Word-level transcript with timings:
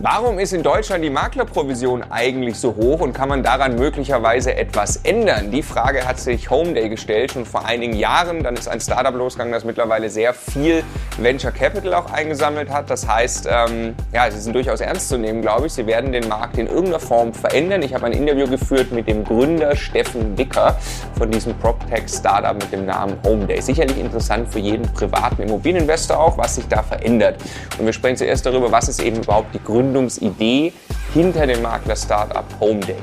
Warum 0.00 0.38
ist 0.38 0.52
in 0.52 0.62
Deutschland 0.62 1.02
die 1.02 1.10
Maklerprovision 1.10 2.04
eigentlich 2.08 2.56
so 2.60 2.76
hoch 2.76 3.00
und 3.00 3.14
kann 3.14 3.28
man 3.28 3.42
daran 3.42 3.74
möglicherweise 3.74 4.54
etwas 4.54 4.98
ändern? 4.98 5.50
Die 5.50 5.64
Frage 5.64 6.06
hat 6.06 6.20
sich 6.20 6.50
Homeday 6.50 6.88
gestellt 6.88 7.32
schon 7.32 7.44
vor 7.44 7.64
einigen 7.64 7.94
Jahren. 7.94 8.44
Dann 8.44 8.54
ist 8.54 8.68
ein 8.68 8.80
Startup 8.80 9.12
losgegangen, 9.12 9.52
das 9.52 9.64
mittlerweile 9.64 10.08
sehr 10.08 10.34
viel 10.34 10.84
Venture 11.16 11.50
Capital 11.50 11.94
auch 11.94 12.12
eingesammelt 12.12 12.70
hat. 12.70 12.90
Das 12.90 13.08
heißt, 13.08 13.48
ähm, 13.50 13.96
ja, 14.12 14.30
sie 14.30 14.38
sind 14.38 14.54
durchaus 14.54 14.80
ernst 14.80 15.08
zu 15.08 15.18
nehmen, 15.18 15.42
glaube 15.42 15.66
ich. 15.66 15.72
Sie 15.72 15.84
werden 15.88 16.12
den 16.12 16.28
Markt 16.28 16.58
in 16.58 16.68
irgendeiner 16.68 17.00
Form 17.00 17.34
verändern. 17.34 17.82
Ich 17.82 17.92
habe 17.92 18.06
ein 18.06 18.12
Interview 18.12 18.46
geführt 18.46 18.92
mit 18.92 19.08
dem 19.08 19.24
Gründer 19.24 19.74
Steffen 19.74 20.38
Wicker 20.38 20.76
von 21.18 21.28
diesem 21.28 21.54
PropTech-Startup 21.58 22.54
mit 22.54 22.70
dem 22.70 22.86
Namen 22.86 23.18
Homeday. 23.24 23.60
Sicherlich 23.60 23.98
interessant 23.98 24.48
für 24.48 24.60
jeden 24.60 24.84
privaten 24.92 25.42
Immobilieninvestor 25.42 26.20
auch, 26.20 26.38
was 26.38 26.54
sich 26.54 26.68
da 26.68 26.84
verändert. 26.84 27.42
Und 27.80 27.86
wir 27.86 27.92
sprechen 27.92 28.18
zuerst 28.18 28.46
darüber, 28.46 28.70
was 28.70 28.88
ist 28.88 29.02
eben 29.02 29.24
überhaupt 29.24 29.52
die 29.52 29.62
Gründe 29.64 29.87
Gründungsidee 29.88 30.72
hinter 31.14 31.46
dem 31.46 31.62
Makler-Startup 31.62 32.44
Homeday. 32.60 32.96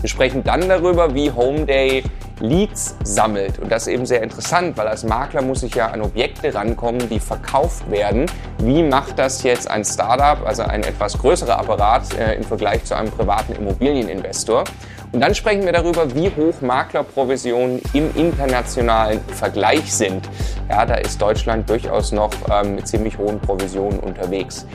Wir 0.00 0.08
sprechen 0.08 0.42
dann 0.42 0.66
darüber, 0.66 1.14
wie 1.14 1.30
Homeday 1.30 2.02
Leads 2.40 2.96
sammelt. 3.04 3.58
Und 3.58 3.70
das 3.70 3.82
ist 3.82 3.92
eben 3.92 4.06
sehr 4.06 4.22
interessant, 4.22 4.78
weil 4.78 4.88
als 4.88 5.04
Makler 5.04 5.42
muss 5.42 5.62
ich 5.62 5.74
ja 5.74 5.88
an 5.88 6.00
Objekte 6.00 6.54
rankommen, 6.54 7.06
die 7.10 7.20
verkauft 7.20 7.90
werden. 7.90 8.24
Wie 8.60 8.82
macht 8.82 9.18
das 9.18 9.42
jetzt 9.42 9.70
ein 9.70 9.84
Startup, 9.84 10.46
also 10.46 10.62
ein 10.62 10.82
etwas 10.82 11.18
größerer 11.18 11.58
Apparat 11.58 12.04
äh, 12.18 12.36
im 12.36 12.44
Vergleich 12.44 12.82
zu 12.84 12.96
einem 12.96 13.10
privaten 13.10 13.52
Immobilieninvestor? 13.52 14.64
Und 15.12 15.20
dann 15.20 15.34
sprechen 15.34 15.66
wir 15.66 15.72
darüber, 15.72 16.14
wie 16.14 16.30
hoch 16.30 16.62
Maklerprovisionen 16.62 17.82
im 17.92 18.14
internationalen 18.16 19.20
Vergleich 19.34 19.92
sind. 19.92 20.26
Ja, 20.70 20.86
da 20.86 20.94
ist 20.94 21.20
Deutschland 21.20 21.68
durchaus 21.68 22.12
noch 22.12 22.30
ähm, 22.50 22.76
mit 22.76 22.88
ziemlich 22.88 23.18
hohen 23.18 23.38
Provisionen 23.40 23.98
unterwegs 23.98 24.66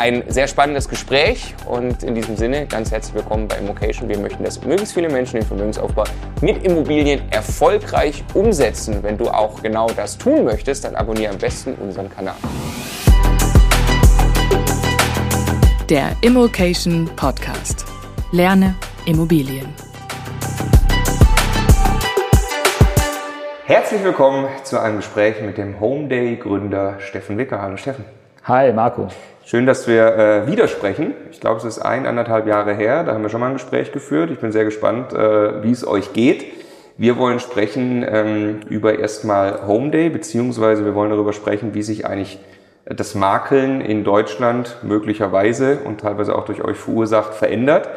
ein 0.00 0.24
sehr 0.28 0.48
spannendes 0.48 0.88
Gespräch 0.88 1.54
und 1.66 2.02
in 2.02 2.14
diesem 2.14 2.34
Sinne 2.34 2.64
ganz 2.64 2.90
herzlich 2.90 3.14
willkommen 3.16 3.46
bei 3.46 3.58
Immocation. 3.58 4.08
Wir 4.08 4.18
möchten, 4.18 4.42
dass 4.42 4.64
möglichst 4.64 4.94
viele 4.94 5.10
Menschen 5.10 5.40
den 5.40 5.46
Vermögensaufbau 5.46 6.04
mit 6.40 6.64
Immobilien 6.64 7.30
erfolgreich 7.30 8.24
umsetzen. 8.32 9.02
Wenn 9.02 9.18
du 9.18 9.28
auch 9.28 9.62
genau 9.62 9.88
das 9.88 10.16
tun 10.16 10.44
möchtest, 10.44 10.86
dann 10.86 10.96
abonniere 10.96 11.32
am 11.32 11.38
besten 11.38 11.74
unseren 11.74 12.08
Kanal. 12.08 12.34
Der 15.90 16.16
Immocation 16.22 17.10
Podcast. 17.16 17.84
Lerne 18.32 18.76
Immobilien. 19.04 19.68
Herzlich 23.66 24.02
willkommen 24.02 24.48
zu 24.64 24.80
einem 24.80 24.96
Gespräch 24.96 25.42
mit 25.42 25.58
dem 25.58 25.78
Homeday 25.78 26.36
Gründer 26.36 26.98
Steffen 27.00 27.36
Wicker. 27.36 27.60
Hallo 27.60 27.76
Steffen. 27.76 28.06
Hi 28.44 28.72
Marco. 28.72 29.08
Schön, 29.50 29.66
dass 29.66 29.88
wir 29.88 30.16
äh, 30.16 30.46
wieder 30.46 30.68
sprechen. 30.68 31.12
Ich 31.32 31.40
glaube, 31.40 31.56
es 31.56 31.64
ist 31.64 31.80
ein, 31.80 32.06
anderthalb 32.06 32.46
Jahre 32.46 32.72
her. 32.72 33.02
Da 33.02 33.14
haben 33.14 33.22
wir 33.22 33.30
schon 33.30 33.40
mal 33.40 33.48
ein 33.48 33.54
Gespräch 33.54 33.90
geführt. 33.90 34.30
Ich 34.30 34.38
bin 34.38 34.52
sehr 34.52 34.64
gespannt, 34.64 35.12
äh, 35.12 35.64
wie 35.64 35.72
es 35.72 35.84
euch 35.84 36.12
geht. 36.12 36.44
Wir 36.96 37.18
wollen 37.18 37.40
sprechen 37.40 38.06
ähm, 38.08 38.60
über 38.68 39.00
erstmal 39.00 39.66
Home 39.66 39.90
Day, 39.90 40.08
beziehungsweise 40.08 40.84
wir 40.84 40.94
wollen 40.94 41.10
darüber 41.10 41.32
sprechen, 41.32 41.74
wie 41.74 41.82
sich 41.82 42.06
eigentlich 42.06 42.38
das 42.84 43.16
Makeln 43.16 43.80
in 43.80 44.04
Deutschland 44.04 44.76
möglicherweise 44.84 45.78
und 45.84 46.00
teilweise 46.00 46.36
auch 46.36 46.44
durch 46.44 46.62
euch 46.62 46.76
verursacht 46.76 47.34
verändert. 47.34 47.88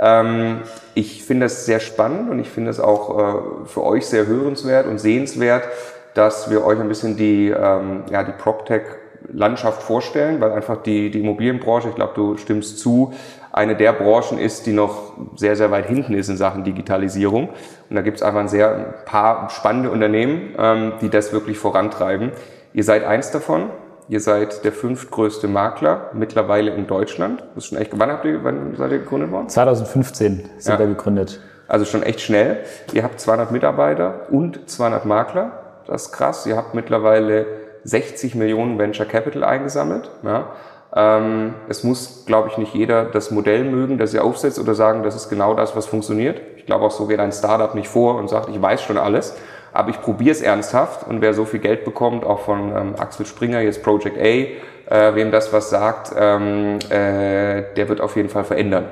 Ähm, 0.00 0.62
ich 0.94 1.22
finde 1.22 1.44
das 1.44 1.66
sehr 1.66 1.80
spannend 1.80 2.30
und 2.30 2.38
ich 2.38 2.48
finde 2.48 2.70
es 2.70 2.80
auch 2.80 3.18
äh, 3.18 3.66
für 3.66 3.84
euch 3.84 4.06
sehr 4.06 4.26
hörenswert 4.26 4.86
und 4.86 4.96
sehenswert, 4.96 5.68
dass 6.14 6.50
wir 6.50 6.64
euch 6.64 6.80
ein 6.80 6.88
bisschen 6.88 7.18
die, 7.18 7.50
ähm, 7.50 8.04
ja, 8.10 8.22
die 8.22 8.32
PropTech 8.32 8.84
Landschaft 9.32 9.82
vorstellen, 9.82 10.40
weil 10.40 10.52
einfach 10.52 10.82
die, 10.82 11.10
die 11.10 11.20
Immobilienbranche, 11.20 11.88
ich 11.88 11.94
glaube, 11.94 12.12
du 12.14 12.36
stimmst 12.36 12.78
zu, 12.78 13.12
eine 13.52 13.76
der 13.76 13.92
Branchen 13.92 14.38
ist, 14.38 14.66
die 14.66 14.72
noch 14.72 15.12
sehr, 15.36 15.54
sehr 15.54 15.70
weit 15.70 15.86
hinten 15.86 16.14
ist 16.14 16.28
in 16.28 16.36
Sachen 16.36 16.64
Digitalisierung. 16.64 17.50
Und 17.88 17.96
da 17.96 18.02
gibt 18.02 18.16
es 18.16 18.22
einfach 18.22 18.40
ein 18.40 18.48
sehr 18.48 18.74
ein 18.74 18.84
paar 19.04 19.48
spannende 19.50 19.90
Unternehmen, 19.90 20.54
ähm, 20.58 20.92
die 21.00 21.08
das 21.08 21.32
wirklich 21.32 21.58
vorantreiben. 21.58 22.32
Ihr 22.72 22.82
seid 22.82 23.04
eins 23.04 23.30
davon. 23.30 23.70
Ihr 24.08 24.20
seid 24.20 24.64
der 24.64 24.72
fünftgrößte 24.72 25.48
Makler 25.48 26.10
mittlerweile 26.12 26.72
in 26.72 26.86
Deutschland. 26.86 27.42
Das 27.54 27.64
ist 27.64 27.70
schon 27.70 27.78
echt, 27.78 27.92
wann 27.98 28.10
habt 28.10 28.24
ihr, 28.24 28.42
wann 28.42 28.74
seid 28.76 28.90
ihr 28.90 28.98
gegründet 28.98 29.30
worden? 29.30 29.48
2015 29.48 30.50
sind 30.58 30.72
ja. 30.72 30.78
wir 30.78 30.86
gegründet. 30.86 31.40
Also 31.68 31.86
schon 31.86 32.02
echt 32.02 32.20
schnell. 32.20 32.58
Ihr 32.92 33.02
habt 33.02 33.20
200 33.20 33.50
Mitarbeiter 33.50 34.26
und 34.30 34.68
200 34.68 35.06
Makler. 35.06 35.52
Das 35.86 36.06
ist 36.06 36.12
krass. 36.12 36.44
Ihr 36.44 36.56
habt 36.56 36.74
mittlerweile 36.74 37.46
60 37.84 38.34
Millionen 38.34 38.78
Venture 38.78 39.06
Capital 39.06 39.44
eingesammelt. 39.44 40.10
Ja. 40.22 40.52
Ähm, 40.96 41.54
es 41.68 41.82
muss, 41.82 42.24
glaube 42.26 42.48
ich, 42.48 42.58
nicht 42.58 42.74
jeder 42.74 43.04
das 43.04 43.30
Modell 43.30 43.64
mögen, 43.64 43.98
das 43.98 44.14
ihr 44.14 44.24
aufsetzt 44.24 44.58
oder 44.58 44.74
sagen, 44.74 45.02
das 45.02 45.16
ist 45.16 45.28
genau 45.28 45.54
das, 45.54 45.74
was 45.74 45.86
funktioniert. 45.86 46.40
Ich 46.56 46.66
glaube 46.66 46.84
auch 46.84 46.90
so 46.90 47.06
geht 47.06 47.18
ein 47.18 47.32
Startup 47.32 47.74
nicht 47.74 47.88
vor 47.88 48.16
und 48.16 48.28
sagt, 48.28 48.48
ich 48.48 48.60
weiß 48.60 48.82
schon 48.82 48.96
alles, 48.96 49.36
aber 49.72 49.90
ich 49.90 50.00
probiere 50.00 50.30
es 50.30 50.40
ernsthaft 50.40 51.06
und 51.06 51.20
wer 51.20 51.34
so 51.34 51.44
viel 51.44 51.60
Geld 51.60 51.84
bekommt, 51.84 52.24
auch 52.24 52.40
von 52.40 52.70
ähm, 52.70 52.94
Axel 52.96 53.26
Springer, 53.26 53.60
jetzt 53.60 53.82
Project 53.82 54.16
A, 54.18 54.22
äh, 54.22 55.14
wem 55.14 55.32
das 55.32 55.52
was 55.52 55.68
sagt, 55.68 56.12
ähm, 56.16 56.78
äh, 56.90 57.64
der 57.76 57.88
wird 57.88 58.00
auf 58.00 58.14
jeden 58.16 58.28
Fall 58.28 58.44
verändern. 58.44 58.86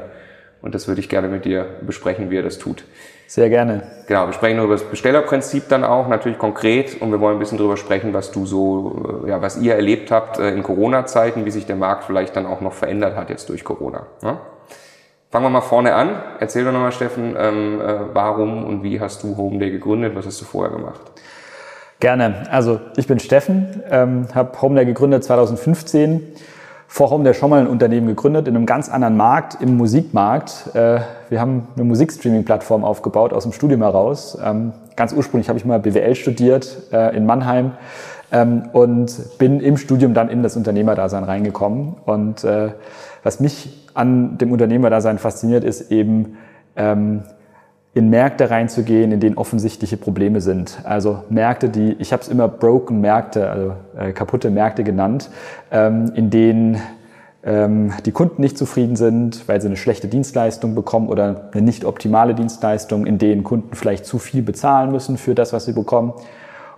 Und 0.61 0.75
das 0.75 0.89
würde 0.89 1.01
ich 1.01 1.09
gerne 1.09 1.29
mit 1.29 1.45
dir 1.45 1.67
besprechen, 1.83 2.31
wie 2.31 2.37
er 2.37 2.43
das 2.43 2.59
tut. 2.59 2.85
Sehr 3.33 3.49
gerne. 3.49 3.81
Genau, 4.09 4.27
wir 4.27 4.35
sprechen 4.35 4.63
über 4.63 4.75
das 4.75 4.85
Bestellerprinzip 4.85 5.67
dann 5.71 5.85
auch, 5.85 6.07
natürlich 6.07 6.37
konkret. 6.37 7.01
Und 7.01 7.13
wir 7.13 7.19
wollen 7.19 7.37
ein 7.37 7.39
bisschen 7.39 7.57
darüber 7.57 7.79
sprechen, 7.79 8.13
was 8.13 8.31
du 8.31 8.45
so, 8.45 9.23
äh, 9.25 9.31
ja, 9.31 9.41
was 9.41 9.57
ihr 9.57 9.75
erlebt 9.75 10.11
habt 10.11 10.39
äh, 10.39 10.51
in 10.51 10.63
Corona-Zeiten, 10.63 11.47
wie 11.47 11.51
sich 11.51 11.65
der 11.65 11.77
Markt 11.77 12.05
vielleicht 12.05 12.37
dann 12.37 12.45
auch 12.45 12.61
noch 12.61 12.75
verändert 12.75 13.17
hat 13.17 13.31
jetzt 13.31 13.49
durch 13.49 13.65
Corona. 13.65 14.07
Ja? 14.23 14.43
Fangen 15.31 15.47
wir 15.47 15.49
mal 15.49 15.63
vorne 15.63 15.95
an. 15.95 16.11
Erzähl 16.41 16.63
doch 16.67 16.73
nochmal, 16.73 16.93
Steffen, 16.93 17.35
ähm, 17.39 17.81
äh, 17.81 18.01
warum 18.13 18.67
und 18.67 18.83
wie 18.83 19.01
hast 19.01 19.23
du 19.23 19.35
Home 19.39 19.59
Day 19.59 19.71
gegründet? 19.71 20.15
Was 20.15 20.27
hast 20.27 20.39
du 20.43 20.45
vorher 20.45 20.77
gemacht? 20.77 21.01
Gerne. 22.01 22.47
Also 22.51 22.81
ich 22.99 23.07
bin 23.07 23.19
Steffen, 23.19 23.83
ähm, 23.89 24.27
habe 24.35 24.61
Home 24.61 24.75
Day 24.75 24.85
gegründet 24.85 25.25
2015 25.25 26.35
vor 26.93 27.09
Home 27.09 27.33
schon 27.33 27.49
mal 27.49 27.59
ein 27.59 27.69
Unternehmen 27.69 28.07
gegründet 28.07 28.47
in 28.49 28.55
einem 28.55 28.67
ganz 28.67 28.91
anderen 28.91 29.17
Markt, 29.17 29.63
im 29.63 29.79
Musikmarkt. 29.79 30.75
Äh, 30.75 31.01
wir 31.31 31.41
haben 31.41 31.69
eine 31.75 31.85
Musikstreaming-Plattform 31.85 32.85
aufgebaut 32.85 33.33
aus 33.33 33.45
dem 33.45 33.53
Studium 33.53 33.81
heraus. 33.81 34.37
Ähm, 34.45 34.75
ganz 34.95 35.15
ursprünglich 35.15 35.49
habe 35.49 35.59
ich 35.59 35.65
mal 35.65 35.79
BWL 35.79 36.15
studiert 36.15 36.93
äh, 36.93 37.17
in 37.17 37.25
Mannheim 37.25 37.73
ähm, 38.31 38.65
und 38.75 39.39
bin 39.39 39.61
im 39.61 39.79
Studium 39.79 40.13
dann 40.13 40.29
in 40.29 40.43
das 40.43 40.55
Unternehmerdasein 40.55 41.25
reingekommen. 41.25 41.95
Und 42.05 42.45
äh, 42.45 42.73
was 43.23 43.41
mich 43.41 43.89
an 43.95 44.37
dem 44.37 44.53
Unternehmerdasein 44.53 45.17
fasziniert, 45.17 45.65
ist 45.65 45.91
eben 45.91 46.37
ähm, 46.77 47.23
in 47.95 48.09
Märkte 48.09 48.51
reinzugehen, 48.51 49.13
in 49.13 49.21
denen 49.21 49.37
offensichtliche 49.37 49.99
Probleme 49.99 50.41
sind. 50.41 50.79
Also 50.85 51.25
Märkte, 51.29 51.69
die, 51.69 51.93
ich 51.99 52.13
habe 52.13 52.23
es 52.23 52.29
immer 52.29 52.49
broken 52.49 53.01
Märkte, 53.01 53.51
also 53.51 53.75
äh, 53.99 54.13
kaputte 54.13 54.51
Märkte 54.51 54.83
genannt, 54.83 55.29
ähm, 55.71 56.11
in 56.15 56.31
denen 56.31 56.81
ähm, 57.45 57.93
die 58.07 58.13
Kunden 58.13 58.41
nicht 58.41 58.57
zufrieden 58.57 58.97
sind, 58.97 59.47
weil 59.47 59.61
sie 59.61 59.67
eine 59.67 59.77
schlechte 59.77 60.09
Dienstleistung 60.09 60.75
bekommen 60.75 61.09
oder 61.09 61.51
eine 61.53 61.63
nicht 61.63 61.85
optimale 61.85 62.35
Dienstleistung, 62.35 63.05
in 63.05 63.19
denen 63.19 63.45
Kunden 63.45 63.75
vielleicht 63.75 64.07
zu 64.07 64.19
viel 64.19 64.43
bezahlen 64.43 64.91
müssen 64.91 65.19
für 65.19 65.35
das, 65.35 65.53
was 65.53 65.67
sie 65.67 65.73
bekommen. 65.73 66.15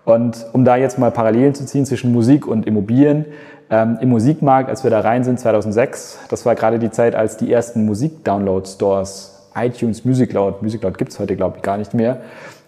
Und 0.05 0.47
um 0.53 0.65
da 0.65 0.77
jetzt 0.77 0.99
mal 0.99 1.13
Parallelen 1.13 1.55
zu 1.55 1.65
ziehen 1.65 1.87
zwischen 1.87 2.13
Musik 2.13 2.47
und 2.47 2.67
Immobilien, 2.67 3.25
ähm, 3.71 3.99
im 4.01 4.11
Musikmarkt, 4.11 4.69
als 4.69 4.83
wir 4.83 4.91
da 4.91 5.01
rein 5.01 5.23
sind 5.23 5.39
2006, 5.39 6.19
das 6.29 6.45
war 6.45 6.55
gerade 6.55 6.79
die 6.79 6.91
Zeit, 6.91 7.15
als 7.15 7.37
die 7.37 7.53
ersten 7.53 7.85
Musik-Download-Stores 7.87 9.34
iTunes 9.57 10.05
Music 10.05 10.31
Cloud, 10.31 10.63
Music 10.63 10.81
Cloud 10.81 10.99
gibt's 10.99 11.19
heute 11.19 11.37
glaube 11.37 11.57
ich 11.59 11.63
gar 11.63 11.77
nicht 11.77 11.95
mehr, 11.95 12.19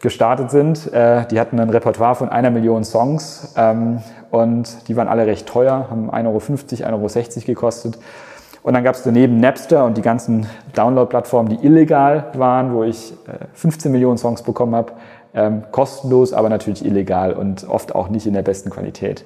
gestartet 0.00 0.50
sind. 0.50 0.92
Äh, 0.92 1.26
die 1.28 1.40
hatten 1.40 1.58
ein 1.58 1.70
Repertoire 1.70 2.14
von 2.14 2.28
einer 2.28 2.50
Million 2.50 2.84
Songs 2.84 3.54
ähm, 3.56 4.00
und 4.30 4.88
die 4.88 4.96
waren 4.96 5.08
alle 5.08 5.26
recht 5.26 5.46
teuer, 5.46 5.86
haben 5.90 6.10
1,50 6.10 6.84
Euro, 6.86 7.06
1,60 7.06 7.36
Euro 7.36 7.46
gekostet. 7.46 7.98
Und 8.62 8.74
dann 8.74 8.82
gab 8.82 8.96
es 8.96 9.04
daneben 9.04 9.38
Napster 9.38 9.84
und 9.84 9.96
die 9.96 10.02
ganzen 10.02 10.46
Download-Plattformen, 10.74 11.50
die 11.50 11.64
illegal 11.64 12.24
waren, 12.34 12.74
wo 12.74 12.82
ich 12.82 13.12
äh, 13.28 13.46
15 13.54 13.92
Millionen 13.92 14.18
Songs 14.18 14.42
bekommen 14.42 14.74
habe. 14.74 14.92
Ähm, 15.34 15.62
kostenlos, 15.70 16.32
aber 16.32 16.48
natürlich 16.48 16.84
illegal 16.84 17.34
und 17.34 17.68
oft 17.68 17.94
auch 17.94 18.08
nicht 18.08 18.26
in 18.26 18.32
der 18.32 18.42
besten 18.42 18.70
Qualität. 18.70 19.24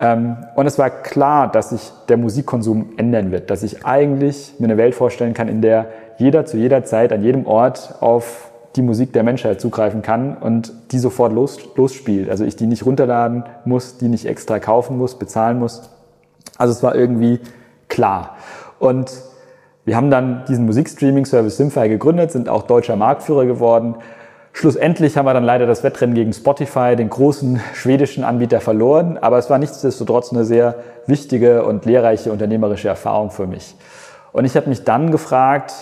Ähm, 0.00 0.36
und 0.56 0.66
es 0.66 0.78
war 0.78 0.88
klar, 0.88 1.50
dass 1.50 1.70
sich 1.70 1.92
der 2.08 2.16
Musikkonsum 2.16 2.90
ändern 2.96 3.30
wird, 3.30 3.50
dass 3.50 3.62
ich 3.62 3.84
eigentlich 3.84 4.54
mir 4.58 4.66
eine 4.66 4.76
Welt 4.76 4.94
vorstellen 4.94 5.34
kann, 5.34 5.48
in 5.48 5.60
der 5.60 5.86
jeder 6.18 6.46
zu 6.46 6.56
jeder 6.56 6.84
Zeit 6.84 7.12
an 7.12 7.22
jedem 7.22 7.46
Ort 7.46 7.96
auf 8.00 8.50
die 8.76 8.82
Musik 8.82 9.12
der 9.12 9.22
Menschheit 9.22 9.60
zugreifen 9.60 10.02
kann 10.02 10.36
und 10.36 10.72
die 10.92 10.98
sofort 10.98 11.32
los, 11.32 11.58
losspielt. 11.76 12.30
Also 12.30 12.44
ich 12.44 12.56
die 12.56 12.66
nicht 12.66 12.86
runterladen 12.86 13.44
muss, 13.64 13.98
die 13.98 14.08
nicht 14.08 14.26
extra 14.26 14.58
kaufen 14.58 14.96
muss, 14.96 15.18
bezahlen 15.18 15.58
muss. 15.58 15.90
Also 16.56 16.72
es 16.72 16.82
war 16.82 16.94
irgendwie 16.94 17.40
klar. 17.88 18.36
Und 18.78 19.12
wir 19.84 19.96
haben 19.96 20.10
dann 20.10 20.44
diesen 20.48 20.64
Musikstreaming-Service 20.66 21.56
Simfy 21.56 21.88
gegründet, 21.88 22.30
sind 22.30 22.48
auch 22.48 22.62
deutscher 22.62 22.96
Marktführer 22.96 23.46
geworden. 23.46 23.96
Schlussendlich 24.52 25.16
haben 25.16 25.26
wir 25.26 25.34
dann 25.34 25.44
leider 25.44 25.66
das 25.66 25.82
Wettrennen 25.82 26.14
gegen 26.14 26.32
Spotify, 26.32 26.94
den 26.94 27.10
großen 27.10 27.60
schwedischen 27.74 28.22
Anbieter, 28.22 28.60
verloren. 28.60 29.18
Aber 29.18 29.38
es 29.38 29.50
war 29.50 29.58
nichtsdestotrotz 29.58 30.32
eine 30.32 30.44
sehr 30.44 30.76
wichtige 31.06 31.64
und 31.64 31.84
lehrreiche 31.84 32.32
unternehmerische 32.32 32.88
Erfahrung 32.88 33.30
für 33.30 33.46
mich. 33.46 33.74
Und 34.32 34.44
ich 34.44 34.56
habe 34.56 34.68
mich 34.68 34.84
dann 34.84 35.10
gefragt, 35.10 35.72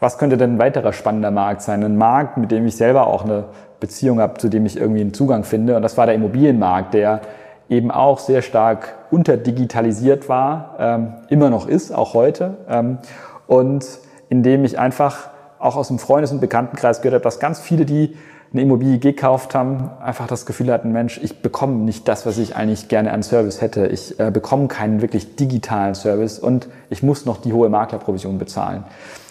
was 0.00 0.18
könnte 0.18 0.36
denn 0.36 0.54
ein 0.54 0.58
weiterer 0.58 0.92
spannender 0.92 1.30
Markt 1.30 1.62
sein? 1.62 1.84
Ein 1.84 1.96
Markt, 1.96 2.38
mit 2.38 2.50
dem 2.50 2.66
ich 2.66 2.76
selber 2.76 3.06
auch 3.06 3.24
eine 3.24 3.44
Beziehung 3.78 4.20
habe, 4.20 4.38
zu 4.38 4.48
dem 4.48 4.66
ich 4.66 4.78
irgendwie 4.78 5.02
einen 5.02 5.14
Zugang 5.14 5.44
finde. 5.44 5.76
Und 5.76 5.82
das 5.82 5.96
war 5.96 6.06
der 6.06 6.14
Immobilienmarkt, 6.14 6.94
der 6.94 7.20
eben 7.68 7.90
auch 7.90 8.18
sehr 8.18 8.42
stark 8.42 8.94
unterdigitalisiert 9.10 10.28
war, 10.28 10.74
ähm, 10.78 11.12
immer 11.28 11.50
noch 11.50 11.68
ist, 11.68 11.92
auch 11.92 12.14
heute. 12.14 12.56
Ähm, 12.68 12.98
und 13.46 13.86
in 14.28 14.42
dem 14.42 14.64
ich 14.64 14.78
einfach 14.78 15.28
auch 15.58 15.76
aus 15.76 15.88
dem 15.88 15.98
Freundes- 15.98 16.32
und 16.32 16.40
Bekanntenkreis 16.40 17.02
gehört 17.02 17.14
habe, 17.14 17.24
dass 17.24 17.38
ganz 17.38 17.60
viele, 17.60 17.84
die 17.84 18.16
eine 18.52 18.62
Immobilie 18.62 18.98
gekauft 18.98 19.54
haben, 19.54 19.90
einfach 20.02 20.26
das 20.26 20.46
Gefühl 20.46 20.72
hatten, 20.72 20.90
Mensch, 20.90 21.20
ich 21.22 21.40
bekomme 21.42 21.74
nicht 21.74 22.08
das, 22.08 22.26
was 22.26 22.38
ich 22.38 22.56
eigentlich 22.56 22.88
gerne 22.88 23.12
an 23.12 23.22
Service 23.22 23.60
hätte. 23.60 23.86
Ich 23.86 24.18
äh, 24.18 24.30
bekomme 24.32 24.66
keinen 24.66 25.02
wirklich 25.02 25.36
digitalen 25.36 25.94
Service 25.94 26.38
und 26.38 26.68
ich 26.88 27.02
muss 27.02 27.26
noch 27.26 27.40
die 27.40 27.52
hohe 27.52 27.68
Maklerprovision 27.68 28.38
bezahlen. 28.38 28.84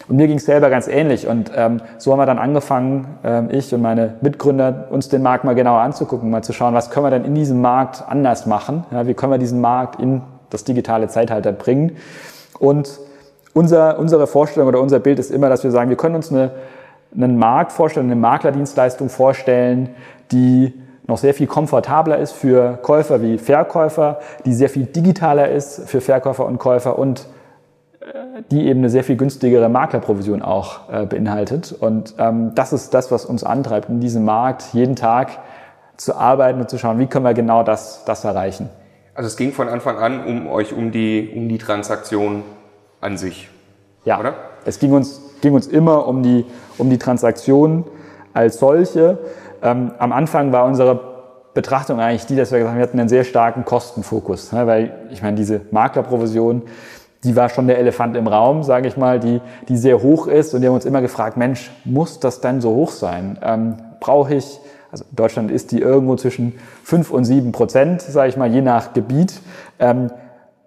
Und 0.10 0.16
mir 0.16 0.28
ging 0.28 0.38
es 0.38 0.46
selber 0.46 0.72
ganz 0.72 0.88
ähnlich. 0.88 1.28
Und 1.28 1.52
ähm, 1.56 1.82
so 2.00 2.12
haben 2.12 2.20
wir 2.20 2.26
dann 2.26 2.40
angefangen, 2.40 3.20
ähm, 3.24 3.50
ich 3.52 3.74
und 3.76 3.82
meine 3.84 4.16
Mitgründer, 4.22 4.88
uns 4.90 5.08
den 5.08 5.22
Markt 5.22 5.44
mal 5.44 5.54
genauer 5.54 5.82
anzugucken, 5.82 6.32
mal 6.32 6.44
zu 6.44 6.52
schauen, 6.52 6.74
was 6.74 6.90
können 6.90 7.06
wir 7.06 7.12
denn 7.12 7.26
in 7.26 7.36
diesem 7.36 7.62
Markt 7.62 8.04
anders 8.08 8.48
machen? 8.48 8.86
Ja, 8.92 9.06
wie 9.06 9.14
können 9.14 9.32
wir 9.32 9.38
diesen 9.38 9.62
Markt 9.62 10.02
in 10.02 10.24
das 10.50 10.64
digitale 10.64 11.10
Zeitalter 11.10 11.52
bringen? 11.52 11.98
Und 12.58 13.00
unser, 13.54 14.00
unsere 14.00 14.26
Vorstellung 14.26 14.68
oder 14.68 14.82
unser 14.82 15.00
Bild 15.00 15.20
ist 15.20 15.30
immer, 15.30 15.48
dass 15.48 15.64
wir 15.64 15.70
sagen, 15.70 15.92
wir 15.92 15.98
können 15.98 16.16
uns 16.16 16.32
eine, 16.32 16.52
einen 17.16 17.38
Markt 17.38 17.72
vorstellen, 17.72 18.08
eine 18.08 18.16
Maklerdienstleistung 18.16 19.10
vorstellen, 19.10 19.90
die 20.32 20.74
noch 21.06 21.20
sehr 21.20 21.36
viel 21.36 21.48
komfortabler 21.48 22.18
ist 22.18 22.32
für 22.32 22.80
Käufer 22.82 23.22
wie 23.22 23.38
Verkäufer, 23.38 24.20
die 24.46 24.54
sehr 24.54 24.70
viel 24.70 24.86
digitaler 24.86 25.50
ist 25.50 25.88
für 25.88 26.02
Verkäufer 26.02 26.48
und 26.48 26.58
Käufer 26.58 26.98
und 26.98 27.28
die 28.52 28.68
eben 28.68 28.80
eine 28.80 28.90
sehr 28.90 29.04
viel 29.04 29.18
günstigere 29.18 29.70
Maklerprovision 29.70 30.42
auch 30.42 30.90
äh, 30.92 31.06
beinhaltet. 31.06 31.76
Und 31.80 32.16
ähm, 32.18 32.54
das 32.56 32.74
ist 32.74 32.94
das, 32.94 33.12
was 33.12 33.26
uns 33.26 33.44
antreibt, 33.44 33.90
in 33.90 34.00
diesem 34.00 34.26
Markt 34.26 34.74
jeden 34.74 34.96
Tag 34.96 35.40
zu 35.98 36.16
arbeiten 36.16 36.62
und 36.62 36.70
zu 36.70 36.78
schauen, 36.78 37.00
wie 37.00 37.08
können 37.08 37.26
wir 37.26 37.34
genau 37.34 37.64
das, 37.64 38.04
das 38.06 38.24
erreichen. 38.24 38.70
Also 39.14 39.28
es 39.28 39.36
ging 39.36 39.52
von 39.52 39.68
Anfang 39.68 39.98
an 39.98 40.24
um 40.24 40.48
euch 40.48 40.74
um 40.74 40.92
die, 40.92 41.34
um 41.36 41.50
die 41.50 41.58
Transaktion 41.58 42.44
an 43.02 43.18
sich. 43.18 43.50
Ja, 44.06 44.20
oder? 44.20 44.34
es 44.66 44.80
ging 44.80 44.92
uns, 44.94 45.22
ging 45.42 45.54
uns 45.54 45.68
immer 45.68 46.08
um 46.08 46.24
die, 46.24 46.46
um 46.78 46.90
die 46.90 46.98
Transaktion 46.98 47.86
als 48.34 48.60
solche. 48.60 49.18
Ähm, 49.62 49.92
am 50.00 50.12
Anfang 50.12 50.52
war 50.52 50.66
unsere 50.66 51.00
Betrachtung 51.54 52.00
eigentlich 52.00 52.26
die, 52.26 52.36
dass 52.36 52.52
wir 52.52 52.60
gesagt 52.60 52.72
haben, 52.72 52.80
wir 52.80 52.88
hatten 52.88 53.00
einen 53.00 53.10
sehr 53.10 53.24
starken 53.24 53.66
Kostenfokus. 53.66 54.52
Ne? 54.52 54.68
Weil 54.68 55.08
ich 55.12 55.22
meine, 55.22 55.36
diese 55.36 55.62
Maklerprovision, 55.72 56.64
die 57.24 57.36
war 57.36 57.50
schon 57.50 57.68
der 57.68 57.78
Elefant 57.78 58.16
im 58.16 58.28
Raum, 58.28 58.64
sage 58.64 58.88
ich 58.88 58.96
mal, 58.96 59.20
die, 59.20 59.42
die 59.68 59.78
sehr 59.78 60.02
hoch 60.02 60.28
ist. 60.28 60.54
Und 60.54 60.62
die 60.62 60.68
haben 60.68 60.76
uns 60.76 60.86
immer 60.86 61.02
gefragt, 61.02 61.38
Mensch, 61.38 61.72
muss 61.84 62.20
das 62.20 62.42
denn 62.42 62.62
so 62.62 62.74
hoch 62.74 62.92
sein? 62.92 63.38
Ähm, 63.42 63.76
Brauche 64.00 64.36
ich, 64.36 64.60
also 64.92 65.04
in 65.10 65.16
Deutschland 65.18 65.52
ist 65.52 65.74
die 65.74 65.82
irgendwo 65.82 66.16
zwischen 66.16 66.54
fünf 66.84 67.12
und 67.12 67.26
sieben 67.26 67.52
Prozent, 67.52 68.02
sage 68.02 68.30
ich 68.30 68.38
mal, 68.38 68.50
je 68.50 68.62
nach 68.62 68.94
Gebiet. 68.94 69.42
Ähm, 69.80 70.10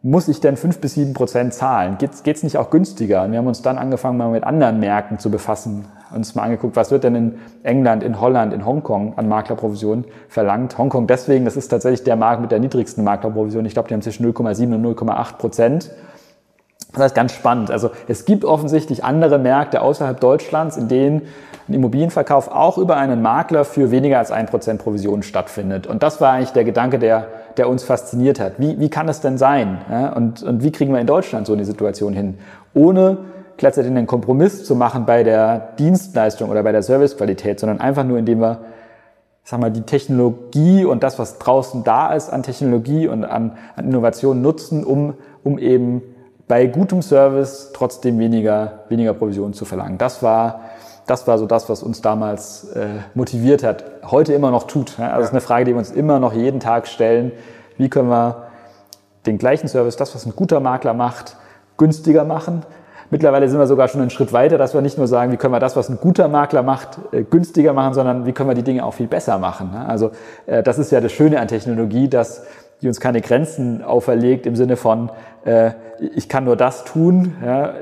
muss 0.05 0.27
ich 0.27 0.41
denn 0.41 0.57
fünf 0.57 0.81
bis 0.81 0.95
sieben 0.95 1.15
Prozent 1.15 1.55
zahlen? 1.55 1.97
Geht 1.97 2.27
es 2.27 2.43
nicht 2.43 2.59
auch 2.59 2.71
günstiger? 2.71 3.23
Und 3.23 3.31
wir 3.31 3.39
haben 3.39 3.47
uns 3.47 3.63
dann 3.63 3.79
angefangen, 3.79 4.19
mal 4.19 4.31
mit 4.31 4.43
anderen 4.43 4.81
Märkten 4.81 5.21
zu 5.21 5.31
befassen. 5.31 5.87
Uns 6.13 6.35
mal 6.35 6.43
angeguckt, 6.43 6.75
was 6.75 6.91
wird 6.91 7.05
denn 7.05 7.15
in 7.15 7.39
England, 7.63 8.03
in 8.03 8.21
Holland, 8.21 8.53
in 8.53 8.67
Hongkong 8.67 9.17
an 9.17 9.29
Maklerprovision 9.29 10.05
verlangt. 10.29 10.77
Hongkong 10.77 11.07
deswegen, 11.07 11.45
das 11.45 11.57
ist 11.57 11.69
tatsächlich 11.69 12.03
der 12.03 12.17
Markt 12.17 12.43
mit 12.43 12.51
der 12.51 12.59
niedrigsten 12.59 13.05
Maklerprovision. 13.05 13.65
Ich 13.65 13.75
glaube, 13.75 13.89
die 13.89 13.95
haben 13.95 14.03
zwischen 14.03 14.27
0,7 14.27 14.75
und 14.75 14.85
0,8 14.85 15.37
Prozent. 15.37 15.91
Das 16.93 17.07
ist 17.07 17.15
ganz 17.15 17.33
spannend. 17.33 17.71
Also 17.71 17.91
es 18.07 18.25
gibt 18.25 18.45
offensichtlich 18.45 19.03
andere 19.03 19.39
Märkte 19.39 19.81
außerhalb 19.81 20.21
Deutschlands, 20.21 20.77
in 20.77 20.89
denen 20.89 21.23
ein 21.69 21.75
Immobilienverkauf 21.75 22.49
auch 22.49 22.77
über 22.77 22.97
einen 22.97 23.23
Makler 23.23 23.65
für 23.65 23.91
weniger 23.91 24.19
als 24.19 24.31
ein 24.31 24.47
Prozent 24.47 24.83
Provision 24.83 25.23
stattfindet. 25.23 25.87
Und 25.87 26.03
das 26.03 26.21
war 26.21 26.33
eigentlich 26.33 26.51
der 26.51 26.65
Gedanke, 26.65 26.99
der, 26.99 27.29
der 27.57 27.69
uns 27.69 27.83
fasziniert 27.85 28.41
hat. 28.41 28.55
Wie, 28.59 28.79
wie 28.79 28.91
kann 28.91 29.09
es 29.09 29.21
denn 29.21 29.39
sein? 29.39 29.79
Ja, 29.91 30.13
und, 30.13 30.43
und 30.43 30.63
wie 30.63 30.73
kriegen 30.73 30.93
wir 30.93 31.01
in 31.01 31.07
Deutschland 31.07 31.47
so 31.47 31.53
eine 31.53 31.65
Situation 31.65 32.13
hin? 32.13 32.39
Ohne 32.75 33.19
gleichzeitig 33.57 33.91
einen 33.91 34.07
Kompromiss 34.07 34.65
zu 34.65 34.75
machen 34.75 35.07
bei 35.07 35.23
der 35.23 35.69
Dienstleistung 35.79 36.51
oder 36.51 36.63
bei 36.63 36.73
der 36.73 36.83
Servicequalität, 36.83 37.61
sondern 37.61 37.81
einfach 37.81 38.05
nur, 38.05 38.19
indem 38.19 38.41
wir 38.41 38.59
sag 39.45 39.61
mal, 39.61 39.71
die 39.71 39.83
Technologie 39.83 40.85
und 40.85 41.03
das, 41.03 41.19
was 41.19 41.39
draußen 41.39 41.85
da 41.85 42.13
ist 42.13 42.31
an 42.31 42.43
Technologie 42.43 43.09
und 43.09 43.25
an, 43.25 43.53
an 43.77 43.87
Innovation 43.87 44.41
nutzen, 44.41 44.85
um, 44.85 45.15
um 45.43 45.59
eben 45.59 46.03
bei 46.53 46.67
gutem 46.67 47.01
Service 47.01 47.71
trotzdem 47.73 48.19
weniger, 48.19 48.81
weniger 48.91 49.15
Provision 49.15 49.55
zu 49.55 49.65
verlangen. 49.65 49.97
Das 49.97 50.23
war, 50.23 50.61
das 51.07 51.27
war 51.27 51.39
so 51.39 51.47
das, 51.47 51.71
was 51.71 51.83
uns 51.83 52.03
damals 52.03 52.65
äh, 52.75 52.89
motiviert 53.15 53.65
hat, 53.65 53.85
heute 54.05 54.35
immer 54.35 54.51
noch 54.51 54.65
tut. 54.65 54.99
Ja? 54.99 55.07
Also 55.07 55.21
ja. 55.21 55.25
ist 55.25 55.31
eine 55.31 55.41
Frage, 55.41 55.65
die 55.65 55.73
wir 55.73 55.79
uns 55.79 55.91
immer 55.91 56.21
noch 56.21 56.35
jeden 56.35 56.61
Tag 56.61 56.89
stellen. 56.89 57.33
Wie 57.79 57.89
können 57.89 58.11
wir 58.11 58.49
den 59.25 59.39
gleichen 59.39 59.67
Service, 59.67 59.97
das, 59.97 60.15
was 60.15 60.27
ein 60.27 60.37
guter 60.37 60.61
Makler 60.61 60.93
macht, 60.93 61.37
günstiger 61.79 62.25
machen? 62.25 62.67
Mittlerweile 63.09 63.49
sind 63.49 63.59
wir 63.59 63.67
sogar 63.67 63.89
schon 63.89 64.03
einen 64.03 64.11
Schritt 64.11 64.35
weiter, 64.35 64.59
dass 64.59 64.75
wir 64.75 64.83
nicht 64.83 64.99
nur 64.99 65.09
sagen, 65.09 65.33
wie 65.33 65.39
können 65.39 65.55
wir 65.55 65.59
das, 65.59 65.75
was 65.75 65.89
ein 65.89 65.97
guter 66.03 66.29
Makler 66.29 66.63
macht, 66.63 66.99
äh, 67.13 67.23
günstiger 67.23 67.73
machen, 67.73 67.95
sondern 67.95 68.27
wie 68.27 68.33
können 68.33 68.51
wir 68.51 68.55
die 68.55 68.63
Dinge 68.63 68.85
auch 68.85 68.93
viel 68.93 69.09
besser 69.09 69.39
machen. 69.39 69.75
Also 69.75 70.11
äh, 70.45 70.63
das 70.63 70.79
ist 70.79 70.93
ja 70.93 71.01
das 71.01 71.13
Schöne 71.13 71.41
an 71.41 71.49
Technologie, 71.49 72.09
dass 72.09 72.43
die 72.83 72.89
uns 72.89 73.01
keine 73.01 73.21
Grenzen 73.21 73.83
auferlegt 73.83 74.45
im 74.45 74.57
Sinne 74.57 74.77
von, 74.77 75.11
äh, 75.45 75.71
ich 76.15 76.29
kann 76.29 76.45
nur 76.45 76.57
das 76.57 76.85
tun. 76.85 77.35
Ja, 77.45 77.75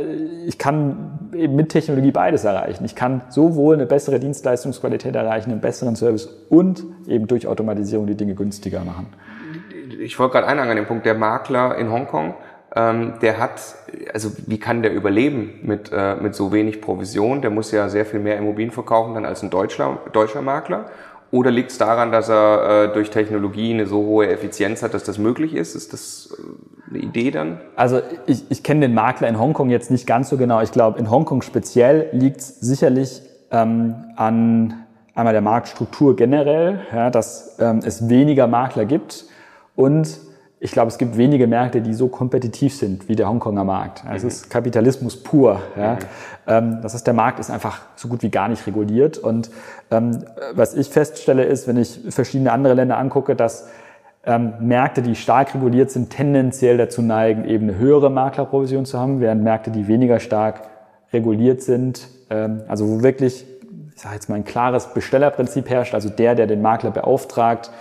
ich 0.47 0.59
kann 0.59 1.31
eben 1.35 1.57
mit 1.57 1.71
Technologie 1.71 2.11
beides 2.11 2.45
erreichen. 2.45 2.85
Ich 2.85 2.95
kann 2.95 3.23
sowohl 3.29 3.75
eine 3.75 3.87
bessere 3.87 4.21
Dienstleistungsqualität 4.21 5.15
erreichen, 5.15 5.51
einen 5.51 5.61
besseren 5.61 5.97
Service 5.97 6.27
und 6.49 6.85
eben 7.07 7.27
durch 7.27 7.47
Automatisierung 7.47 8.07
die 8.07 8.17
Dinge 8.17 8.35
günstiger 8.35 8.85
machen. 8.85 9.07
Ich 10.01 10.19
wollte 10.19 10.35
gerade 10.35 10.47
einhaken 10.47 10.71
an 10.71 10.77
den 10.77 10.87
Punkt, 10.87 11.07
der 11.07 11.15
Makler 11.15 11.77
in 11.77 11.91
Hongkong, 11.91 12.35
ähm, 12.75 13.15
der 13.21 13.39
hat, 13.39 13.61
also 14.15 14.31
wie 14.47 14.59
kann 14.59 14.83
der 14.83 14.93
überleben 14.93 15.61
mit, 15.63 15.91
äh, 15.93 16.15
mit 16.17 16.35
so 16.35 16.53
wenig 16.53 16.81
Provision? 16.81 17.43
Der 17.43 17.51
muss 17.51 17.73
ja 17.73 17.89
sehr 17.89 18.07
viel 18.07 18.21
mehr 18.21 18.37
Immobilien 18.37 18.71
verkaufen 18.71 19.15
dann 19.15 19.25
als 19.25 19.43
ein 19.43 19.51
deutscher, 19.51 19.99
deutscher 20.13 20.43
Makler. 20.43 20.87
Oder 21.33 21.51
liegt 21.51 21.71
es 21.71 21.79
daran, 21.79 22.13
dass 22.13 22.29
er 22.29 22.91
äh, 22.91 22.93
durch 22.93 23.11
Technologie 23.11 23.73
eine 23.73 23.87
so 23.87 23.99
hohe 23.99 24.29
Effizienz 24.29 24.83
hat, 24.83 24.95
dass 24.95 25.05
das 25.05 25.19
möglich 25.19 25.55
ist? 25.55 25.75
Ist 25.75 25.93
das 25.93 26.37
äh, 26.39 26.80
eine 26.91 26.99
Idee 26.99 27.31
dann? 27.31 27.61
Also 27.77 28.01
ich, 28.27 28.51
ich 28.51 28.63
kenne 28.63 28.81
den 28.81 28.95
Makler 28.95 29.29
in 29.29 29.39
Hongkong 29.39 29.71
jetzt 29.71 29.91
nicht 29.91 30.07
ganz 30.07 30.29
so 30.29 30.37
genau. 30.37 30.61
Ich 30.61 30.73
glaube, 30.73 30.99
in 30.99 31.11
Hongkong 31.11 31.43
speziell 31.43 32.09
liegt 32.13 32.41
es 32.41 32.61
sicherlich 32.61 33.23
ähm, 33.51 33.95
an 34.17 34.75
einmal 35.15 35.33
der 35.33 35.43
Marktstruktur 35.43 36.17
generell, 36.17 36.81
ja, 36.93 37.11
dass 37.11 37.57
ähm, 37.61 37.81
es 37.85 38.09
weniger 38.09 38.47
Makler 38.47 38.85
gibt 38.85 39.25
und 39.77 40.19
ich 40.63 40.73
glaube, 40.73 40.89
es 40.89 40.99
gibt 40.99 41.17
wenige 41.17 41.47
Märkte, 41.47 41.81
die 41.81 41.95
so 41.95 42.09
kompetitiv 42.09 42.75
sind 42.75 43.09
wie 43.09 43.17
der 43.17 43.27
Hongkonger 43.31 43.65
Markt. 43.65 44.05
Also 44.07 44.27
es 44.27 44.43
ist 44.43 44.51
Kapitalismus 44.51 45.17
pur. 45.17 45.63
Ja. 45.75 45.95
Mhm. 45.95 45.99
Ähm, 46.47 46.79
das 46.83 46.93
heißt, 46.93 47.07
der 47.07 47.15
Markt 47.15 47.41
ist 47.41 47.51
einfach 47.51 47.81
so 47.97 48.09
gut 48.09 48.23
wie 48.23 48.31
gar 48.31 48.49
nicht 48.49 48.67
reguliert. 48.67 49.17
Und 49.17 49.51
ähm, 49.91 50.23
was 50.53 50.75
ich 50.75 50.91
feststelle, 50.91 51.45
ist, 51.45 51.67
wenn 51.67 51.79
ich 51.79 52.01
verschiedene 52.11 52.53
andere 52.53 52.75
Länder 52.75 52.99
angucke, 52.99 53.35
dass 53.35 53.69
ähm, 54.25 54.55
Märkte, 54.61 55.03
die 55.03 55.15
stark 55.15 55.55
reguliert 55.55 55.91
sind, 55.91 56.11
tendenziell 56.11 56.77
dazu 56.77 57.03
neigen, 57.03 57.45
eben 57.45 57.69
eine 57.69 57.79
höhere 57.79 58.11
Maklerprovision 58.11 58.85
zu 58.85 58.99
haben, 58.99 59.21
während 59.21 59.43
Märkte, 59.43 59.71
die 59.71 59.89
weniger 59.89 60.21
stark 60.21 60.63
reguliert 61.13 61.63
sind, 61.63 62.07
also 62.69 62.89
wo 62.89 63.03
wirklich, 63.03 63.45
ich 63.97 64.01
sage 64.01 64.15
jetzt 64.15 64.29
mal, 64.29 64.37
ein 64.37 64.45
klares 64.45 64.95
Bestellerprinzip 64.95 65.69
herrscht, 65.69 65.95
also 65.95 66.09
der, 66.09 66.37
der 66.37 66.47
den 66.47 66.63
Makler 66.63 66.93
beauftragt, 66.93 67.73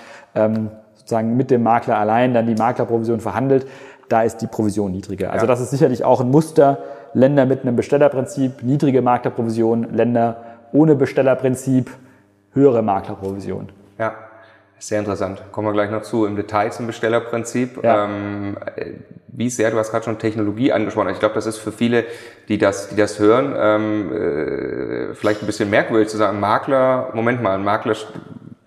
sozusagen 0.95 1.37
mit 1.37 1.51
dem 1.51 1.61
Makler 1.61 1.99
allein 1.99 2.33
dann 2.33 2.47
die 2.47 2.55
Maklerprovision 2.55 3.19
verhandelt, 3.19 3.67
da 4.07 4.23
ist 4.23 4.37
die 4.37 4.47
Provision 4.47 4.91
niedriger. 4.91 5.31
Also 5.31 5.45
ja. 5.45 5.47
das 5.47 5.61
ist 5.61 5.69
sicherlich 5.69 6.03
auch 6.03 6.21
ein 6.21 6.31
Muster. 6.31 6.79
Länder 7.13 7.45
mit 7.45 7.61
einem 7.61 7.75
Bestellerprinzip, 7.75 8.63
niedrige 8.63 9.01
Maklerprovision, 9.01 9.93
Länder 9.93 10.37
ohne 10.71 10.95
Bestellerprinzip, 10.95 11.89
höhere 12.53 12.81
Maklerprovision. 12.81 13.69
Ja, 13.97 14.13
sehr 14.79 14.99
interessant. 14.99 15.41
Kommen 15.51 15.67
wir 15.67 15.73
gleich 15.73 15.91
noch 15.91 16.01
zu 16.01 16.25
im 16.25 16.35
Detail 16.35 16.71
zum 16.71 16.87
Bestellerprinzip. 16.87 17.83
Ja. 17.83 18.05
Ähm, 18.05 18.57
wie 19.27 19.49
sehr, 19.49 19.71
du 19.71 19.77
hast 19.77 19.91
gerade 19.91 20.05
schon 20.05 20.17
Technologie 20.19 20.71
angesprochen. 20.71 21.09
Ich 21.09 21.19
glaube, 21.19 21.35
das 21.35 21.45
ist 21.45 21.57
für 21.57 21.71
viele, 21.71 22.05
die 22.47 22.57
das, 22.57 22.89
die 22.89 22.95
das 22.95 23.19
hören, 23.19 23.55
ähm, 23.57 24.11
äh, 24.11 25.13
vielleicht 25.15 25.41
ein 25.41 25.45
bisschen 25.45 25.69
merkwürdig 25.69 26.09
zu 26.09 26.17
sagen, 26.17 26.39
Makler, 26.39 27.11
Moment 27.13 27.41
mal, 27.41 27.55
ein 27.55 27.63
Makler 27.63 27.95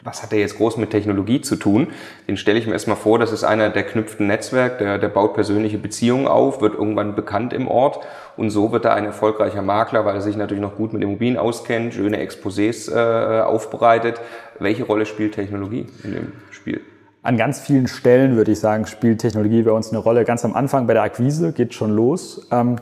was 0.05 0.23
hat 0.23 0.33
der 0.33 0.41
jetzt 0.41 0.57
groß 0.57 0.77
mit 0.79 0.91
Technologie 0.91 1.41
zu 1.41 1.57
tun? 1.57 1.89
Den 2.27 2.37
stelle 2.37 2.59
ich 2.59 2.67
mir 2.67 2.73
erstmal 2.73 2.97
vor, 2.97 3.19
das 3.19 3.33
ist 3.33 3.45
einer, 3.45 3.71
der 3.71 3.85
knüpft 3.85 4.21
ein 4.21 4.27
Netzwerk, 4.27 4.79
der, 4.79 4.99
der 4.99 5.09
baut 5.09 5.35
persönliche 5.35 5.79
Beziehungen 5.79 6.27
auf, 6.27 6.61
wird 6.61 6.75
irgendwann 6.75 7.15
bekannt 7.15 7.53
im 7.53 7.69
Ort 7.69 8.01
und 8.37 8.51
so 8.51 8.73
wird 8.73 8.85
er 8.85 8.95
ein 8.95 9.05
erfolgreicher 9.05 9.63
Makler, 9.63 10.05
weil 10.05 10.15
er 10.15 10.21
sich 10.21 10.37
natürlich 10.37 10.63
noch 10.63 10.77
gut 10.77 10.93
mit 10.93 11.03
Immobilien 11.03 11.37
auskennt, 11.37 11.95
schöne 11.95 12.19
Exposés 12.19 12.91
äh, 12.91 13.43
aufbereitet. 13.43 14.21
Welche 14.59 14.85
Rolle 14.85 15.07
spielt 15.07 15.35
Technologie 15.35 15.87
in 16.03 16.13
dem 16.13 16.33
Spiel? 16.51 16.81
An 17.23 17.37
ganz 17.37 17.61
vielen 17.61 17.87
Stellen 17.87 18.37
würde 18.37 18.51
ich 18.51 18.59
sagen, 18.59 18.87
spielt 18.87 19.21
Technologie 19.21 19.63
bei 19.63 19.71
uns 19.71 19.91
eine 19.91 19.99
Rolle. 19.99 20.25
Ganz 20.25 20.45
am 20.45 20.55
Anfang 20.55 20.89
bei 20.89 20.95
der 20.95 21.05
Akquise 21.05 21.53
geht 21.53 21.73
schon 21.73 21.93
los. 21.93 22.49
Ähm, 22.51 22.77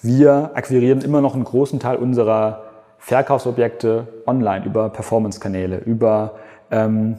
wir 0.00 0.52
akquirieren 0.54 1.02
immer 1.02 1.20
noch 1.20 1.34
einen 1.34 1.44
großen 1.44 1.80
Teil 1.80 1.96
unserer 1.96 2.64
Verkaufsobjekte 2.98 4.06
online 4.26 4.64
über 4.64 4.88
Performance-Kanäle, 4.88 5.78
über 5.84 6.36
ähm, 6.70 7.16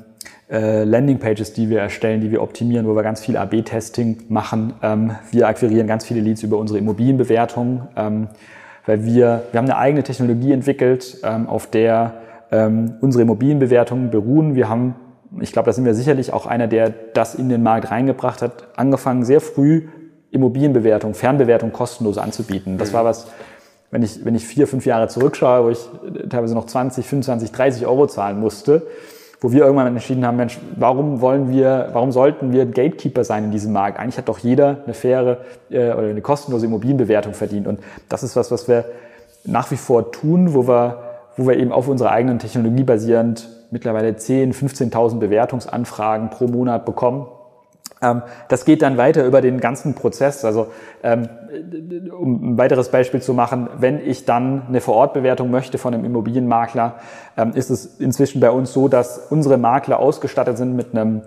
äh, 0.50 0.84
Landingpages, 0.84 1.54
die 1.54 1.70
wir 1.70 1.80
erstellen, 1.80 2.22
die 2.22 2.32
wir 2.32 2.42
optimieren, 2.42 2.88
wo 2.88 2.96
wir 2.96 3.04
ganz 3.04 3.20
viel 3.20 3.36
AB-Testing 3.36 4.25
machen. 4.30 4.74
Ähm, 4.84 5.16
wir 5.32 5.48
akquirieren 5.48 5.88
ganz 5.88 6.06
viele 6.06 6.22
Leads 6.22 6.44
über 6.44 6.58
unsere 6.58 6.78
Immobilienbewertung, 6.80 7.88
ähm, 7.96 8.28
weil 8.86 9.06
wir, 9.06 9.44
wir 9.52 9.58
haben 9.58 9.66
eine 9.66 9.78
eigene 9.78 10.04
Technologie 10.04 10.52
entwickelt, 10.52 11.18
ähm, 11.24 11.50
auf 11.50 11.68
der 11.68 12.14
ähm, 12.52 12.96
unsere 13.02 13.24
Immobilienbewertungen 13.24 14.12
beruhen. 14.12 14.56
Wir 14.56 14.70
haben, 14.70 14.96
ich 15.40 15.52
glaube, 15.52 15.66
da 15.66 15.74
sind 15.74 15.86
wir 15.86 15.96
sicherlich 15.96 16.32
auch 16.32 16.46
einer, 16.46 16.68
der 16.68 16.94
das 17.14 17.34
in 17.34 17.50
den 17.50 17.64
Markt 17.64 17.90
reingebracht 17.90 18.42
hat, 18.44 18.68
angefangen 18.75 19.25
sehr 19.25 19.42
früh 19.42 19.88
Immobilienbewertung, 20.30 21.16
Fernbewertung 21.16 21.72
kostenlos 21.72 22.18
anzubieten. 22.18 22.78
Das 22.78 22.94
war 22.94 23.04
was, 23.04 23.28
wenn 23.90 24.04
ich, 24.04 24.24
wenn 24.25 24.36
ich 24.36 24.46
vier, 24.46 24.68
fünf 24.68 24.86
Jahre 24.86 25.08
zurückschaue, 25.08 25.66
wo 25.66 25.70
ich 25.70 25.80
teilweise 26.30 26.54
noch 26.54 26.66
20, 26.66 27.06
25, 27.06 27.52
30 27.52 27.88
Euro 27.88 28.06
zahlen 28.06 28.40
musste, 28.40 28.86
wo 29.46 29.52
wir 29.52 29.62
irgendwann 29.62 29.86
entschieden 29.86 30.25
haben, 30.25 30.38
Mensch, 30.38 30.58
warum 30.75 31.22
wollen 31.22 31.52
wir, 31.52 31.90
warum 31.94 32.12
sollten 32.12 32.52
wir 32.52 32.66
Gatekeeper 32.66 33.24
sein 33.24 33.44
in 33.44 33.52
diesem 33.52 33.74
Markt? 33.74 34.00
Eigentlich 34.00 34.18
hat 34.18 34.28
doch 34.28 34.40
jeder 34.40 34.80
eine 34.86 34.96
faire 34.96 35.38
äh, 35.70 35.92
oder 35.92 36.08
eine 36.08 36.22
kostenlose 36.22 36.66
Immobilienbewertung 36.66 37.36
verdient. 37.36 37.68
Und 37.68 37.80
das 38.10 38.24
ist 38.24 38.36
was, 38.36 38.50
was 38.50 38.68
wir 38.68 38.86
nach 39.44 39.70
wie 39.70 39.75
vor 39.75 40.12
tun, 40.12 40.56
wo 40.56 40.68
wir, 40.68 40.98
wo 41.38 41.48
wir 41.48 41.58
eben 41.58 41.72
auf 41.72 41.88
unserer 41.88 42.10
eigenen 42.10 42.40
Technologie 42.40 42.82
basierend 42.82 43.48
mittlerweile 43.70 44.16
10, 44.16 44.52
15.000 44.52 45.20
Bewertungsanfragen 45.20 46.32
pro 46.32 46.48
Monat 46.48 46.84
bekommen 46.84 47.28
das 48.47 48.65
geht 48.65 48.81
dann 48.81 48.97
weiter 48.97 49.25
über 49.25 49.41
den 49.41 49.59
ganzen 49.59 49.93
Prozess. 49.95 50.45
Also 50.45 50.67
ähm, 51.03 51.29
um 52.12 52.51
ein 52.51 52.57
weiteres 52.57 52.89
Beispiel 52.89 53.21
zu 53.21 53.33
machen, 53.33 53.69
wenn 53.77 54.00
ich 54.00 54.25
dann 54.25 54.63
eine 54.67 54.81
Vorortbewertung 54.81 55.51
möchte 55.51 55.77
von 55.77 55.93
einem 55.93 56.05
Immobilienmakler, 56.05 56.95
ähm, 57.38 57.51
ist 57.53 57.69
es 57.69 58.00
inzwischen 58.00 58.39
bei 58.39 58.51
uns 58.51 58.74
so, 58.74 58.88
dass 58.88 59.27
unsere 59.29 59.57
Makler 59.57 60.00
ausgestattet 60.00 60.57
sind 60.57 60.75
mit 60.75 60.93
einem 60.93 61.21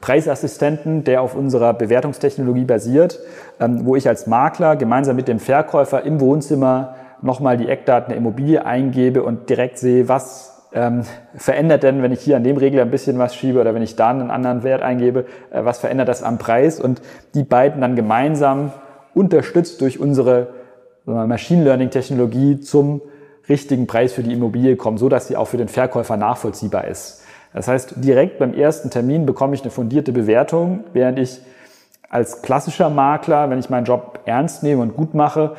Preisassistenten, 0.00 1.04
der 1.04 1.22
auf 1.22 1.34
unserer 1.34 1.72
Bewertungstechnologie 1.72 2.66
basiert, 2.66 3.20
wo 3.58 3.96
ich 3.96 4.06
als 4.06 4.26
Makler 4.26 4.76
gemeinsam 4.76 5.16
mit 5.16 5.28
dem 5.28 5.38
Verkäufer 5.38 6.02
im 6.02 6.20
Wohnzimmer 6.20 6.94
nochmal 7.22 7.56
die 7.56 7.68
Eckdaten 7.68 8.10
der 8.10 8.18
Immobilie 8.18 8.64
eingebe 8.64 9.22
und 9.22 9.48
direkt 9.48 9.78
sehe, 9.78 10.08
was 10.08 10.57
ähm, 10.72 11.02
verändert 11.34 11.82
denn, 11.82 12.02
wenn 12.02 12.12
ich 12.12 12.20
hier 12.20 12.36
an 12.36 12.44
dem 12.44 12.56
Regler 12.56 12.82
ein 12.82 12.90
bisschen 12.90 13.18
was 13.18 13.34
schiebe 13.34 13.60
oder 13.60 13.74
wenn 13.74 13.82
ich 13.82 13.96
da 13.96 14.10
einen 14.10 14.30
anderen 14.30 14.62
Wert 14.62 14.82
eingebe, 14.82 15.26
äh, 15.50 15.64
was 15.64 15.78
verändert 15.78 16.08
das 16.08 16.22
am 16.22 16.38
Preis? 16.38 16.80
Und 16.80 17.00
die 17.34 17.44
beiden 17.44 17.80
dann 17.80 17.96
gemeinsam 17.96 18.72
unterstützt 19.14 19.80
durch 19.80 19.98
unsere 19.98 20.48
Machine 21.06 21.64
Learning 21.64 21.88
Technologie 21.88 22.60
zum 22.60 23.00
richtigen 23.48 23.86
Preis 23.86 24.12
für 24.12 24.22
die 24.22 24.32
Immobilie 24.32 24.76
kommen, 24.76 24.98
so 24.98 25.08
dass 25.08 25.26
sie 25.26 25.36
auch 25.36 25.46
für 25.46 25.56
den 25.56 25.68
Verkäufer 25.68 26.18
nachvollziehbar 26.18 26.86
ist. 26.86 27.22
Das 27.54 27.66
heißt, 27.66 27.94
direkt 27.96 28.38
beim 28.38 28.52
ersten 28.52 28.90
Termin 28.90 29.24
bekomme 29.24 29.54
ich 29.54 29.62
eine 29.62 29.70
fundierte 29.70 30.12
Bewertung, 30.12 30.84
während 30.92 31.18
ich 31.18 31.40
als 32.10 32.42
klassischer 32.42 32.90
Makler, 32.90 33.50
wenn 33.50 33.58
ich 33.58 33.70
meinen 33.70 33.84
Job 33.84 34.20
ernst 34.26 34.62
nehme 34.62 34.82
und 34.82 34.96
gut 34.96 35.14
mache, 35.14 35.54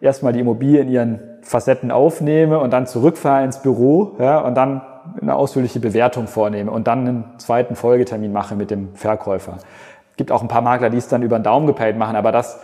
erstmal 0.00 0.32
die 0.32 0.40
Immobilie 0.40 0.80
in 0.80 0.88
ihren 0.88 1.20
Facetten 1.42 1.90
aufnehme 1.90 2.58
und 2.58 2.72
dann 2.72 2.86
zurückfahre 2.86 3.44
ins 3.44 3.58
Büro 3.58 4.12
ja, 4.18 4.40
und 4.40 4.54
dann 4.54 4.82
eine 5.20 5.34
ausführliche 5.34 5.80
Bewertung 5.80 6.26
vornehme 6.26 6.70
und 6.70 6.86
dann 6.86 7.00
einen 7.00 7.24
zweiten 7.38 7.74
Folgetermin 7.74 8.32
mache 8.32 8.54
mit 8.54 8.70
dem 8.70 8.94
Verkäufer. 8.94 9.58
Es 10.10 10.16
gibt 10.16 10.30
auch 10.30 10.42
ein 10.42 10.48
paar 10.48 10.62
Makler, 10.62 10.90
die 10.90 10.98
es 10.98 11.08
dann 11.08 11.22
über 11.22 11.38
den 11.38 11.42
Daumen 11.42 11.66
gepeilt 11.66 11.98
machen, 11.98 12.16
aber 12.16 12.32
das, 12.32 12.60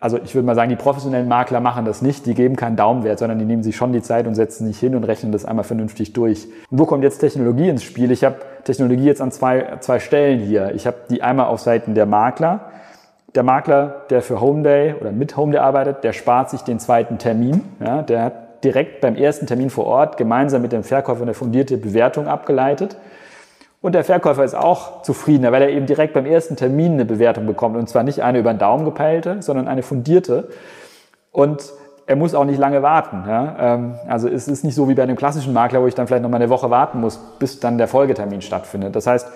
also 0.00 0.18
ich 0.18 0.34
würde 0.34 0.46
mal 0.46 0.54
sagen, 0.54 0.70
die 0.70 0.76
professionellen 0.76 1.28
Makler 1.28 1.60
machen 1.60 1.84
das 1.84 2.02
nicht, 2.02 2.24
die 2.24 2.34
geben 2.34 2.56
keinen 2.56 2.76
Daumenwert, 2.76 3.18
sondern 3.18 3.38
die 3.38 3.44
nehmen 3.44 3.62
sich 3.62 3.76
schon 3.76 3.92
die 3.92 4.02
Zeit 4.02 4.26
und 4.26 4.34
setzen 4.34 4.66
sich 4.66 4.78
hin 4.78 4.94
und 4.94 5.04
rechnen 5.04 5.32
das 5.32 5.44
einmal 5.44 5.64
vernünftig 5.64 6.12
durch. 6.12 6.46
Und 6.70 6.78
wo 6.78 6.86
kommt 6.86 7.02
jetzt 7.04 7.18
Technologie 7.18 7.68
ins 7.68 7.82
Spiel? 7.82 8.10
Ich 8.10 8.24
habe 8.24 8.36
Technologie 8.64 9.04
jetzt 9.04 9.20
an 9.20 9.32
zwei, 9.32 9.76
zwei 9.80 9.98
Stellen 9.98 10.40
hier. 10.40 10.72
Ich 10.74 10.86
habe 10.86 10.96
die 11.10 11.22
einmal 11.22 11.46
auf 11.46 11.60
Seiten 11.60 11.94
der 11.94 12.06
Makler, 12.06 12.70
der 13.34 13.42
Makler, 13.42 14.02
der 14.10 14.22
für 14.22 14.40
Homeday 14.40 14.94
oder 15.00 15.12
mit 15.12 15.36
Homeday 15.36 15.60
arbeitet, 15.60 16.02
der 16.04 16.12
spart 16.12 16.50
sich 16.50 16.62
den 16.62 16.78
zweiten 16.78 17.18
Termin. 17.18 17.64
Ja, 17.80 18.02
der 18.02 18.24
hat 18.24 18.64
direkt 18.64 19.00
beim 19.00 19.16
ersten 19.16 19.46
Termin 19.46 19.70
vor 19.70 19.86
Ort 19.86 20.16
gemeinsam 20.16 20.62
mit 20.62 20.72
dem 20.72 20.82
Verkäufer 20.82 21.22
eine 21.22 21.34
fundierte 21.34 21.76
Bewertung 21.76 22.26
abgeleitet. 22.26 22.96
Und 23.80 23.94
der 23.94 24.02
Verkäufer 24.02 24.42
ist 24.42 24.54
auch 24.54 25.02
zufrieden, 25.02 25.50
weil 25.52 25.62
er 25.62 25.70
eben 25.70 25.86
direkt 25.86 26.14
beim 26.14 26.26
ersten 26.26 26.56
Termin 26.56 26.94
eine 26.94 27.04
Bewertung 27.04 27.46
bekommt. 27.46 27.76
Und 27.76 27.88
zwar 27.88 28.02
nicht 28.02 28.22
eine 28.22 28.38
über 28.40 28.52
den 28.52 28.58
Daumen 28.58 28.84
gepeilte, 28.84 29.40
sondern 29.40 29.68
eine 29.68 29.82
fundierte. 29.82 30.48
Und 31.30 31.70
er 32.06 32.16
muss 32.16 32.34
auch 32.34 32.44
nicht 32.44 32.58
lange 32.58 32.82
warten. 32.82 33.22
Ja? 33.28 33.56
Ähm, 33.74 33.94
also 34.08 34.28
es 34.28 34.48
ist 34.48 34.64
nicht 34.64 34.74
so 34.74 34.88
wie 34.88 34.94
bei 34.94 35.04
einem 35.04 35.16
klassischen 35.16 35.52
Makler, 35.52 35.82
wo 35.82 35.86
ich 35.86 35.94
dann 35.94 36.08
vielleicht 36.08 36.22
noch 36.22 36.30
mal 36.30 36.38
eine 36.38 36.50
Woche 36.50 36.70
warten 36.70 37.00
muss, 37.00 37.18
bis 37.38 37.60
dann 37.60 37.78
der 37.78 37.86
Folgetermin 37.86 38.42
stattfindet. 38.42 38.96
Das 38.96 39.06
heißt, 39.06 39.28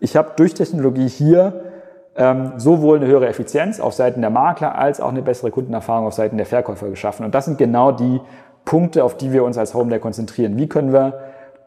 ich 0.00 0.16
habe 0.16 0.32
durch 0.36 0.52
Technologie 0.52 1.08
hier 1.08 1.77
ähm, 2.18 2.52
sowohl 2.56 2.96
eine 2.96 3.06
höhere 3.06 3.28
Effizienz 3.28 3.78
auf 3.78 3.94
Seiten 3.94 4.20
der 4.20 4.30
Makler 4.30 4.76
als 4.76 5.00
auch 5.00 5.10
eine 5.10 5.22
bessere 5.22 5.50
Kundenerfahrung 5.50 6.06
auf 6.06 6.14
Seiten 6.14 6.36
der 6.36 6.46
Verkäufer 6.46 6.88
geschaffen. 6.90 7.24
Und 7.24 7.34
das 7.34 7.44
sind 7.44 7.58
genau 7.58 7.92
die 7.92 8.20
Punkte, 8.64 9.04
auf 9.04 9.16
die 9.16 9.32
wir 9.32 9.44
uns 9.44 9.56
als 9.56 9.72
Homelay 9.72 10.00
konzentrieren. 10.00 10.56
Wie 10.56 10.68
können 10.68 10.92
wir 10.92 11.14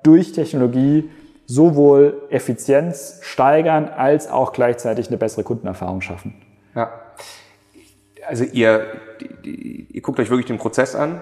durch 0.03 0.33
Technologie 0.33 1.09
sowohl 1.45 2.21
Effizienz 2.29 3.19
steigern 3.21 3.87
als 3.87 4.29
auch 4.29 4.51
gleichzeitig 4.51 5.07
eine 5.07 5.17
bessere 5.17 5.43
Kundenerfahrung 5.43 6.01
schaffen? 6.01 6.35
Ja. 6.75 6.91
Also 8.27 8.43
ihr, 8.43 8.85
ihr 9.43 10.01
guckt 10.01 10.19
euch 10.19 10.29
wirklich 10.29 10.45
den 10.47 10.57
Prozess 10.57 10.95
an, 10.95 11.21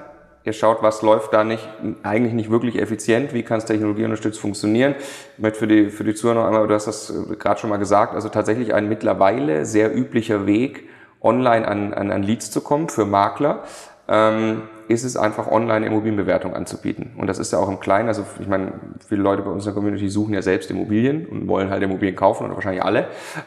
Ihr 0.49 0.53
schaut, 0.53 0.81
was 0.81 1.03
läuft 1.03 1.31
da 1.31 1.43
nicht, 1.43 1.69
eigentlich 2.01 2.33
nicht 2.33 2.49
wirklich 2.49 2.81
effizient, 2.81 3.35
wie 3.35 3.43
kann 3.43 3.59
es 3.59 3.65
technologieunterstützt 3.65 4.39
funktionieren. 4.39 4.95
Ich 5.35 5.43
möchte 5.43 5.59
für 5.59 5.67
die, 5.67 5.91
für 5.91 6.03
die 6.03 6.15
Zuhörer 6.15 6.39
noch 6.39 6.47
einmal, 6.47 6.67
du 6.67 6.73
hast 6.73 6.87
das 6.87 7.11
äh, 7.11 7.35
gerade 7.35 7.59
schon 7.59 7.69
mal 7.69 7.77
gesagt, 7.77 8.15
also 8.15 8.29
tatsächlich 8.29 8.73
ein 8.73 8.89
mittlerweile 8.89 9.63
sehr 9.67 9.95
üblicher 9.95 10.47
Weg, 10.47 10.89
online 11.21 11.67
an, 11.67 11.93
an, 11.93 12.09
an 12.09 12.23
Leads 12.23 12.49
zu 12.49 12.61
kommen 12.61 12.89
für 12.89 13.05
Makler. 13.05 13.63
Ähm, 14.07 14.63
ist 14.89 15.03
es 15.03 15.15
einfach 15.15 15.47
online 15.47 15.85
Immobilienbewertung 15.85 16.55
anzubieten. 16.55 17.11
Und 17.15 17.27
das 17.27 17.37
ist 17.37 17.53
ja 17.53 17.59
auch 17.59 17.69
im 17.69 17.79
Kleinen, 17.79 18.07
also 18.07 18.25
ich 18.39 18.47
meine, 18.47 18.73
viele 19.07 19.21
Leute 19.21 19.43
bei 19.43 19.51
uns 19.51 19.63
in 19.63 19.67
der 19.67 19.75
Community 19.75 20.09
suchen 20.09 20.33
ja 20.33 20.41
selbst 20.41 20.71
Immobilien 20.71 21.27
und 21.27 21.47
wollen 21.47 21.69
halt 21.69 21.83
Immobilien 21.83 22.15
kaufen 22.15 22.45
oder 22.45 22.55
wahrscheinlich 22.55 22.83
alle. 22.83 23.05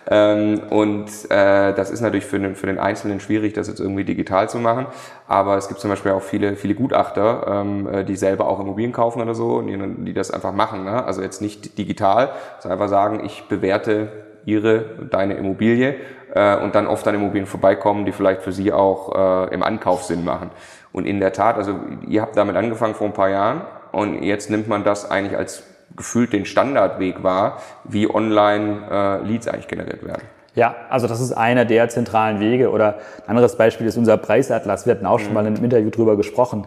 Ähm, 0.09 0.61
und 0.71 1.09
äh, 1.31 1.75
das 1.75 1.91
ist 1.91 2.01
natürlich 2.01 2.27
für 2.27 2.39
den, 2.39 2.55
für 2.55 2.67
den 2.67 2.79
Einzelnen 2.79 3.19
schwierig, 3.19 3.55
das 3.55 3.67
jetzt 3.67 3.81
irgendwie 3.81 4.05
digital 4.05 4.49
zu 4.49 4.59
machen. 4.59 4.87
Aber 5.27 5.57
es 5.57 5.67
gibt 5.67 5.81
zum 5.81 5.91
Beispiel 5.91 6.13
auch 6.13 6.23
viele, 6.23 6.55
viele 6.55 6.77
Gutachter, 6.77 7.45
ähm, 7.49 7.89
äh, 7.89 8.05
die 8.05 8.15
selber 8.15 8.47
auch 8.47 8.61
Immobilien 8.61 8.93
kaufen 8.93 9.21
oder 9.21 9.35
so, 9.35 9.63
die, 9.63 9.77
die 10.05 10.13
das 10.13 10.31
einfach 10.31 10.53
machen. 10.53 10.85
Ne? 10.85 11.05
Also 11.05 11.23
jetzt 11.23 11.43
nicht 11.43 11.77
digital, 11.77 12.31
sondern 12.61 12.79
einfach 12.79 12.89
sagen, 12.89 13.25
ich 13.25 13.49
bewerte 13.49 14.13
ihre, 14.45 14.85
deine 15.11 15.35
Immobilie 15.35 15.97
äh, 16.35 16.57
und 16.57 16.75
dann 16.75 16.87
oft 16.87 17.07
an 17.07 17.15
Immobilien 17.15 17.47
vorbeikommen, 17.47 18.05
die 18.05 18.13
vielleicht 18.13 18.43
für 18.43 18.53
sie 18.53 18.73
auch 18.73 19.49
äh, 19.49 19.55
im 19.55 19.63
Ankauf 19.63 20.05
Sinn 20.05 20.25
machen. 20.25 20.51
Und 20.93 21.07
in 21.07 21.21
der 21.21 21.33
Tat, 21.33 21.57
also 21.57 21.79
ihr 22.07 22.23
habt 22.23 22.37
damit 22.37 22.57
angefangen 22.57 22.95
vor 22.95 23.07
ein 23.07 23.15
paar 23.15 23.31
Jahren 23.31 23.63
und 23.93 24.23
jetzt 24.23 24.51
nimmt 24.51 24.69
man 24.69 24.85
das 24.85 25.11
eigentlich 25.11 25.37
als 25.37 25.63
gefühlt 25.97 26.33
den 26.33 26.45
Standardweg 26.45 27.23
wahr, 27.23 27.59
wie 27.85 28.09
online 28.09 28.81
äh, 28.91 29.27
Leads 29.27 29.49
eigentlich 29.49 29.69
generiert 29.69 30.05
werden. 30.05 30.23
Ja, 30.55 30.75
also 30.91 31.07
das 31.07 31.21
ist 31.21 31.33
einer 31.33 31.65
der 31.65 31.89
zentralen 31.89 32.41
Wege. 32.41 32.71
Oder 32.71 32.99
ein 33.25 33.31
anderes 33.31 33.57
Beispiel 33.57 33.87
ist 33.87 33.97
unser 33.97 34.17
Preisatlas. 34.17 34.87
Wir 34.87 34.95
hatten 34.95 35.07
auch 35.07 35.19
schon 35.19 35.29
mhm. 35.29 35.35
mal 35.35 35.47
in 35.47 35.55
einem 35.55 35.65
Interview 35.65 35.91
drüber 35.91 36.17
gesprochen, 36.17 36.67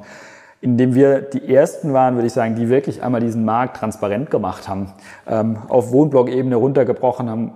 indem 0.61 0.95
wir 0.95 1.21
die 1.21 1.53
ersten 1.53 1.93
waren, 1.93 2.15
würde 2.15 2.27
ich 2.27 2.33
sagen, 2.33 2.55
die 2.55 2.69
wirklich 2.69 3.03
einmal 3.03 3.21
diesen 3.21 3.45
Markt 3.45 3.77
transparent 3.77 4.31
gemacht 4.31 4.67
haben, 4.67 4.93
ähm, 5.27 5.57
auf 5.67 5.91
Wohnblock-Ebene 5.91 6.55
runtergebrochen 6.55 7.29
haben, 7.29 7.53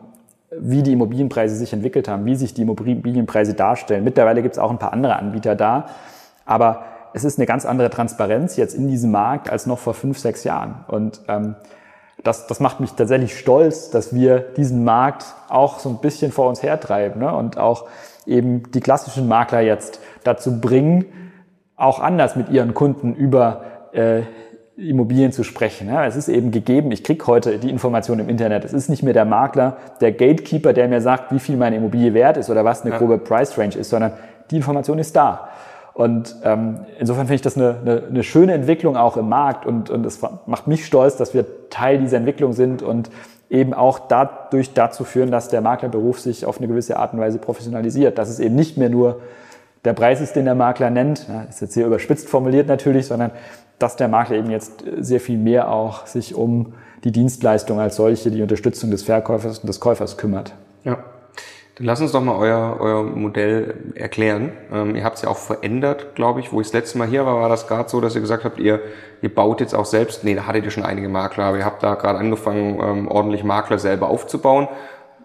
wie 0.52 0.84
die 0.84 0.94
Immobilienpreise 0.94 1.56
sich 1.56 1.74
entwickelt 1.74 2.08
haben, 2.08 2.26
wie 2.26 2.36
sich 2.36 2.54
die 2.54 2.64
Immobilienpreise 2.64 3.54
darstellen. 3.54 4.04
Mittlerweile 4.04 4.42
gibt 4.42 4.56
es 4.56 4.60
auch 4.60 4.72
ein 4.72 4.80
paar 4.80 4.94
andere 4.94 5.16
Anbieter 5.16 5.56
da, 5.56 5.88
aber 6.50 6.82
es 7.13 7.24
ist 7.24 7.38
eine 7.38 7.46
ganz 7.46 7.65
andere 7.65 7.91
Transparenz 7.91 8.56
jetzt 8.58 8.74
in 8.74 8.88
diesem 8.88 9.12
Markt 9.12 9.51
als 9.51 9.68
noch 9.68 9.77
vor 9.77 9.94
fünf, 9.94 10.18
sechs 10.18 10.44
Jahren. 10.44 10.84
Und 10.88 11.22
ähm, 11.27 11.56
das, 12.24 12.48
das 12.48 12.60
macht 12.60 12.79
mich 12.79 12.94
tatsächlich 12.94 13.38
stolz, 13.38 13.91
dass 13.91 14.13
wir 14.13 14.39
diesen 14.39 14.84
Markt 14.84 15.25
auch 15.48 15.79
so 15.79 15.89
ein 15.89 16.00
bisschen 16.01 16.32
vor 16.32 16.50
uns 16.50 16.63
hertreiben 16.63 17.22
ne? 17.22 17.34
und 17.36 17.58
auch 17.60 17.86
eben 18.25 18.72
die 18.72 18.79
klassischen 18.79 19.27
Makler 19.27 19.62
jetzt 19.62 20.01
dazu 20.24 20.60
bringen, 20.60 21.06
auch 21.75 22.00
anders 22.00 22.36
mit 22.36 22.50
ihren 22.50 22.74
Kunden 22.74 23.13
über 23.13 23.62
äh, 23.94 24.24
Immobilien 24.75 25.32
zu 25.32 25.44
sprechen. 25.44 25.88
Ja, 25.88 26.06
es 26.06 26.15
ist 26.15 26.29
eben 26.29 26.50
gegeben, 26.50 26.91
ich 26.91 27.03
kriege 27.03 27.25
heute 27.27 27.60
die 27.60 27.70
Information 27.70 28.18
im 28.20 28.27
Internet. 28.27 28.65
Es 28.65 28.74
ist 28.74 28.89
nicht 28.89 29.03
mehr 29.03 29.13
der 29.13 29.25
Makler, 29.25 29.77
der 30.01 30.13
Gatekeeper, 30.13 30.74
der 30.74 30.88
mir 30.88 31.01
sagt, 31.01 31.32
wie 31.32 31.39
viel 31.39 31.58
meine 31.58 31.75
Immobilie 31.75 32.15
wert 32.15 32.38
ist 32.38 32.50
oder 32.50 32.65
was 32.65 32.82
eine 32.82 32.98
grobe 32.98 33.20
Price 33.20 33.58
Range 33.58 33.75
ist, 33.75 33.91
sondern 33.91 34.13
die 34.50 34.58
Information 34.58 34.98
ist 34.98 35.15
da. 35.15 35.50
Und 36.00 36.38
ähm, 36.46 36.79
insofern 36.98 37.25
finde 37.25 37.36
ich 37.36 37.41
das 37.41 37.58
eine, 37.58 37.75
eine, 37.82 38.03
eine 38.10 38.24
schöne 38.24 38.53
Entwicklung 38.53 38.96
auch 38.96 39.18
im 39.18 39.27
Markt 39.27 39.65
und, 39.65 39.89
und 39.89 40.06
es 40.06 40.22
macht 40.46 40.65
mich 40.65 40.86
stolz, 40.86 41.18
dass 41.18 41.34
wir 41.34 41.70
Teil 41.70 41.98
dieser 41.98 42.15
Entwicklung 42.15 42.53
sind 42.53 42.82
und 42.82 43.10
eben 43.50 43.74
auch 43.74 44.00
dadurch 44.08 44.74
dazu 44.74 45.03
führen, 45.03 45.29
dass 45.29 45.50
der 45.50 45.60
Maklerberuf 45.60 46.22
sich 46.22 46.46
auf 46.46 46.60
eine 46.60 46.70
gewisse 46.70 46.96
Art 46.96 47.12
und 47.12 47.20
Weise 47.20 47.38
professionalisiert. 47.38 48.18
Dass 48.18 48.29
es 48.29 48.39
eben 48.39 48.56
nicht 48.56 48.77
mehr 48.77 48.89
nur 48.89 49.20
der 49.84 49.91
Preis 49.91 50.22
ist, 50.22 50.38
den 50.38 50.46
der 50.46 50.56
Makler 50.56 50.89
nennt, 50.89 51.27
ist 51.50 51.60
jetzt 51.60 51.74
hier 51.74 51.86
überspitzt 51.86 52.29
formuliert 52.29 52.70
natürlich, 52.70 53.08
sondern 53.08 53.32
dass 53.77 53.98
der 53.98 54.08
Makler 54.08 54.38
eben 54.38 54.51
jetzt 54.51 54.86
sehr 55.01 55.20
viel 55.20 55.38
mehr 55.38 55.70
auch 55.70 56.08
sich 56.08 56.34
um 56.34 56.75
die 57.03 57.12
Dienstleistung 57.12 57.77
als 57.77 57.98
solche, 57.98 58.32
die 58.32 58.41
Unterstützung 58.41 58.89
des 58.89 59.03
Verkäufers 59.03 59.60
und 59.60 59.68
des 59.68 59.82
Käufers 59.82 60.15
kümmert. 60.15 60.53
Ja. 60.86 61.00
Lass 61.82 62.02
uns 62.02 62.12
doch 62.12 62.22
mal 62.22 62.36
euer, 62.36 62.78
euer 62.80 63.04
Modell 63.04 63.74
erklären. 63.96 64.52
Ähm, 64.72 64.96
ihr 64.98 65.04
habt 65.06 65.16
es 65.16 65.22
ja 65.22 65.30
auch 65.30 65.38
verändert, 65.38 66.14
glaube 66.14 66.42
ich. 66.42 66.52
Wo 66.52 66.60
ich 66.60 66.68
das 66.68 66.74
letzte 66.74 66.98
Mal 66.98 67.08
hier 67.08 67.26
war, 67.26 67.40
war 67.40 67.48
das 67.48 67.68
gerade 67.68 67.88
so, 67.88 68.02
dass 68.02 68.16
ihr 68.16 68.22
gesagt 68.22 68.44
habt, 68.44 68.60
ihr, 68.60 68.82
ihr 69.22 69.34
baut 69.34 69.62
jetzt 69.62 69.74
auch 69.74 69.86
selbst, 69.86 70.26
nee, 70.26 70.36
da 70.36 70.46
hattet 70.46 70.66
ihr 70.66 70.72
schon 70.72 70.84
einige 70.84 71.08
Makler, 71.08 71.46
aber 71.46 71.58
ihr 71.58 71.66
habt 71.66 71.82
da 71.82 71.96
gerade 71.96 72.20
angefangen, 72.20 72.80
ähm, 72.82 73.08
ordentlich 73.08 73.46
Makler 73.46 73.80
selber 73.80 74.10
aufzubauen. 74.10 74.68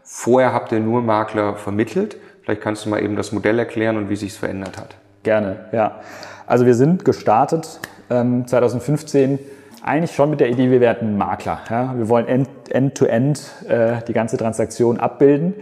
Vorher 0.04 0.52
habt 0.52 0.70
ihr 0.70 0.78
nur 0.78 1.02
Makler 1.02 1.56
vermittelt. 1.56 2.16
Vielleicht 2.42 2.60
kannst 2.60 2.84
du 2.84 2.90
mal 2.90 3.02
eben 3.02 3.16
das 3.16 3.32
Modell 3.32 3.58
erklären 3.58 3.96
und 3.96 4.08
wie 4.08 4.16
sich 4.16 4.30
es 4.30 4.36
verändert 4.36 4.78
hat. 4.78 4.94
Gerne, 5.24 5.66
ja. 5.72 6.00
Also 6.46 6.66
wir 6.66 6.74
sind 6.74 7.04
gestartet 7.04 7.80
ähm, 8.10 8.46
2015 8.46 9.40
eigentlich 9.82 10.14
schon 10.14 10.30
mit 10.30 10.40
der 10.40 10.48
Idee, 10.48 10.70
wir 10.70 10.80
werden 10.80 11.18
Makler. 11.18 11.60
Ja? 11.68 11.94
Wir 11.96 12.08
wollen 12.08 12.26
end-to-end 12.26 13.38
-end, 13.38 13.68
äh, 13.68 14.02
die 14.06 14.12
ganze 14.12 14.36
Transaktion 14.36 14.98
abbilden, 14.98 15.54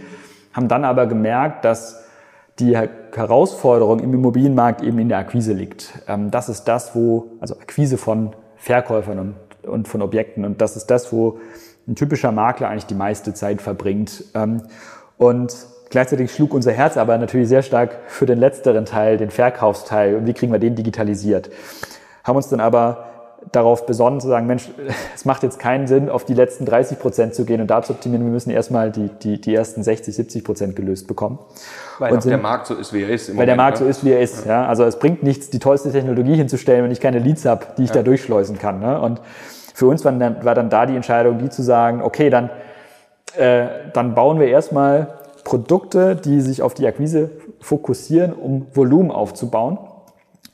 haben 0.52 0.68
dann 0.68 0.84
aber 0.84 1.06
gemerkt, 1.06 1.64
dass 1.64 2.04
die 2.58 2.76
Herausforderung 2.76 4.00
im 4.00 4.12
Immobilienmarkt 4.14 4.82
eben 4.82 4.98
in 4.98 5.08
der 5.08 5.18
Akquise 5.18 5.52
liegt. 5.52 5.92
Ähm, 6.06 6.30
das 6.30 6.48
ist 6.48 6.64
das, 6.64 6.94
wo, 6.94 7.32
also 7.40 7.54
Akquise 7.54 7.98
von 7.98 8.34
Verkäufern 8.56 9.18
und, 9.18 9.34
und 9.68 9.88
von 9.88 10.02
Objekten 10.02 10.44
und 10.44 10.60
das 10.60 10.76
ist 10.76 10.86
das, 10.86 11.12
wo 11.12 11.38
ein 11.88 11.96
typischer 11.96 12.30
Makler 12.30 12.68
eigentlich 12.68 12.86
die 12.86 12.94
meiste 12.94 13.34
Zeit 13.34 13.60
verbringt. 13.60 14.24
Ähm, 14.34 14.62
und 15.18 15.54
gleichzeitig 15.90 16.32
schlug 16.32 16.54
unser 16.54 16.72
Herz 16.72 16.96
aber 16.96 17.16
natürlich 17.18 17.48
sehr 17.48 17.62
stark 17.62 17.98
für 18.06 18.26
den 18.26 18.38
letzteren 18.38 18.84
Teil, 18.84 19.16
den 19.16 19.30
Verkaufsteil 19.30 20.16
und 20.16 20.26
wie 20.26 20.34
kriegen 20.34 20.52
wir 20.52 20.58
den 20.58 20.74
digitalisiert. 20.74 21.50
Haben 22.22 22.36
uns 22.36 22.48
dann 22.48 22.60
aber 22.60 23.11
darauf 23.52 23.86
besonnen 23.86 24.20
zu 24.20 24.28
sagen, 24.28 24.46
Mensch, 24.46 24.68
es 25.14 25.24
macht 25.24 25.42
jetzt 25.42 25.58
keinen 25.58 25.86
Sinn, 25.86 26.08
auf 26.08 26.24
die 26.24 26.34
letzten 26.34 26.64
30 26.64 26.98
Prozent 26.98 27.34
zu 27.34 27.44
gehen 27.44 27.60
und 27.60 27.68
da 27.68 27.82
zu 27.82 27.92
optimieren. 27.92 28.24
Wir 28.24 28.32
müssen 28.32 28.50
erstmal 28.50 28.90
die, 28.90 29.10
die, 29.22 29.40
die 29.40 29.54
ersten 29.54 29.82
60, 29.82 30.14
70 30.14 30.44
Prozent 30.44 30.76
gelöst 30.76 31.06
bekommen. 31.06 31.38
Weil 31.98 32.20
sind, 32.20 32.30
der 32.30 32.38
Markt 32.38 32.66
so 32.66 32.74
ist, 32.74 32.92
wie 32.92 33.02
er 33.02 33.10
ist. 33.10 33.28
weil 33.28 33.34
Moment, 33.34 33.48
der 33.48 33.56
Markt 33.56 33.78
ne? 33.78 33.84
so 33.84 33.90
ist, 33.90 34.04
wie 34.04 34.10
er 34.10 34.20
ist. 34.20 34.46
Ja. 34.46 34.62
ja. 34.62 34.66
Also 34.66 34.84
es 34.84 34.98
bringt 34.98 35.22
nichts, 35.22 35.50
die 35.50 35.58
tollste 35.58 35.92
Technologie 35.92 36.34
hinzustellen, 36.34 36.84
wenn 36.84 36.90
ich 36.90 37.00
keine 37.00 37.18
Leads 37.18 37.44
habe, 37.44 37.66
die 37.76 37.84
ich 37.84 37.90
ja. 37.90 37.96
da 37.96 38.02
durchschleusen 38.02 38.58
kann. 38.58 38.80
Ne? 38.80 39.00
Und 39.00 39.20
für 39.74 39.86
uns 39.86 40.04
war 40.04 40.12
dann, 40.12 40.44
war 40.44 40.54
dann 40.54 40.70
da 40.70 40.86
die 40.86 40.96
Entscheidung, 40.96 41.38
die 41.38 41.50
zu 41.50 41.62
sagen, 41.62 42.02
okay, 42.02 42.30
dann, 42.30 42.50
äh, 43.36 43.66
dann 43.92 44.14
bauen 44.14 44.40
wir 44.40 44.48
erstmal 44.48 45.18
Produkte, 45.44 46.16
die 46.16 46.40
sich 46.40 46.62
auf 46.62 46.74
die 46.74 46.86
Akquise 46.86 47.30
fokussieren, 47.60 48.32
um 48.32 48.66
Volumen 48.74 49.10
aufzubauen 49.10 49.78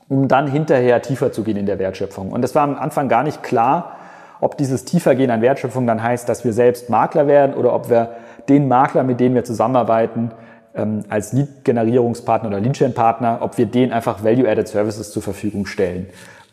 um 0.09 0.27
dann 0.27 0.47
hinterher 0.47 1.01
tiefer 1.01 1.31
zu 1.31 1.43
gehen 1.43 1.55
in 1.55 1.65
der 1.65 1.79
Wertschöpfung. 1.79 2.31
Und 2.31 2.43
es 2.43 2.55
war 2.55 2.63
am 2.63 2.75
Anfang 2.75 3.07
gar 3.07 3.23
nicht 3.23 3.43
klar, 3.43 3.95
ob 4.41 4.57
dieses 4.57 4.85
Tiefergehen 4.85 5.31
an 5.31 5.41
Wertschöpfung 5.41 5.85
dann 5.85 6.01
heißt, 6.01 6.27
dass 6.27 6.43
wir 6.43 6.51
selbst 6.53 6.89
Makler 6.89 7.27
werden 7.27 7.55
oder 7.55 7.73
ob 7.73 7.89
wir 7.89 8.15
den 8.47 8.67
Makler, 8.67 9.03
mit 9.03 9.19
dem 9.19 9.35
wir 9.35 9.43
zusammenarbeiten, 9.43 10.31
ähm, 10.75 11.03
als 11.09 11.33
Lead-Generierungspartner 11.33 12.49
oder 12.49 12.59
Lead-Gen-Partner, 12.59 13.39
ob 13.41 13.57
wir 13.57 13.67
denen 13.67 13.91
einfach 13.91 14.23
Value-Added 14.23 14.67
Services 14.67 15.11
zur 15.11 15.21
Verfügung 15.21 15.65
stellen, 15.65 16.07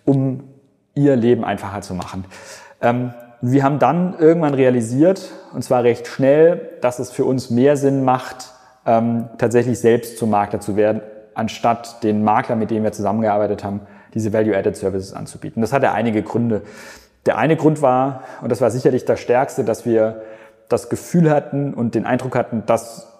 um 0.05 0.45
ihr 0.95 1.17
Leben 1.17 1.45
einfacher 1.45 1.81
zu 1.81 1.95
machen. 1.95 2.25
Ähm, 2.83 3.15
wir 3.41 3.63
haben 3.63 3.79
dann 3.79 4.17
irgendwann 4.19 4.55
realisiert, 4.55 5.31
und 5.55 5.63
zwar 5.63 5.83
recht 5.85 6.07
schnell, 6.07 6.71
dass 6.81 6.99
es 6.99 7.11
für 7.11 7.25
uns 7.25 7.51
mehr 7.51 7.77
Sinn 7.77 8.05
macht, 8.05 8.53
ähm, 8.85 9.29
tatsächlich 9.39 9.79
selbst 9.79 10.19
zum 10.19 10.31
Makler 10.31 10.61
zu 10.61 10.77
werden, 10.77 11.03
anstatt 11.37 12.03
den 12.03 12.25
Makler, 12.25 12.57
mit 12.57 12.71
dem 12.71 12.83
wir 12.83 12.93
zusammengearbeitet 12.93 13.63
haben, 13.63 13.83
diese 14.15 14.33
Value-Added 14.33 14.77
Services 14.77 15.13
anzubieten. 15.13 15.61
Das 15.61 15.73
hatte 15.73 15.93
einige 15.93 16.23
Gründe. 16.23 16.63
Der 17.27 17.39
eine 17.39 17.57
Grund 17.57 17.83
war, 17.83 18.23
und 18.41 18.51
das 18.51 18.61
war 18.61 18.71
sicherlich 18.71 19.05
das 19.05 19.21
Stärkste, 19.21 19.63
dass 19.65 19.85
wir 19.85 20.23
das 20.69 20.89
Gefühl 20.89 21.31
hatten 21.31 21.75
und 21.75 21.95
den 21.95 22.07
Eindruck 22.07 22.35
hatten, 22.35 22.65
dass 22.67 23.13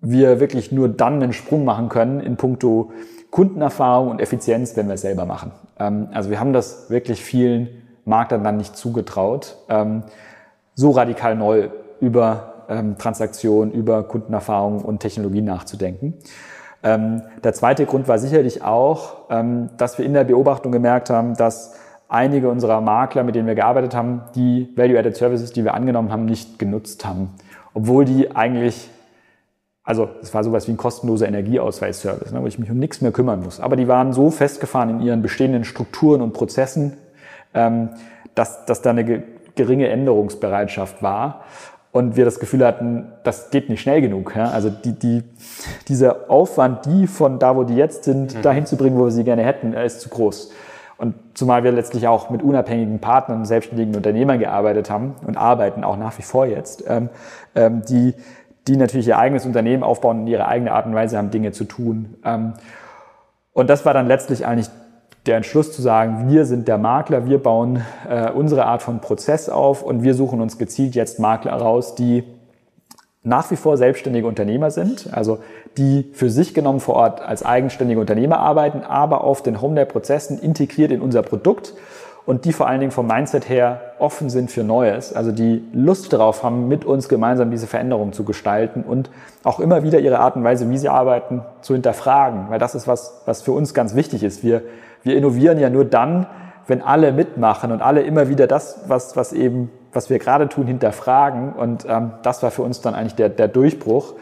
wir 0.00 0.40
wirklich 0.40 0.72
nur 0.72 0.88
dann 0.88 1.22
einen 1.22 1.32
Sprung 1.32 1.64
machen 1.64 1.88
können 1.88 2.20
in 2.20 2.36
puncto 2.36 2.90
Kundenerfahrung 3.30 4.10
und 4.10 4.20
Effizienz, 4.20 4.76
wenn 4.76 4.88
wir 4.88 4.94
es 4.94 5.02
selber 5.02 5.24
machen. 5.24 5.52
Ähm, 5.78 6.08
also 6.12 6.28
wir 6.30 6.40
haben 6.40 6.52
das 6.52 6.90
wirklich 6.90 7.22
vielen 7.22 7.68
Maklern 8.04 8.42
dann 8.42 8.56
nicht 8.56 8.76
zugetraut, 8.76 9.56
ähm, 9.68 10.02
so 10.74 10.90
radikal 10.90 11.36
neu 11.36 11.68
über 12.00 12.64
ähm, 12.68 12.98
Transaktionen, 12.98 13.72
über 13.72 14.02
Kundenerfahrung 14.02 14.82
und 14.82 14.98
Technologie 14.98 15.40
nachzudenken. 15.40 16.14
Ähm, 16.82 17.22
der 17.44 17.52
zweite 17.52 17.86
Grund 17.86 18.08
war 18.08 18.18
sicherlich 18.18 18.62
auch, 18.62 19.30
ähm, 19.30 19.70
dass 19.76 19.98
wir 19.98 20.04
in 20.04 20.14
der 20.14 20.24
Beobachtung 20.24 20.72
gemerkt 20.72 21.10
haben, 21.10 21.36
dass 21.36 21.74
einige 22.08 22.48
unserer 22.48 22.80
Makler, 22.80 23.22
mit 23.22 23.34
denen 23.34 23.46
wir 23.46 23.54
gearbeitet 23.54 23.94
haben, 23.94 24.22
die 24.34 24.68
Value-Added 24.76 25.16
Services, 25.16 25.52
die 25.52 25.64
wir 25.64 25.74
angenommen 25.74 26.12
haben, 26.12 26.24
nicht 26.26 26.58
genutzt 26.58 27.06
haben. 27.06 27.30
Obwohl 27.72 28.04
die 28.04 28.34
eigentlich, 28.36 28.90
also 29.82 30.10
es 30.20 30.34
war 30.34 30.44
sowas 30.44 30.68
wie 30.68 30.72
ein 30.72 30.76
kostenloser 30.76 31.26
Energieausweisservice, 31.26 32.32
ne, 32.32 32.42
wo 32.42 32.46
ich 32.46 32.58
mich 32.58 32.70
um 32.70 32.78
nichts 32.78 33.00
mehr 33.00 33.12
kümmern 33.12 33.42
muss. 33.42 33.60
Aber 33.60 33.76
die 33.76 33.88
waren 33.88 34.12
so 34.12 34.30
festgefahren 34.30 34.90
in 34.90 35.00
ihren 35.00 35.22
bestehenden 35.22 35.64
Strukturen 35.64 36.20
und 36.20 36.34
Prozessen, 36.34 36.98
ähm, 37.54 37.90
dass, 38.34 38.66
dass 38.66 38.82
da 38.82 38.90
eine 38.90 39.22
geringe 39.54 39.88
Änderungsbereitschaft 39.88 41.02
war 41.02 41.44
und 41.92 42.16
wir 42.16 42.24
das 42.24 42.40
Gefühl 42.40 42.66
hatten, 42.66 43.12
das 43.22 43.50
geht 43.50 43.68
nicht 43.68 43.82
schnell 43.82 44.00
genug. 44.00 44.34
Ja? 44.34 44.50
Also 44.50 44.70
die, 44.70 44.98
die, 44.98 45.22
dieser 45.88 46.30
Aufwand, 46.30 46.86
die 46.86 47.06
von 47.06 47.38
da, 47.38 47.54
wo 47.54 47.64
die 47.64 47.76
jetzt 47.76 48.04
sind, 48.04 48.34
mhm. 48.34 48.42
dahin 48.42 48.66
zu 48.66 48.76
bringen, 48.76 48.98
wo 48.98 49.04
wir 49.04 49.10
sie 49.10 49.24
gerne 49.24 49.44
hätten, 49.44 49.74
ist 49.74 50.00
zu 50.00 50.08
groß. 50.08 50.50
Und 50.96 51.14
zumal 51.34 51.64
wir 51.64 51.72
letztlich 51.72 52.08
auch 52.08 52.30
mit 52.30 52.42
unabhängigen 52.42 53.00
Partnern, 53.00 53.44
selbstständigen 53.44 53.94
Unternehmern 53.94 54.38
gearbeitet 54.38 54.88
haben 54.90 55.16
und 55.26 55.36
arbeiten 55.36 55.84
auch 55.84 55.96
nach 55.96 56.16
wie 56.16 56.22
vor 56.22 56.46
jetzt, 56.46 56.84
ähm, 56.88 57.10
ähm, 57.54 57.82
die, 57.88 58.14
die 58.68 58.76
natürlich 58.76 59.08
ihr 59.08 59.18
eigenes 59.18 59.44
Unternehmen 59.44 59.82
aufbauen 59.82 60.20
und 60.20 60.26
ihre 60.28 60.46
eigene 60.46 60.72
Art 60.72 60.86
und 60.86 60.94
Weise 60.94 61.18
haben, 61.18 61.30
Dinge 61.30 61.52
zu 61.52 61.64
tun. 61.64 62.14
Ähm, 62.24 62.54
und 63.52 63.68
das 63.68 63.84
war 63.84 63.92
dann 63.92 64.06
letztlich 64.06 64.46
eigentlich 64.46 64.70
der 65.26 65.36
Entschluss 65.36 65.72
zu 65.72 65.82
sagen, 65.82 66.28
wir 66.28 66.46
sind 66.46 66.66
der 66.68 66.78
Makler, 66.78 67.26
wir 67.26 67.38
bauen 67.38 67.82
äh, 68.08 68.30
unsere 68.30 68.66
Art 68.66 68.82
von 68.82 69.00
Prozess 69.00 69.48
auf 69.48 69.82
und 69.82 70.02
wir 70.02 70.14
suchen 70.14 70.40
uns 70.40 70.58
gezielt 70.58 70.94
jetzt 70.94 71.20
Makler 71.20 71.52
raus, 71.52 71.94
die 71.94 72.24
nach 73.22 73.50
wie 73.52 73.56
vor 73.56 73.76
selbstständige 73.76 74.26
Unternehmer 74.26 74.72
sind, 74.72 75.08
also 75.12 75.38
die 75.76 76.10
für 76.12 76.28
sich 76.28 76.54
genommen 76.54 76.80
vor 76.80 76.96
Ort 76.96 77.20
als 77.20 77.44
eigenständige 77.44 78.00
Unternehmer 78.00 78.38
arbeiten, 78.38 78.82
aber 78.82 79.22
auf 79.22 79.42
den 79.42 79.60
Homedare-Prozessen 79.60 80.40
integriert 80.40 80.90
in 80.90 81.00
unser 81.00 81.22
Produkt 81.22 81.74
und 82.26 82.44
die 82.44 82.52
vor 82.52 82.66
allen 82.66 82.80
Dingen 82.80 82.92
vom 82.92 83.06
Mindset 83.06 83.48
her 83.48 83.94
offen 84.00 84.28
sind 84.28 84.50
für 84.50 84.64
Neues, 84.64 85.12
also 85.12 85.30
die 85.30 85.64
Lust 85.72 86.12
darauf 86.12 86.42
haben, 86.42 86.66
mit 86.66 86.84
uns 86.84 87.08
gemeinsam 87.08 87.52
diese 87.52 87.68
Veränderung 87.68 88.12
zu 88.12 88.24
gestalten 88.24 88.82
und 88.82 89.08
auch 89.44 89.60
immer 89.60 89.84
wieder 89.84 90.00
ihre 90.00 90.18
Art 90.18 90.34
und 90.34 90.42
Weise, 90.42 90.68
wie 90.68 90.78
sie 90.78 90.88
arbeiten, 90.88 91.42
zu 91.60 91.74
hinterfragen, 91.74 92.46
weil 92.48 92.58
das 92.58 92.74
ist 92.74 92.88
was, 92.88 93.22
was 93.24 93.42
für 93.42 93.52
uns 93.52 93.72
ganz 93.72 93.94
wichtig 93.94 94.24
ist. 94.24 94.42
Wir 94.42 94.62
wir 95.02 95.16
innovieren 95.16 95.58
ja 95.58 95.70
nur 95.70 95.84
dann, 95.84 96.26
wenn 96.66 96.82
alle 96.82 97.12
mitmachen 97.12 97.72
und 97.72 97.82
alle 97.82 98.02
immer 98.02 98.28
wieder 98.28 98.46
das, 98.46 98.84
was, 98.86 99.16
was 99.16 99.32
eben, 99.32 99.70
was 99.92 100.10
wir 100.10 100.18
gerade 100.18 100.48
tun, 100.48 100.66
hinterfragen. 100.66 101.52
Und 101.52 101.86
ähm, 101.88 102.12
das 102.22 102.42
war 102.42 102.50
für 102.50 102.62
uns 102.62 102.80
dann 102.80 102.94
eigentlich 102.94 103.14
der, 103.14 103.28
der 103.28 103.48
Durchbruch. 103.48 104.14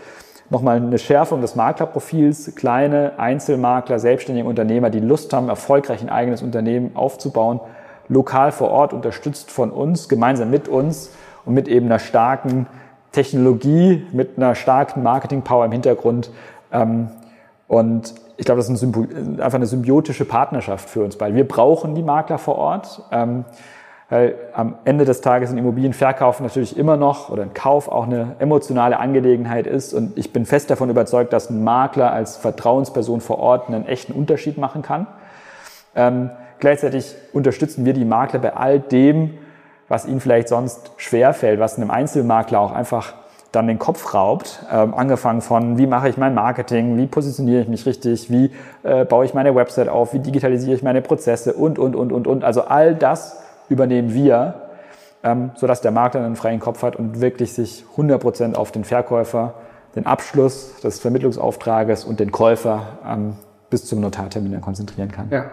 Nochmal 0.49 0.79
eine 0.79 0.99
Schärfung 0.99 1.43
des 1.43 1.55
Maklerprofils, 1.55 2.57
kleine 2.57 3.13
Einzelmakler, 3.19 4.01
selbstständige 4.01 4.49
Unternehmer, 4.49 4.91
die 4.91 4.99
Lust 4.99 5.33
haben, 5.33 5.49
erfolgreich 5.49 6.03
ein 6.03 6.09
eigenes 6.09 6.43
Unternehmen 6.43 6.97
aufzubauen, 6.97 7.61
lokal 8.09 8.51
vor 8.51 8.71
Ort, 8.71 8.93
unterstützt 8.93 9.51
von 9.51 9.71
uns, 9.71 10.09
gemeinsam 10.09 10.51
mit 10.51 10.67
uns 10.67 11.13
und 11.45 11.55
mit 11.55 11.69
eben 11.69 11.87
einer 11.87 12.01
starken 12.01 12.67
Technologie, 13.13 14.05
mit 14.13 14.37
einer 14.37 14.57
starken 14.57 15.05
Marketing-Power 15.05 15.67
im 15.67 15.73
Hintergrund. 15.73 16.31
Ähm, 16.73 17.11
und 17.69 18.15
ich 18.41 18.47
glaube, 18.47 18.59
das 18.59 18.71
ist 18.71 18.83
ein 18.83 19.39
einfach 19.39 19.57
eine 19.57 19.67
symbiotische 19.67 20.25
Partnerschaft 20.25 20.89
für 20.89 21.05
uns 21.05 21.17
beide. 21.17 21.37
Wir 21.37 21.47
brauchen 21.47 21.95
die 21.95 22.03
Makler 22.03 22.39
vor 22.39 22.57
Ort, 22.57 23.03
ähm, 23.13 23.45
weil 24.09 24.35
am 24.55 24.77
Ende 24.87 25.05
des 25.05 25.21
Tages 25.21 25.51
ein 25.51 25.59
Immobilienverkauf 25.59 26.41
natürlich 26.41 26.79
immer 26.79 26.97
noch 26.97 27.29
oder 27.29 27.43
ein 27.43 27.53
Kauf 27.53 27.89
auch 27.89 28.05
eine 28.05 28.37
emotionale 28.39 28.99
Angelegenheit 28.99 29.67
ist. 29.67 29.93
Und 29.93 30.17
ich 30.17 30.33
bin 30.33 30.47
fest 30.47 30.71
davon 30.71 30.89
überzeugt, 30.89 31.35
dass 31.35 31.51
ein 31.51 31.63
Makler 31.63 32.15
als 32.15 32.39
Vertrauensperson 32.39 33.21
vor 33.21 33.41
Ort 33.41 33.69
einen 33.69 33.85
echten 33.85 34.15
Unterschied 34.15 34.57
machen 34.57 34.81
kann. 34.81 35.07
Ähm, 35.95 36.31
gleichzeitig 36.61 37.15
unterstützen 37.35 37.85
wir 37.85 37.93
die 37.93 38.07
Makler 38.07 38.39
bei 38.39 38.57
all 38.57 38.81
dem, 38.81 39.35
was 39.87 40.07
ihnen 40.07 40.21
vielleicht 40.21 40.49
sonst 40.49 40.93
schwerfällt, 40.97 41.61
was 41.61 41.77
einem 41.77 41.91
Einzelmakler 41.91 42.59
auch 42.59 42.73
einfach 42.73 43.13
dann 43.53 43.67
den 43.67 43.79
Kopf 43.79 44.15
raubt, 44.15 44.61
ähm, 44.73 44.95
angefangen 44.95 45.41
von, 45.41 45.77
wie 45.77 45.87
mache 45.87 46.09
ich 46.09 46.17
mein 46.17 46.35
Marketing, 46.35 46.97
wie 46.97 47.07
positioniere 47.07 47.63
ich 47.63 47.69
mich 47.69 47.85
richtig, 47.85 48.31
wie 48.31 48.53
äh, 48.83 49.05
baue 49.05 49.25
ich 49.25 49.35
meine 49.35 49.55
Website 49.55 49.89
auf, 49.89 50.13
wie 50.13 50.21
digitalisiere 50.21 50.77
ich 50.77 50.83
meine 50.83 51.03
Prozesse 51.03 51.55
und, 51.55 51.79
und, 51.79 51.97
und, 51.97 52.13
und, 52.13 52.27
und. 52.27 52.45
Also 52.45 52.63
all 52.63 52.95
das 52.95 53.43
übernehmen 53.69 54.15
wir, 54.15 54.55
ähm, 55.25 55.51
sodass 55.57 55.81
der 55.81 55.91
Makler 55.91 56.25
einen 56.25 56.37
freien 56.37 56.61
Kopf 56.61 56.83
hat 56.83 56.97
und 56.97 57.21
wirklich 57.21 57.53
sich 57.53 57.85
100 57.93 58.21
Prozent 58.21 58.57
auf 58.57 58.71
den 58.71 58.85
Verkäufer, 58.85 59.55
den 59.97 60.07
Abschluss 60.07 60.81
des 60.81 61.01
Vermittlungsauftrages 61.01 62.05
und 62.05 62.21
den 62.21 62.31
Käufer 62.31 62.99
ähm, 63.07 63.37
bis 63.71 63.87
zum 63.87 64.01
Notartermin 64.01 64.53
dann 64.53 64.61
konzentrieren 64.61 65.11
kann. 65.11 65.29
Ja. 65.31 65.51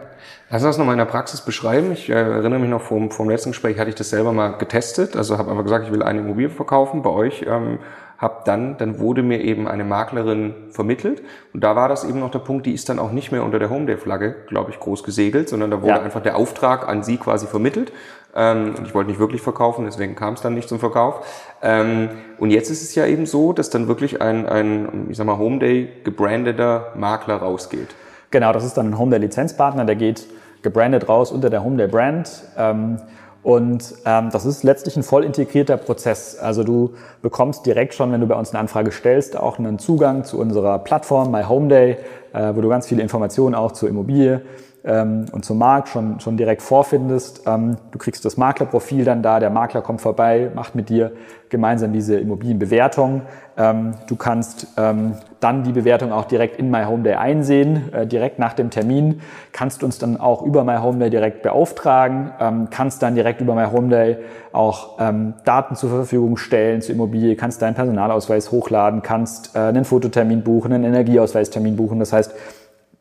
Lass 0.50 0.64
uns 0.64 0.72
das 0.72 0.78
nochmal 0.78 0.94
in 0.94 1.00
der 1.00 1.06
Praxis 1.06 1.42
beschreiben. 1.42 1.92
Ich 1.92 2.10
äh, 2.10 2.14
erinnere 2.14 2.60
mich 2.60 2.70
noch 2.70 2.82
vom, 2.82 3.12
vom 3.12 3.30
letzten 3.30 3.52
Gespräch, 3.52 3.80
hatte 3.80 3.90
ich 3.90 3.96
das 3.96 4.10
selber 4.10 4.34
mal 4.34 4.58
getestet. 4.58 5.16
Also 5.16 5.38
habe 5.38 5.52
einfach 5.52 5.64
gesagt, 5.64 5.86
ich 5.86 5.92
will 5.92 6.04
eine 6.04 6.20
Immobilie 6.20 6.50
verkaufen 6.50 7.02
bei 7.04 7.10
euch. 7.10 7.46
Ähm, 7.48 7.80
hab 8.18 8.46
dann, 8.46 8.78
dann 8.78 8.98
wurde 9.00 9.22
mir 9.22 9.42
eben 9.42 9.68
eine 9.68 9.84
Maklerin 9.84 10.56
vermittelt. 10.72 11.22
Und 11.54 11.64
da 11.64 11.76
war 11.76 11.88
das 11.88 12.04
eben 12.04 12.20
noch 12.20 12.32
der 12.32 12.40
Punkt, 12.40 12.66
die 12.66 12.74
ist 12.74 12.90
dann 12.90 12.98
auch 12.98 13.12
nicht 13.12 13.32
mehr 13.32 13.44
unter 13.44 13.60
der 13.60 13.70
Homeday-Flagge, 13.70 14.36
glaube 14.48 14.72
ich, 14.72 14.80
groß 14.80 15.04
gesegelt, 15.04 15.50
sondern 15.50 15.70
da 15.70 15.82
wurde 15.82 15.94
ja. 15.94 16.02
einfach 16.02 16.24
der 16.24 16.36
Auftrag 16.36 16.88
an 16.88 17.04
sie 17.04 17.18
quasi 17.18 17.46
vermittelt. 17.46 17.92
Ähm, 18.36 18.74
und 18.76 18.88
ich 18.88 18.96
wollte 18.96 19.12
nicht 19.12 19.20
wirklich 19.20 19.42
verkaufen, 19.42 19.86
deswegen 19.86 20.16
kam 20.16 20.34
es 20.34 20.42
dann 20.42 20.56
nicht 20.56 20.68
zum 20.68 20.80
Verkauf. 20.80 21.26
Ähm, 21.62 22.10
und 22.40 22.50
jetzt 22.50 22.70
ist 22.72 22.82
es 22.82 22.96
ja 22.96 23.06
eben 23.06 23.26
so, 23.26 23.54
dass 23.54 23.70
dann 23.70 23.88
wirklich 23.88 24.22
ein, 24.22 24.48
ein 24.48 25.08
ich 25.10 25.18
sag 25.18 25.28
mal, 25.28 25.38
Homeday 25.38 25.90
gebrandeter 26.04 26.94
Makler 26.96 27.38
rausgeht. 27.38 27.96
Genau, 28.32 28.52
das 28.52 28.66
ist 28.66 28.78
dann 28.78 28.90
ein 28.90 28.98
Homeday-Lizenzpartner, 28.98 29.86
der 29.86 29.96
geht 29.96 30.28
gebrandet 30.62 31.08
raus 31.08 31.32
unter 31.32 31.50
der 31.50 31.64
Homeday-Brand. 31.64 32.30
Ähm, 32.58 32.98
und 33.44 33.94
ähm, 34.06 34.30
das 34.32 34.46
ist 34.46 34.64
letztlich 34.64 34.98
ein 34.98 35.04
voll 35.04 35.24
integrierter 35.24 35.78
Prozess. 35.78 36.38
Also 36.38 36.66
du 36.66 36.96
bekommst 37.22 37.66
direkt 37.66 37.94
schon, 37.94 38.12
wenn 38.12 38.20
du 38.20 38.28
bei 38.28 38.36
uns 38.36 38.50
eine 38.50 38.60
Anfrage 38.60 38.92
stellst, 38.92 39.38
auch 39.38 39.58
einen 39.58 39.80
Zugang 39.80 40.26
zu 40.26 40.40
unserer 40.40 40.80
Plattform 40.80 41.32
My 41.32 41.44
Home 41.44 41.70
Day, 41.70 41.98
äh, 42.34 42.54
wo 42.56 42.62
du 42.62 42.68
ganz 42.68 42.88
viele 42.88 43.02
Informationen 43.02 43.56
auch 43.56 43.72
zur 43.72 43.88
Immobilie 43.88 44.42
ähm, 44.84 45.26
und 45.32 45.44
zum 45.44 45.58
Markt 45.58 45.90
schon, 45.90 46.20
schon 46.20 46.38
direkt 46.38 46.62
vorfindest. 46.62 47.44
Ähm, 47.46 47.78
du 47.92 47.98
kriegst 47.98 48.24
das 48.26 48.38
Maklerprofil 48.38 49.04
dann 49.04 49.22
da, 49.22 49.40
der 49.40 49.50
Makler 49.50 49.82
kommt 49.82 50.02
vorbei, 50.02 50.52
macht 50.54 50.76
mit 50.76 50.90
dir 50.90 51.12
gemeinsam 51.50 51.94
diese 51.94 52.18
Immobilienbewertung. 52.18 53.22
Ähm, 53.58 53.96
du 54.08 54.16
kannst 54.16 54.68
ähm, 54.78 55.14
dann 55.40 55.64
die 55.64 55.72
Bewertung 55.72 56.12
auch 56.12 56.26
direkt 56.26 56.58
in 56.58 56.70
My 56.70 56.84
Home 56.86 57.04
Day 57.04 57.16
einsehen, 57.16 57.92
äh, 57.94 58.06
direkt 58.08 58.40
nach 58.40 58.54
dem 58.54 58.70
Termin, 58.70 59.22
kannst 59.52 59.84
uns 59.84 59.98
dann 59.98 60.18
auch 60.18 60.42
über 60.42 60.64
My 60.64 60.78
Home 60.78 61.00
Day 61.00 61.10
direkt 61.10 61.42
beauftragen, 61.42 62.32
ähm, 62.40 62.68
kannst 62.70 63.02
dann 63.02 63.16
direkt 63.16 63.42
über 63.42 63.56
My 63.56 63.66
Home 63.72 63.90
Day 63.90 64.18
auch 64.52 64.98
ähm, 65.00 65.34
Daten 65.44 65.76
zur 65.76 65.90
Verfügung 65.90 66.38
stellen 66.38 66.82
zur 66.82 66.96
Immobilie, 66.96 67.36
kannst 67.36 67.62
deinen 67.62 67.76
Personalausweis 67.76 68.52
hochladen, 68.52 69.02
kannst 69.02 69.56
äh, 69.56 69.60
einen 69.60 69.86
Fototermin 69.86 70.44
buchen, 70.44 70.72
einen 70.74 70.84
Energieausweistermin 70.84 71.76
buchen. 71.76 72.00
Das 72.00 72.14
heißt, 72.14 72.34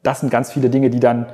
das 0.02 0.20
sind 0.20 0.30
ganz 0.30 0.52
viele 0.52 0.70
Dinge, 0.70 0.88
die 0.88 1.00
dann 1.00 1.26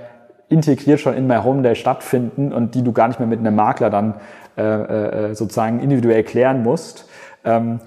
integriert 0.52 1.00
schon 1.00 1.14
in 1.14 1.26
My 1.26 1.38
Home 1.38 1.62
Day 1.62 1.74
stattfinden 1.74 2.52
und 2.52 2.74
die 2.74 2.82
du 2.82 2.92
gar 2.92 3.08
nicht 3.08 3.18
mehr 3.18 3.28
mit 3.28 3.40
einem 3.40 3.56
Makler 3.56 3.90
dann 3.90 4.14
äh, 4.56 4.62
äh, 4.62 5.34
sozusagen 5.34 5.80
individuell 5.80 6.22
klären 6.22 6.62
musst. 6.62 7.08
Ähm, 7.44 7.80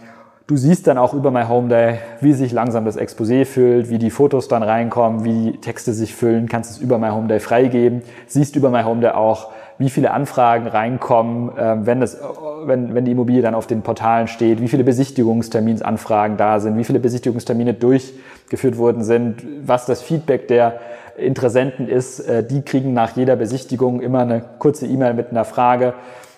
du 0.47 0.57
siehst 0.57 0.87
dann 0.87 0.97
auch 0.97 1.13
über 1.13 1.29
My 1.29 1.43
Home 1.43 1.69
Day, 1.69 1.99
wie 2.21 2.33
sich 2.33 2.51
langsam 2.51 2.85
das 2.85 2.97
Exposé 2.97 3.45
füllt, 3.45 3.89
wie 3.89 3.99
die 3.99 4.09
Fotos 4.09 4.47
dann 4.47 4.63
reinkommen, 4.63 5.23
wie 5.23 5.51
die 5.51 5.61
Texte 5.61 5.93
sich 5.93 6.15
füllen, 6.15 6.49
kannst 6.49 6.71
es 6.71 6.77
über 6.79 6.97
My 6.97 7.09
Home 7.09 7.27
Day 7.27 7.39
freigeben, 7.39 8.01
siehst 8.25 8.55
über 8.55 8.71
My 8.71 8.81
Home 8.81 9.01
Day 9.01 9.11
auch, 9.11 9.51
wie 9.77 9.89
viele 9.89 10.11
Anfragen 10.11 10.67
reinkommen, 10.67 11.55
äh, 11.55 11.85
wenn, 11.85 11.99
das, 11.99 12.17
wenn, 12.63 12.95
wenn 12.95 13.05
die 13.05 13.11
Immobilie 13.11 13.41
dann 13.41 13.55
auf 13.55 13.67
den 13.67 13.81
Portalen 13.81 14.27
steht, 14.27 14.61
wie 14.61 14.67
viele 14.67 14.83
Besichtigungsterminsanfragen 14.83 16.37
da 16.37 16.59
sind, 16.59 16.77
wie 16.77 16.83
viele 16.83 16.99
Besichtigungstermine 16.99 17.73
durchgeführt 17.73 18.77
worden 18.77 19.03
sind, 19.03 19.43
was 19.63 19.85
das 19.85 20.01
Feedback 20.01 20.47
der 20.47 20.79
Interessenten 21.17 21.87
ist, 21.87 22.19
äh, 22.19 22.43
die 22.43 22.61
kriegen 22.61 22.93
nach 22.93 23.15
jeder 23.15 23.35
Besichtigung 23.35 24.01
immer 24.01 24.21
eine 24.21 24.43
kurze 24.59 24.85
E-Mail 24.85 25.13
mit 25.13 25.31
einer 25.31 25.45
Frage, 25.45 25.93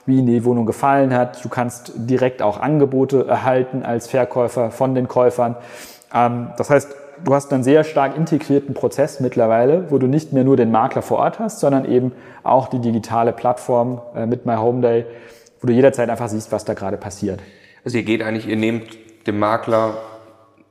wie 0.05 0.19
Ihnen 0.19 0.27
die 0.27 0.45
Wohnung 0.45 0.65
gefallen 0.65 1.13
hat. 1.13 1.43
Du 1.43 1.49
kannst 1.49 1.91
direkt 1.95 2.41
auch 2.41 2.59
Angebote 2.59 3.27
erhalten 3.27 3.83
als 3.83 4.07
Verkäufer 4.07 4.71
von 4.71 4.95
den 4.95 5.07
Käufern. 5.07 5.55
Ähm, 6.13 6.49
das 6.57 6.69
heißt, 6.69 6.95
du 7.23 7.33
hast 7.33 7.51
einen 7.53 7.63
sehr 7.63 7.83
stark 7.83 8.15
integrierten 8.15 8.73
Prozess 8.73 9.19
mittlerweile, 9.19 9.89
wo 9.89 9.97
du 9.97 10.07
nicht 10.07 10.33
mehr 10.33 10.43
nur 10.43 10.57
den 10.57 10.71
Makler 10.71 11.01
vor 11.01 11.19
Ort 11.19 11.39
hast, 11.39 11.59
sondern 11.59 11.85
eben 11.85 12.11
auch 12.43 12.67
die 12.67 12.79
digitale 12.79 13.33
Plattform 13.33 14.01
äh, 14.15 14.25
mit 14.25 14.45
My 14.45 14.55
Home 14.55 14.81
Day, 14.81 15.05
wo 15.61 15.67
du 15.67 15.73
jederzeit 15.73 16.09
einfach 16.09 16.29
siehst, 16.29 16.51
was 16.51 16.65
da 16.65 16.73
gerade 16.73 16.97
passiert. 16.97 17.41
Also 17.83 17.97
ihr 17.97 18.03
geht 18.03 18.21
eigentlich, 18.21 18.47
ihr 18.47 18.57
nehmt 18.57 18.97
dem 19.27 19.39
Makler 19.39 19.97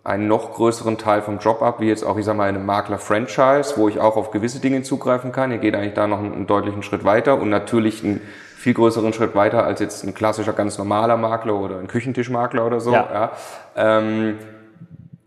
einen 0.06 0.28
noch 0.28 0.54
größeren 0.54 0.98
Teil 0.98 1.20
vom 1.20 1.38
Job 1.38 1.62
ab, 1.62 1.80
wie 1.80 1.88
jetzt 1.88 2.04
auch, 2.04 2.16
ich 2.16 2.24
sag 2.24 2.36
mal, 2.36 2.48
eine 2.48 2.60
Makler-Franchise, 2.60 3.74
wo 3.76 3.88
ich 3.88 3.98
auch 3.98 4.16
auf 4.16 4.30
gewisse 4.30 4.60
Dinge 4.60 4.82
zugreifen 4.82 5.32
kann. 5.32 5.50
Ihr 5.50 5.58
geht 5.58 5.74
eigentlich 5.74 5.94
da 5.94 6.06
noch 6.06 6.20
einen, 6.20 6.32
einen 6.32 6.46
deutlichen 6.46 6.84
Schritt 6.84 7.04
weiter 7.04 7.40
und 7.40 7.50
natürlich 7.50 8.04
einen 8.04 8.20
viel 8.56 8.72
größeren 8.72 9.12
Schritt 9.12 9.34
weiter 9.34 9.64
als 9.64 9.80
jetzt 9.80 10.04
ein 10.04 10.14
klassischer, 10.14 10.52
ganz 10.52 10.78
normaler 10.78 11.16
Makler 11.16 11.56
oder 11.56 11.80
ein 11.80 11.88
Küchentischmakler 11.88 12.64
oder 12.64 12.78
so. 12.78 12.92
Ja. 12.92 13.08
ja. 13.12 13.98
Ähm, 13.98 14.38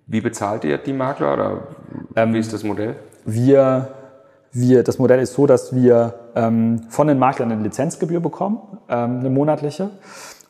wie 0.07 0.21
bezahlt 0.21 0.63
ihr 0.63 0.77
die 0.77 0.93
Makler 0.93 1.33
oder 1.33 1.57
ähm, 2.15 2.33
wie 2.33 2.39
ist 2.39 2.53
das 2.53 2.63
Modell? 2.63 2.95
Wir, 3.25 3.89
wir, 4.53 4.83
das 4.83 4.97
Modell 4.97 5.19
ist 5.19 5.33
so, 5.33 5.45
dass 5.45 5.75
wir 5.75 6.13
ähm, 6.35 6.83
von 6.89 7.07
den 7.07 7.19
Maklern 7.19 7.51
eine 7.51 7.61
Lizenzgebühr 7.61 8.21
bekommen, 8.21 8.59
ähm, 8.87 9.19
eine 9.19 9.29
monatliche. 9.29 9.89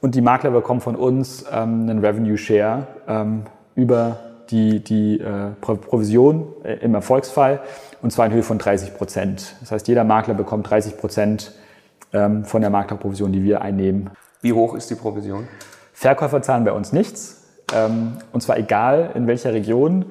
Und 0.02 0.16
die 0.16 0.22
Makler 0.22 0.52
bekommen 0.52 0.82
von 0.82 0.96
uns 0.96 1.46
ähm, 1.52 1.90
einen 1.90 2.06
Revenue 2.06 2.38
Share 2.38 2.88
ähm, 3.08 3.44
über 3.80 4.18
die, 4.50 4.84
die 4.84 5.20
äh, 5.20 5.52
Provision 5.62 6.48
äh, 6.64 6.74
im 6.84 6.96
Erfolgsfall 6.96 7.62
und 8.02 8.12
zwar 8.12 8.26
in 8.26 8.34
Höhe 8.34 8.44
von 8.44 8.58
30 8.58 8.96
Prozent. 8.96 9.56
Das 9.62 9.72
heißt, 9.72 9.88
jeder 9.88 10.04
Makler 10.04 10.34
bekommt 10.34 10.70
30 10.70 10.98
Prozent 10.98 11.54
ähm, 12.14 12.44
von 12.46 12.62
der 12.62 12.70
Maklerprovision, 12.70 13.32
die 13.32 13.44
wir 13.44 13.62
einnehmen. 13.62 14.10
Wie 14.42 14.54
hoch 14.54 14.76
ist 14.76 14.90
die 14.90 14.96
Provision? 14.96 15.48
Verkäufer 15.94 16.42
zahlen 16.42 16.64
bei 16.64 16.72
uns 16.72 16.94
nichts 16.94 17.46
ähm, 17.74 18.18
und 18.32 18.42
zwar 18.42 18.58
egal 18.58 19.12
in 19.16 19.28
welcher 19.28 19.54
Region. 19.54 20.06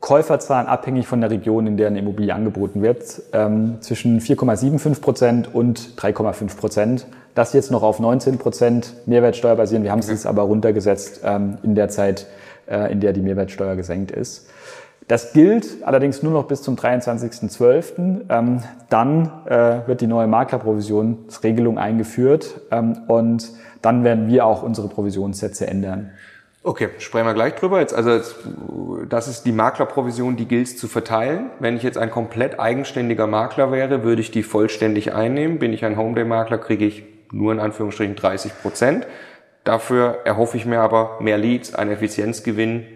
Käufer 0.00 0.38
zahlen 0.38 0.66
abhängig 0.66 1.06
von 1.06 1.20
der 1.20 1.30
Region, 1.30 1.66
in 1.66 1.76
der 1.76 1.88
eine 1.88 1.98
Immobilie 1.98 2.32
angeboten 2.32 2.82
wird, 2.82 3.22
ähm, 3.32 3.78
zwischen 3.80 4.20
4,75 4.20 5.00
Prozent 5.00 5.54
und 5.54 5.96
3,5 5.96 6.56
Prozent. 6.56 7.06
Das 7.34 7.52
jetzt 7.52 7.70
noch 7.70 7.82
auf 7.82 7.98
19 7.98 8.38
Prozent 8.38 8.94
Mehrwertsteuer 9.06 9.56
basieren. 9.56 9.82
Wir 9.82 9.90
haben 9.90 9.98
es 9.98 10.08
jetzt 10.08 10.26
aber 10.26 10.42
runtergesetzt 10.42 11.22
ähm, 11.24 11.58
in 11.62 11.74
der 11.74 11.88
Zeit, 11.88 12.26
in 12.66 13.00
der 13.00 13.12
die 13.12 13.20
Mehrwertsteuer 13.20 13.76
gesenkt 13.76 14.10
ist. 14.10 14.48
Das 15.08 15.32
gilt 15.32 15.84
allerdings 15.84 16.22
nur 16.22 16.32
noch 16.32 16.48
bis 16.48 16.62
zum 16.62 16.74
23.12. 16.74 18.22
Ähm, 18.28 18.62
dann 18.88 19.30
äh, 19.46 19.86
wird 19.86 20.00
die 20.00 20.08
neue 20.08 20.26
Maklerprovisionsregelung 20.26 21.78
eingeführt 21.78 22.60
ähm, 22.72 22.98
und 23.06 23.52
dann 23.82 24.02
werden 24.02 24.26
wir 24.26 24.44
auch 24.44 24.64
unsere 24.64 24.88
Provisionssätze 24.88 25.66
ändern. 25.68 26.10
Okay, 26.64 26.88
sprechen 26.98 27.26
wir 27.26 27.34
gleich 27.34 27.54
drüber. 27.54 27.78
Jetzt, 27.78 27.94
also 27.94 28.10
jetzt, 28.10 28.34
das 29.08 29.28
ist 29.28 29.44
die 29.44 29.52
Maklerprovision, 29.52 30.34
die 30.34 30.46
gilt 30.46 30.76
zu 30.76 30.88
verteilen. 30.88 31.50
Wenn 31.60 31.76
ich 31.76 31.84
jetzt 31.84 31.96
ein 31.96 32.10
komplett 32.10 32.58
eigenständiger 32.58 33.28
Makler 33.28 33.70
wäre, 33.70 34.02
würde 34.02 34.20
ich 34.20 34.32
die 34.32 34.42
vollständig 34.42 35.14
einnehmen. 35.14 35.60
Bin 35.60 35.72
ich 35.72 35.84
ein 35.84 35.96
Homeday-Makler, 35.96 36.58
kriege 36.58 36.84
ich 36.84 37.04
nur 37.30 37.52
in 37.52 37.60
Anführungsstrichen 37.60 38.16
30 38.16 38.60
Prozent. 38.60 39.06
Dafür 39.66 40.18
erhoffe 40.24 40.56
ich 40.56 40.64
mir 40.64 40.78
aber 40.78 41.16
mehr 41.18 41.38
Leads, 41.38 41.74
einen 41.74 41.90
Effizienzgewinn 41.90 42.86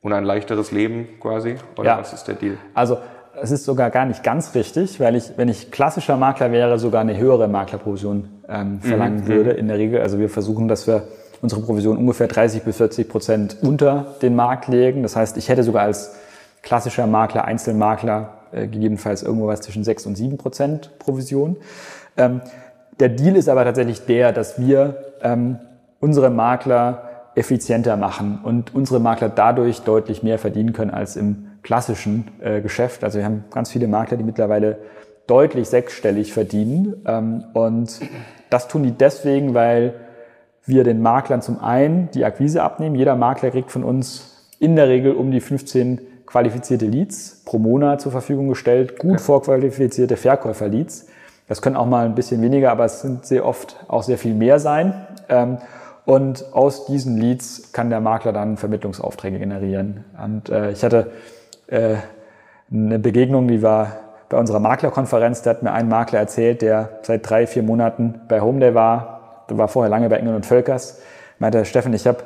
und 0.00 0.12
ein 0.12 0.22
leichteres 0.22 0.70
Leben 0.70 1.08
quasi. 1.20 1.56
Oder 1.76 1.88
ja. 1.88 1.98
was 1.98 2.12
ist 2.12 2.28
der 2.28 2.36
Deal? 2.36 2.56
Also 2.72 2.98
es 3.42 3.50
ist 3.50 3.64
sogar 3.64 3.90
gar 3.90 4.06
nicht 4.06 4.22
ganz 4.22 4.54
richtig, 4.54 5.00
weil 5.00 5.16
ich, 5.16 5.32
wenn 5.36 5.48
ich 5.48 5.72
klassischer 5.72 6.16
Makler 6.16 6.52
wäre, 6.52 6.78
sogar 6.78 7.00
eine 7.00 7.16
höhere 7.16 7.48
Maklerprovision 7.48 8.28
ähm, 8.48 8.80
verlangen 8.80 9.24
mhm. 9.24 9.26
würde 9.26 9.50
in 9.50 9.66
der 9.66 9.76
Regel. 9.76 10.00
Also 10.02 10.20
wir 10.20 10.28
versuchen, 10.28 10.68
dass 10.68 10.86
wir 10.86 11.08
unsere 11.42 11.62
Provision 11.62 11.96
ungefähr 11.96 12.28
30 12.28 12.62
bis 12.62 12.76
40 12.76 13.08
Prozent 13.08 13.56
unter 13.62 14.14
den 14.22 14.36
Markt 14.36 14.68
legen. 14.68 15.02
Das 15.02 15.16
heißt, 15.16 15.36
ich 15.36 15.48
hätte 15.48 15.64
sogar 15.64 15.82
als 15.82 16.14
klassischer 16.62 17.08
Makler, 17.08 17.44
Einzelmakler 17.44 18.34
äh, 18.52 18.68
gegebenenfalls 18.68 19.24
irgendwo 19.24 19.48
was 19.48 19.62
zwischen 19.62 19.82
6 19.82 20.06
und 20.06 20.14
7 20.14 20.38
Prozent 20.38 20.96
Provision. 21.00 21.56
Ähm, 22.16 22.40
der 23.00 23.08
Deal 23.08 23.34
ist 23.34 23.48
aber 23.48 23.64
tatsächlich 23.64 24.06
der, 24.06 24.30
dass 24.30 24.60
wir 24.60 24.96
ähm, 25.22 25.58
unsere 26.04 26.28
Makler 26.28 27.30
effizienter 27.34 27.96
machen 27.96 28.40
und 28.42 28.74
unsere 28.74 29.00
Makler 29.00 29.30
dadurch 29.30 29.80
deutlich 29.80 30.22
mehr 30.22 30.38
verdienen 30.38 30.74
können 30.74 30.90
als 30.90 31.16
im 31.16 31.46
klassischen 31.62 32.30
äh, 32.42 32.60
Geschäft. 32.60 33.02
Also 33.02 33.18
wir 33.18 33.24
haben 33.24 33.44
ganz 33.50 33.72
viele 33.72 33.88
Makler, 33.88 34.18
die 34.18 34.22
mittlerweile 34.22 34.76
deutlich 35.26 35.66
sechsstellig 35.66 36.34
verdienen. 36.34 37.02
Ähm, 37.06 37.44
und 37.54 38.00
das 38.50 38.68
tun 38.68 38.82
die 38.82 38.92
deswegen, 38.92 39.54
weil 39.54 39.94
wir 40.66 40.84
den 40.84 41.00
Maklern 41.00 41.40
zum 41.40 41.58
einen 41.58 42.10
die 42.12 42.26
Akquise 42.26 42.62
abnehmen. 42.62 42.96
Jeder 42.96 43.16
Makler 43.16 43.50
kriegt 43.50 43.70
von 43.70 43.82
uns 43.82 44.52
in 44.58 44.76
der 44.76 44.88
Regel 44.88 45.14
um 45.14 45.30
die 45.30 45.40
15 45.40 46.00
qualifizierte 46.26 46.84
Leads 46.84 47.42
pro 47.46 47.58
Monat 47.58 48.02
zur 48.02 48.12
Verfügung 48.12 48.48
gestellt, 48.48 48.98
gut 48.98 49.22
vorqualifizierte 49.22 50.18
Verkäufer-Leads. 50.18 51.06
Das 51.48 51.62
können 51.62 51.76
auch 51.76 51.86
mal 51.86 52.04
ein 52.04 52.14
bisschen 52.14 52.42
weniger, 52.42 52.70
aber 52.70 52.84
es 52.84 53.00
sind 53.00 53.24
sehr 53.24 53.46
oft 53.46 53.76
auch 53.88 54.02
sehr 54.02 54.18
viel 54.18 54.34
mehr 54.34 54.58
sein. 54.58 54.94
Ähm, 55.28 55.58
und 56.04 56.52
aus 56.52 56.86
diesen 56.86 57.16
Leads 57.16 57.72
kann 57.72 57.90
der 57.90 58.00
Makler 58.00 58.32
dann 58.32 58.56
Vermittlungsaufträge 58.56 59.38
generieren. 59.38 60.04
Und 60.22 60.50
äh, 60.50 60.70
ich 60.70 60.84
hatte 60.84 61.12
äh, 61.66 61.96
eine 62.70 62.98
Begegnung, 62.98 63.48
die 63.48 63.62
war 63.62 63.96
bei 64.28 64.38
unserer 64.38 64.60
Maklerkonferenz. 64.60 65.42
Da 65.42 65.50
hat 65.50 65.62
mir 65.62 65.72
ein 65.72 65.88
Makler 65.88 66.18
erzählt, 66.18 66.60
der 66.62 66.98
seit 67.02 67.28
drei, 67.28 67.46
vier 67.46 67.62
Monaten 67.62 68.20
bei 68.28 68.40
Homeday 68.40 68.74
war. 68.74 69.44
Der 69.48 69.58
war 69.58 69.68
vorher 69.68 69.90
lange 69.90 70.08
bei 70.08 70.16
Engel 70.16 70.34
und 70.34 70.44
Völkers. 70.44 71.00
Meinte, 71.38 71.64
Steffen, 71.64 71.92
ich 71.94 72.06
habe 72.06 72.18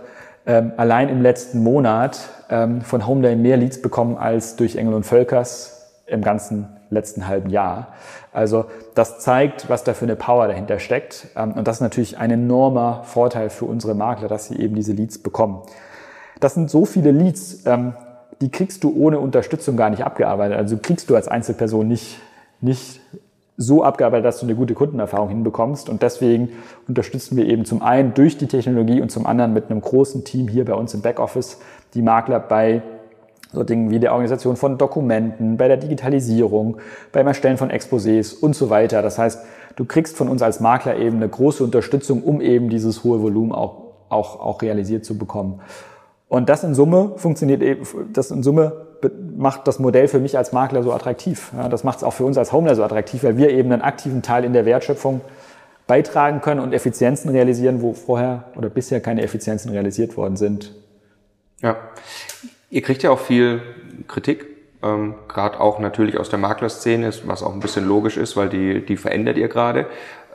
ähm, 0.47 0.73
allein 0.77 1.09
im 1.09 1.23
letzten 1.23 1.63
Monat 1.63 2.19
ähm, 2.51 2.81
von 2.81 3.07
Homeday 3.07 3.37
mehr 3.37 3.57
Leads 3.57 3.83
bekommen 3.83 4.17
als 4.17 4.57
durch 4.57 4.77
Engel 4.77 4.95
und 4.95 5.05
Völkers 5.05 5.93
im 6.07 6.23
ganzen 6.23 6.69
letzten 6.91 7.29
halben 7.29 7.51
Jahr. 7.51 7.89
Also 8.33 8.67
das 8.95 9.21
zeigt, 9.21 9.69
was 9.69 9.85
da 9.85 9.95
für 9.95 10.05
eine 10.05 10.17
Power 10.17 10.49
dahinter 10.49 10.79
steckt. 10.79 11.29
Ähm, 11.37 11.53
und 11.53 11.69
das 11.69 11.77
ist 11.77 11.83
natürlich 11.83 12.19
ein 12.19 12.31
enormer 12.31 13.03
Vorteil 13.05 13.51
für 13.51 13.65
unsere 13.65 13.95
Makler, 13.95 14.29
dass 14.29 14.47
sie 14.47 14.59
eben 14.59 14.75
diese 14.75 14.93
Leads 14.93 15.19
bekommen. 15.19 15.63
Das 16.41 16.55
sind 16.55 16.71
so 16.71 16.85
viele 16.85 17.11
Leads, 17.11 17.67
ähm, 17.67 17.95
die 18.41 18.51
kriegst 18.51 18.85
du 18.85 18.95
ohne 18.97 19.19
Unterstützung 19.19 19.77
gar 19.77 19.91
nicht 19.91 20.05
abgearbeitet. 20.05 20.57
Also 20.57 20.79
kriegst 20.79 21.11
du 21.11 21.17
als 21.17 21.29
Einzelperson 21.29 21.89
nicht, 21.89 22.21
nicht 22.61 23.01
so 23.57 23.83
abgearbeitet, 23.83 24.25
dass 24.25 24.39
du 24.39 24.47
eine 24.47 24.55
gute 24.55 24.75
Kundenerfahrung 24.75 25.29
hinbekommst. 25.29 25.89
Und 25.89 26.03
deswegen 26.03 26.51
unterstützen 26.87 27.37
wir 27.37 27.47
eben 27.47 27.65
zum 27.65 27.83
einen 27.83 28.15
durch 28.15 28.39
die 28.39 28.47
Technologie 28.47 29.01
und 29.01 29.11
zum 29.11 29.27
anderen 29.27 29.53
mit 29.53 29.69
einem 29.69 29.81
großen 29.81 30.25
Team 30.25 30.47
hier 30.47 30.65
bei 30.65 30.75
uns 30.75 30.95
im 30.95 31.03
Backoffice 31.03 31.59
die 31.95 32.03
Makler 32.03 32.39
bei 32.39 32.83
so 33.53 33.65
Dingen 33.65 33.91
wie 33.91 33.99
der 33.99 34.13
Organisation 34.13 34.57
von 34.57 34.79
Dokumenten, 34.79 35.57
bei 35.57 35.69
der 35.69 35.79
Digitalisierung, 35.79 36.79
beim 37.13 37.27
Erstellen 37.27 37.57
von 37.57 37.71
Exposés 37.71 38.39
und 38.39 38.55
so 38.55 38.71
weiter. 38.71 39.03
Das 39.03 39.19
heißt, 39.19 39.43
du 39.77 39.85
kriegst 39.85 40.17
von 40.17 40.29
uns 40.29 40.43
als 40.43 40.61
Makler 40.61 40.97
eben 40.97 41.17
eine 41.17 41.29
große 41.29 41.65
Unterstützung, 41.65 42.23
um 42.23 42.41
eben 42.41 42.69
dieses 42.69 43.05
hohe 43.05 43.23
Volumen 43.23 43.53
auch, 43.53 43.95
auch, 44.09 44.41
auch 44.41 44.63
realisiert 44.63 45.05
zu 45.05 45.17
bekommen. 45.17 45.61
Und 46.29 46.51
das 46.51 46.63
in 46.63 46.75
Summe 46.75 47.13
funktioniert 47.17 47.63
eben, 47.63 47.87
das 48.13 48.31
in 48.31 48.43
Summe 48.43 48.89
macht 49.37 49.67
das 49.69 49.79
Modell 49.79 50.09
für 50.09 50.19
mich 50.19 50.37
als 50.37 50.53
Makler 50.53 50.83
so 50.83 50.93
attraktiv. 50.93 51.53
Ja, 51.57 51.69
das 51.69 51.85
macht 51.85 51.99
es 51.99 52.05
auch 52.05 52.13
für 52.13 52.25
uns 52.25 52.37
als 52.37 52.53
Homeler 52.53 52.75
so 52.75 52.83
attraktiv, 52.83 53.23
weil 53.23 53.37
wir 53.37 53.51
eben 53.51 53.73
einen 53.73 53.83
aktiven 53.83 54.23
Teil 54.23 54.45
in 54.45 54.53
der 54.53 54.67
Wertschöpfung 54.67 55.21
beitragen 55.87 56.41
können 56.41 56.61
und 56.61 56.75
Effizienzen 56.75 57.31
realisieren, 57.31 57.81
wo 57.81 57.95
vorher 57.95 58.45
oder 58.57 58.69
bisher 58.69 59.01
keine 59.01 59.23
Effizienzen 59.23 59.71
realisiert 59.71 60.17
worden 60.17 60.37
sind. 60.37 60.75
Ja, 61.61 61.77
Ihr 62.71 62.83
kriegt 62.83 63.03
ja 63.03 63.11
auch 63.11 63.21
viel 63.21 63.63
Kritik, 64.09 64.47
ähm, 64.83 65.15
gerade 65.27 65.59
auch 65.59 65.79
natürlich 65.79 66.19
aus 66.19 66.29
der 66.29 66.39
Maklerszene, 66.39 67.11
was 67.25 67.43
auch 67.43 67.53
ein 67.53 67.61
bisschen 67.61 67.87
logisch 67.87 68.17
ist, 68.17 68.37
weil 68.37 68.49
die, 68.49 68.85
die 68.85 68.97
verändert 68.97 69.39
ihr 69.39 69.49
gerade. 69.49 69.87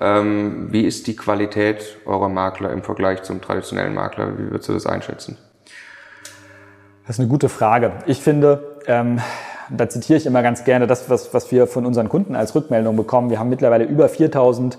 Ähm, 0.01 0.67
wie 0.71 0.81
ist 0.81 1.07
die 1.07 1.15
Qualität 1.15 1.97
eurer 2.05 2.29
Makler 2.29 2.71
im 2.71 2.81
Vergleich 2.81 3.21
zum 3.23 3.39
traditionellen 3.41 3.93
Makler? 3.93 4.37
Wie 4.37 4.49
würdest 4.49 4.67
du 4.69 4.73
das 4.73 4.85
einschätzen? 4.85 5.37
Das 7.05 7.17
ist 7.17 7.19
eine 7.19 7.29
gute 7.29 7.49
Frage. 7.49 7.93
Ich 8.07 8.19
finde, 8.19 8.79
ähm, 8.87 9.19
da 9.69 9.87
zitiere 9.87 10.17
ich 10.17 10.25
immer 10.25 10.41
ganz 10.41 10.63
gerne 10.63 10.87
das, 10.87 11.09
was, 11.09 11.33
was 11.33 11.51
wir 11.51 11.67
von 11.67 11.85
unseren 11.85 12.09
Kunden 12.09 12.35
als 12.35 12.55
Rückmeldung 12.55 12.97
bekommen. 12.97 13.29
Wir 13.29 13.39
haben 13.39 13.49
mittlerweile 13.49 13.85
über 13.85 14.09
4000 14.09 14.77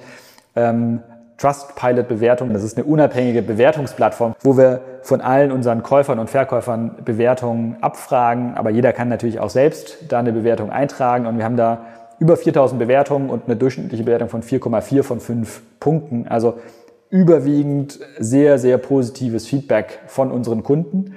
ähm, 0.56 1.02
Trustpilot-Bewertung. 1.38 2.52
Das 2.52 2.62
ist 2.62 2.76
eine 2.76 2.86
unabhängige 2.86 3.42
Bewertungsplattform, 3.42 4.34
wo 4.42 4.56
wir 4.56 4.80
von 5.02 5.20
allen 5.20 5.50
unseren 5.52 5.82
Käufern 5.82 6.18
und 6.18 6.30
Verkäufern 6.30 6.96
Bewertungen 7.04 7.76
abfragen. 7.80 8.54
Aber 8.54 8.70
jeder 8.70 8.92
kann 8.92 9.08
natürlich 9.08 9.40
auch 9.40 9.50
selbst 9.50 9.96
da 10.08 10.20
eine 10.20 10.32
Bewertung 10.32 10.70
eintragen. 10.70 11.26
Und 11.26 11.38
wir 11.38 11.44
haben 11.44 11.56
da 11.56 11.86
über 12.18 12.36
4000 12.36 12.78
Bewertungen 12.78 13.30
und 13.30 13.46
eine 13.46 13.56
durchschnittliche 13.56 14.04
Bewertung 14.04 14.28
von 14.28 14.42
4,4 14.42 15.02
von 15.02 15.20
5 15.20 15.62
Punkten. 15.80 16.28
Also 16.28 16.54
überwiegend 17.10 17.98
sehr, 18.18 18.58
sehr 18.58 18.78
positives 18.78 19.46
Feedback 19.46 20.00
von 20.06 20.30
unseren 20.30 20.62
Kunden. 20.62 21.16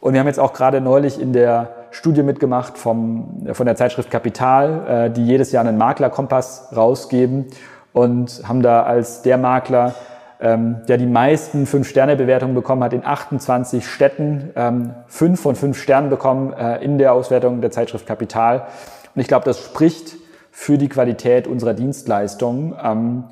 Und 0.00 0.12
wir 0.12 0.20
haben 0.20 0.26
jetzt 0.26 0.40
auch 0.40 0.52
gerade 0.52 0.80
neulich 0.80 1.20
in 1.20 1.32
der 1.32 1.70
Studie 1.90 2.22
mitgemacht 2.22 2.76
vom, 2.76 3.46
von 3.52 3.66
der 3.66 3.76
Zeitschrift 3.76 4.10
Kapital, 4.10 5.06
äh, 5.06 5.10
die 5.10 5.24
jedes 5.24 5.52
Jahr 5.52 5.64
einen 5.64 5.78
Maklerkompass 5.78 6.68
rausgeben 6.76 7.46
und 7.94 8.42
haben 8.46 8.60
da 8.60 8.82
als 8.82 9.22
der 9.22 9.38
Makler, 9.38 9.94
ähm, 10.40 10.82
der 10.88 10.98
die 10.98 11.06
meisten 11.06 11.64
Fünf-Sterne-Bewertungen 11.64 12.54
bekommen 12.54 12.82
hat, 12.84 12.92
in 12.92 13.06
28 13.06 13.86
Städten 13.86 14.50
ähm, 14.56 14.94
fünf 15.06 15.40
von 15.40 15.54
fünf 15.54 15.80
Sternen 15.80 16.10
bekommen 16.10 16.52
äh, 16.52 16.84
in 16.84 16.98
der 16.98 17.14
Auswertung 17.14 17.62
der 17.62 17.70
Zeitschrift 17.70 18.06
Kapital. 18.06 18.66
Und 19.14 19.20
ich 19.20 19.28
glaube, 19.28 19.44
das 19.46 19.60
spricht 19.60 20.16
für 20.50 20.76
die 20.76 20.88
Qualität 20.88 21.46
unserer 21.46 21.72
Dienstleistungen. 21.72 22.74
Ähm, 22.82 23.24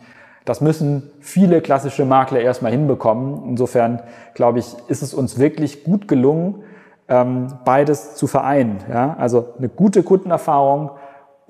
das 0.44 0.60
müssen 0.60 1.10
viele 1.20 1.60
klassische 1.60 2.04
Makler 2.04 2.40
erstmal 2.40 2.72
hinbekommen. 2.72 3.42
Insofern, 3.48 4.00
glaube 4.34 4.60
ich, 4.60 4.66
ist 4.86 5.02
es 5.02 5.12
uns 5.12 5.38
wirklich 5.38 5.82
gut 5.82 6.06
gelungen, 6.06 6.62
ähm, 7.08 7.48
beides 7.64 8.14
zu 8.14 8.28
vereinen. 8.28 8.78
Ja? 8.88 9.16
Also 9.18 9.54
eine 9.58 9.68
gute 9.68 10.04
Kundenerfahrung 10.04 10.90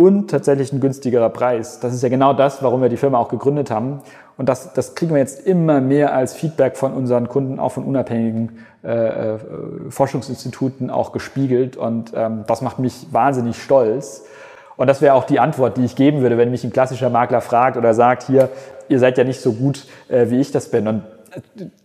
und 0.03 0.33
tatsächlich 0.33 0.73
ein 0.73 0.81
günstigerer 0.81 1.29
Preis. 1.29 1.79
Das 1.79 1.95
ist 1.95 2.03
ja 2.03 2.09
genau 2.09 2.33
das, 2.33 2.61
warum 2.61 2.83
wir 2.83 2.89
die 2.89 2.97
Firma 2.97 3.19
auch 3.19 3.29
gegründet 3.29 3.71
haben. 3.71 4.01
Und 4.37 4.49
das, 4.49 4.73
das 4.73 4.97
kriegen 4.97 5.13
wir 5.13 5.21
jetzt 5.21 5.47
immer 5.47 5.81
mehr 5.81 6.13
als 6.13 6.35
Feedback 6.35 6.77
von 6.77 6.93
unseren 6.93 7.29
Kunden, 7.29 7.61
auch 7.61 7.71
von 7.71 7.85
unabhängigen 7.85 8.59
äh, 8.83 9.35
äh, 9.35 9.39
Forschungsinstituten 9.91 10.91
auch 10.91 11.13
gespiegelt. 11.13 11.77
Und 11.77 12.13
ähm, 12.17 12.43
das 12.49 12.63
macht 12.63 12.81
mich 12.81 13.07
wahnsinnig 13.13 13.63
stolz. 13.63 14.25
Und 14.77 14.89
das 14.89 15.03
wäre 15.03 15.15
auch 15.15 15.25
die 15.25 15.39
Antwort, 15.39 15.77
die 15.77 15.85
ich 15.85 15.95
geben 15.95 16.21
würde, 16.21 16.37
wenn 16.37 16.51
mich 16.51 16.65
ein 16.65 16.73
klassischer 16.73 17.09
Makler 17.09 17.41
fragt 17.41 17.77
oder 17.77 17.95
sagt, 17.95 18.25
hier, 18.25 18.49
ihr 18.89 18.99
seid 18.99 19.19
ja 19.19 19.23
nicht 19.23 19.41
so 19.41 19.53
gut, 19.53 19.87
äh, 20.09 20.31
wie 20.31 20.41
ich 20.41 20.51
das 20.51 20.69
bin. 20.69 20.89
Und 20.89 21.03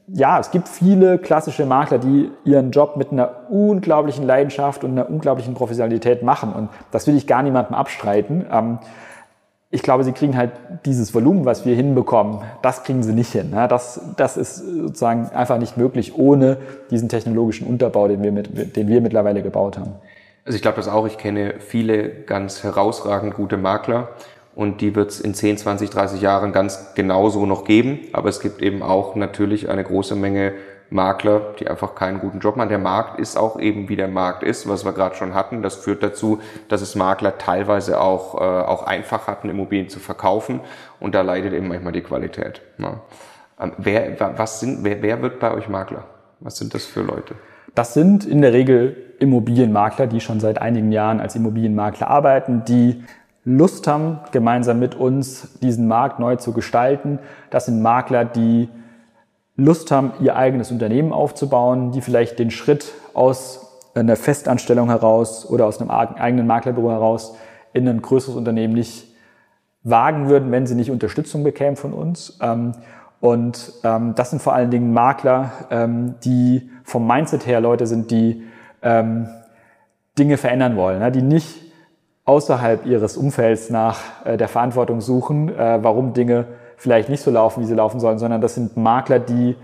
ja, 0.07 0.39
es 0.39 0.51
gibt 0.51 0.69
viele 0.69 1.17
klassische 1.17 1.65
Makler, 1.65 1.97
die 1.97 2.31
ihren 2.45 2.71
Job 2.71 2.95
mit 2.95 3.11
einer 3.11 3.49
unglaublichen 3.49 4.25
Leidenschaft 4.25 4.83
und 4.83 4.91
einer 4.91 5.09
unglaublichen 5.09 5.53
Professionalität 5.53 6.23
machen. 6.23 6.53
Und 6.53 6.69
das 6.91 7.07
will 7.07 7.17
ich 7.17 7.27
gar 7.27 7.43
niemandem 7.43 7.75
abstreiten. 7.75 8.45
Ähm, 8.51 8.79
ich 9.69 9.83
glaube, 9.83 10.05
sie 10.05 10.13
kriegen 10.13 10.37
halt 10.37 10.51
dieses 10.85 11.13
Volumen, 11.13 11.43
was 11.43 11.65
wir 11.65 11.75
hinbekommen, 11.75 12.39
das 12.61 12.83
kriegen 12.83 13.03
sie 13.03 13.11
nicht 13.11 13.33
hin. 13.33 13.51
Das, 13.51 13.99
das 14.15 14.37
ist 14.37 14.55
sozusagen 14.55 15.29
einfach 15.31 15.57
nicht 15.57 15.75
möglich 15.75 16.17
ohne 16.17 16.57
diesen 16.89 17.09
technologischen 17.09 17.67
Unterbau, 17.67 18.07
den 18.07 18.23
wir, 18.23 18.31
mit, 18.31 18.77
den 18.77 18.87
wir 18.87 19.01
mittlerweile 19.01 19.43
gebaut 19.43 19.77
haben. 19.77 19.95
Also 20.45 20.55
ich 20.55 20.61
glaube 20.61 20.77
das 20.77 20.87
auch. 20.87 21.05
Ich 21.05 21.17
kenne 21.17 21.55
viele 21.59 22.07
ganz 22.07 22.63
herausragend 22.63 23.33
gute 23.33 23.57
Makler 23.57 24.07
und 24.57 24.81
die 24.81 24.95
wird 24.95 25.11
es 25.11 25.19
in 25.19 25.35
10, 25.35 25.59
20, 25.59 25.91
30 25.91 26.19
Jahren 26.19 26.51
ganz 26.51 26.95
genauso 26.95 27.45
noch 27.45 27.63
geben. 27.63 27.99
Aber 28.11 28.27
es 28.27 28.39
gibt 28.39 28.63
eben 28.63 28.81
auch 28.81 29.13
natürlich 29.13 29.69
eine 29.69 29.83
große 29.83 30.15
Menge 30.15 30.53
Makler, 30.89 31.53
die 31.59 31.67
einfach 31.67 31.93
keinen 31.93 32.19
guten 32.19 32.39
Job 32.39 32.55
machen. 32.55 32.69
Der 32.69 32.79
Markt 32.79 33.19
ist 33.19 33.37
auch 33.37 33.59
eben 33.59 33.87
wie 33.87 33.95
der 33.95 34.07
Markt 34.07 34.41
ist, 34.41 34.67
was 34.67 34.83
wir 34.83 34.93
gerade 34.93 35.13
schon 35.13 35.35
hatten. 35.35 35.61
Das 35.61 35.75
führt 35.75 36.01
dazu, 36.01 36.39
dass 36.69 36.81
es 36.81 36.95
Makler 36.95 37.37
teilweise 37.37 38.01
auch, 38.01 38.33
äh, 38.33 38.37
auch 38.37 38.87
einfach 38.87 39.27
hatten, 39.27 39.47
Immobilien 39.47 39.89
zu 39.89 39.99
verkaufen. 39.99 40.61
Und 40.99 41.13
da 41.13 41.21
leidet 41.21 41.53
eben 41.53 41.67
manchmal 41.67 41.93
die 41.93 42.01
Qualität. 42.01 42.63
Ja. 42.79 43.01
Ähm, 43.61 43.73
wer, 43.77 44.17
was 44.39 44.59
sind, 44.59 44.83
wer, 44.83 45.03
wer 45.03 45.21
wird 45.21 45.39
bei 45.39 45.53
euch 45.53 45.69
Makler? 45.69 46.05
Was 46.39 46.57
sind 46.57 46.73
das 46.73 46.83
für 46.83 47.01
Leute? 47.01 47.35
Das 47.75 47.93
sind 47.93 48.25
in 48.25 48.41
der 48.41 48.53
Regel 48.53 49.13
Immobilienmakler, 49.19 50.07
die 50.07 50.19
schon 50.19 50.39
seit 50.39 50.59
einigen 50.59 50.91
Jahren 50.91 51.19
als 51.19 51.35
Immobilienmakler 51.35 52.07
arbeiten, 52.09 52.63
die 52.65 53.03
Lust 53.49 53.87
haben, 53.87 54.19
gemeinsam 54.33 54.77
mit 54.77 54.95
uns 54.95 55.57
diesen 55.61 55.87
Markt 55.87 56.19
neu 56.19 56.35
zu 56.35 56.51
gestalten. 56.51 57.17
Das 57.49 57.67
sind 57.67 57.81
Makler, 57.81 58.25
die 58.25 58.67
Lust 59.55 59.89
haben, 59.89 60.11
ihr 60.19 60.35
eigenes 60.35 60.69
Unternehmen 60.69 61.13
aufzubauen, 61.13 61.93
die 61.93 62.01
vielleicht 62.01 62.39
den 62.39 62.51
Schritt 62.51 62.91
aus 63.13 63.79
einer 63.95 64.17
Festanstellung 64.17 64.89
heraus 64.89 65.49
oder 65.49 65.65
aus 65.65 65.79
einem 65.79 65.89
eigenen 65.91 66.45
Maklerbüro 66.45 66.91
heraus 66.91 67.37
in 67.71 67.87
ein 67.87 68.01
größeres 68.01 68.35
Unternehmen 68.35 68.73
nicht 68.73 69.07
wagen 69.81 70.27
würden, 70.27 70.51
wenn 70.51 70.67
sie 70.67 70.75
nicht 70.75 70.91
Unterstützung 70.91 71.45
bekämen 71.45 71.77
von 71.77 71.93
uns. 71.93 72.37
Ähm, 72.41 72.73
und 73.21 73.71
ähm, 73.85 74.13
das 74.13 74.31
sind 74.31 74.41
vor 74.41 74.55
allen 74.55 74.71
Dingen 74.71 74.91
Makler, 74.91 75.53
ähm, 75.71 76.15
die 76.25 76.69
vom 76.83 77.07
Mindset 77.07 77.47
her 77.47 77.61
Leute 77.61 77.87
sind, 77.87 78.11
die 78.11 78.43
Dinge 80.19 80.37
verändern 80.37 80.75
wollen, 80.77 80.99
ne, 80.99 81.11
die 81.11 81.23
nicht 81.23 81.66
außerhalb 82.27 82.85
ihres 82.85 83.17
Umfelds 83.17 83.69
nach 83.69 83.99
äh, 84.25 84.37
der 84.37 84.49
Verantwortung 84.49 85.01
suchen, 85.01 85.49
äh, 85.49 85.79
warum 85.81 86.13
Dinge 86.13 86.45
vielleicht 86.75 87.09
nicht 87.09 87.23
so 87.23 87.31
laufen, 87.31 87.63
wie 87.63 87.65
sie 87.65 87.73
laufen 87.73 87.99
sollen, 87.99 88.19
sondern 88.19 88.41
das 88.41 88.53
sind 88.53 88.77
Makler, 88.77 89.17
die 89.17 89.55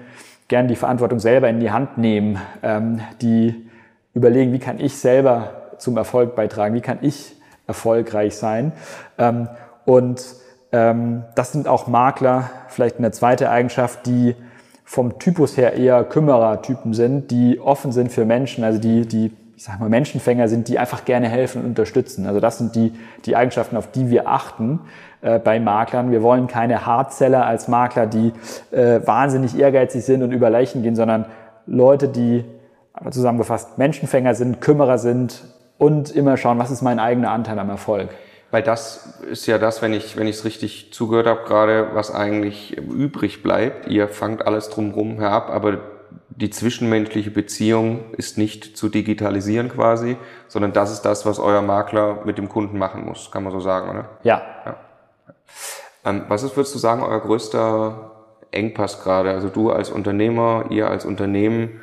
gern 0.47 0.67
die 0.67 0.77
Verantwortung 0.77 1.19
selber 1.19 1.49
in 1.49 1.59
die 1.59 1.71
Hand 1.71 1.97
nehmen, 1.97 2.39
ähm, 2.63 3.01
die 3.21 3.69
überlegen, 4.13 4.53
wie 4.53 4.59
kann 4.59 4.79
ich 4.79 4.97
selber 4.97 5.73
zum 5.77 5.97
Erfolg 5.97 6.35
beitragen, 6.35 6.73
wie 6.73 6.81
kann 6.81 6.99
ich 7.01 7.35
erfolgreich 7.67 8.37
sein. 8.37 8.71
Ähm, 9.17 9.49
und 9.85 10.23
ähm, 10.71 11.25
das 11.35 11.51
sind 11.51 11.67
auch 11.67 11.87
Makler, 11.87 12.49
vielleicht 12.69 12.97
eine 12.97 13.11
zweite 13.11 13.49
Eigenschaft, 13.49 14.05
die 14.05 14.35
vom 14.85 15.19
Typus 15.19 15.57
her 15.57 15.73
eher 15.73 16.03
Kümmerertypen 16.05 16.93
sind, 16.93 17.29
die 17.29 17.59
offen 17.59 17.91
sind 17.91 18.11
für 18.11 18.25
Menschen, 18.25 18.63
also 18.63 18.79
die, 18.79 19.05
die 19.05 19.31
ich 19.63 19.67
sag 19.67 19.79
mal, 19.79 19.87
Menschenfänger 19.87 20.49
sind, 20.49 20.67
die 20.67 20.77
einfach 20.77 21.05
gerne 21.05 21.29
helfen 21.29 21.61
und 21.61 21.69
unterstützen. 21.69 22.27
Also 22.27 22.41
das 22.41 22.57
sind 22.57 22.75
die, 22.75 22.91
die 23.25 23.37
Eigenschaften, 23.37 23.77
auf 23.77 23.89
die 23.89 24.09
wir 24.09 24.27
achten 24.27 24.81
äh, 25.21 25.39
bei 25.39 25.57
Maklern. 25.57 26.11
Wir 26.11 26.21
wollen 26.21 26.47
keine 26.47 26.85
Hardseller 26.85 27.45
als 27.45 27.69
Makler, 27.69 28.05
die 28.05 28.33
äh, 28.71 28.99
wahnsinnig 29.07 29.57
ehrgeizig 29.57 30.03
sind 30.03 30.21
und 30.21 30.33
über 30.33 30.49
Leichen 30.49 30.83
gehen, 30.83 30.97
sondern 30.97 31.27
Leute, 31.65 32.09
die 32.09 32.43
zusammengefasst 33.09 33.77
Menschenfänger 33.77 34.35
sind, 34.35 34.59
Kümmerer 34.59 34.97
sind 34.97 35.45
und 35.77 36.13
immer 36.13 36.35
schauen, 36.35 36.59
was 36.59 36.69
ist 36.69 36.81
mein 36.81 36.99
eigener 36.99 37.31
Anteil 37.31 37.57
am 37.57 37.69
Erfolg. 37.69 38.09
Weil 38.51 38.63
das 38.63 39.17
ist 39.31 39.45
ja 39.45 39.59
das, 39.59 39.81
wenn 39.81 39.93
ich 39.93 40.17
wenn 40.17 40.27
ich 40.27 40.35
es 40.35 40.43
richtig 40.43 40.91
zugehört 40.91 41.25
habe, 41.25 41.43
gerade 41.45 41.91
was 41.93 42.13
eigentlich 42.13 42.77
übrig 42.77 43.43
bleibt. 43.43 43.87
Ihr 43.87 44.09
fangt 44.09 44.45
alles 44.45 44.69
drumherum 44.69 45.21
herab, 45.21 45.49
aber 45.49 45.92
die 46.29 46.49
zwischenmenschliche 46.49 47.31
Beziehung 47.31 48.13
ist 48.13 48.37
nicht 48.37 48.75
zu 48.77 48.89
digitalisieren 48.89 49.69
quasi, 49.69 50.17
sondern 50.47 50.73
das 50.73 50.91
ist 50.91 51.01
das, 51.01 51.25
was 51.25 51.39
euer 51.39 51.61
Makler 51.61 52.19
mit 52.25 52.37
dem 52.37 52.49
Kunden 52.49 52.77
machen 52.77 53.05
muss, 53.05 53.31
kann 53.31 53.43
man 53.43 53.51
so 53.51 53.59
sagen, 53.59 53.89
oder? 53.89 54.09
Ja. 54.23 54.41
ja. 54.65 54.75
Ähm, 56.05 56.23
was 56.27 56.43
ist, 56.43 56.55
würdest 56.55 56.75
du 56.75 56.79
sagen, 56.79 57.03
euer 57.03 57.21
größter 57.21 58.11
Engpass 58.51 59.01
gerade? 59.01 59.31
Also 59.31 59.49
du 59.49 59.71
als 59.71 59.89
Unternehmer, 59.89 60.65
ihr 60.69 60.89
als 60.89 61.05
Unternehmen, 61.05 61.81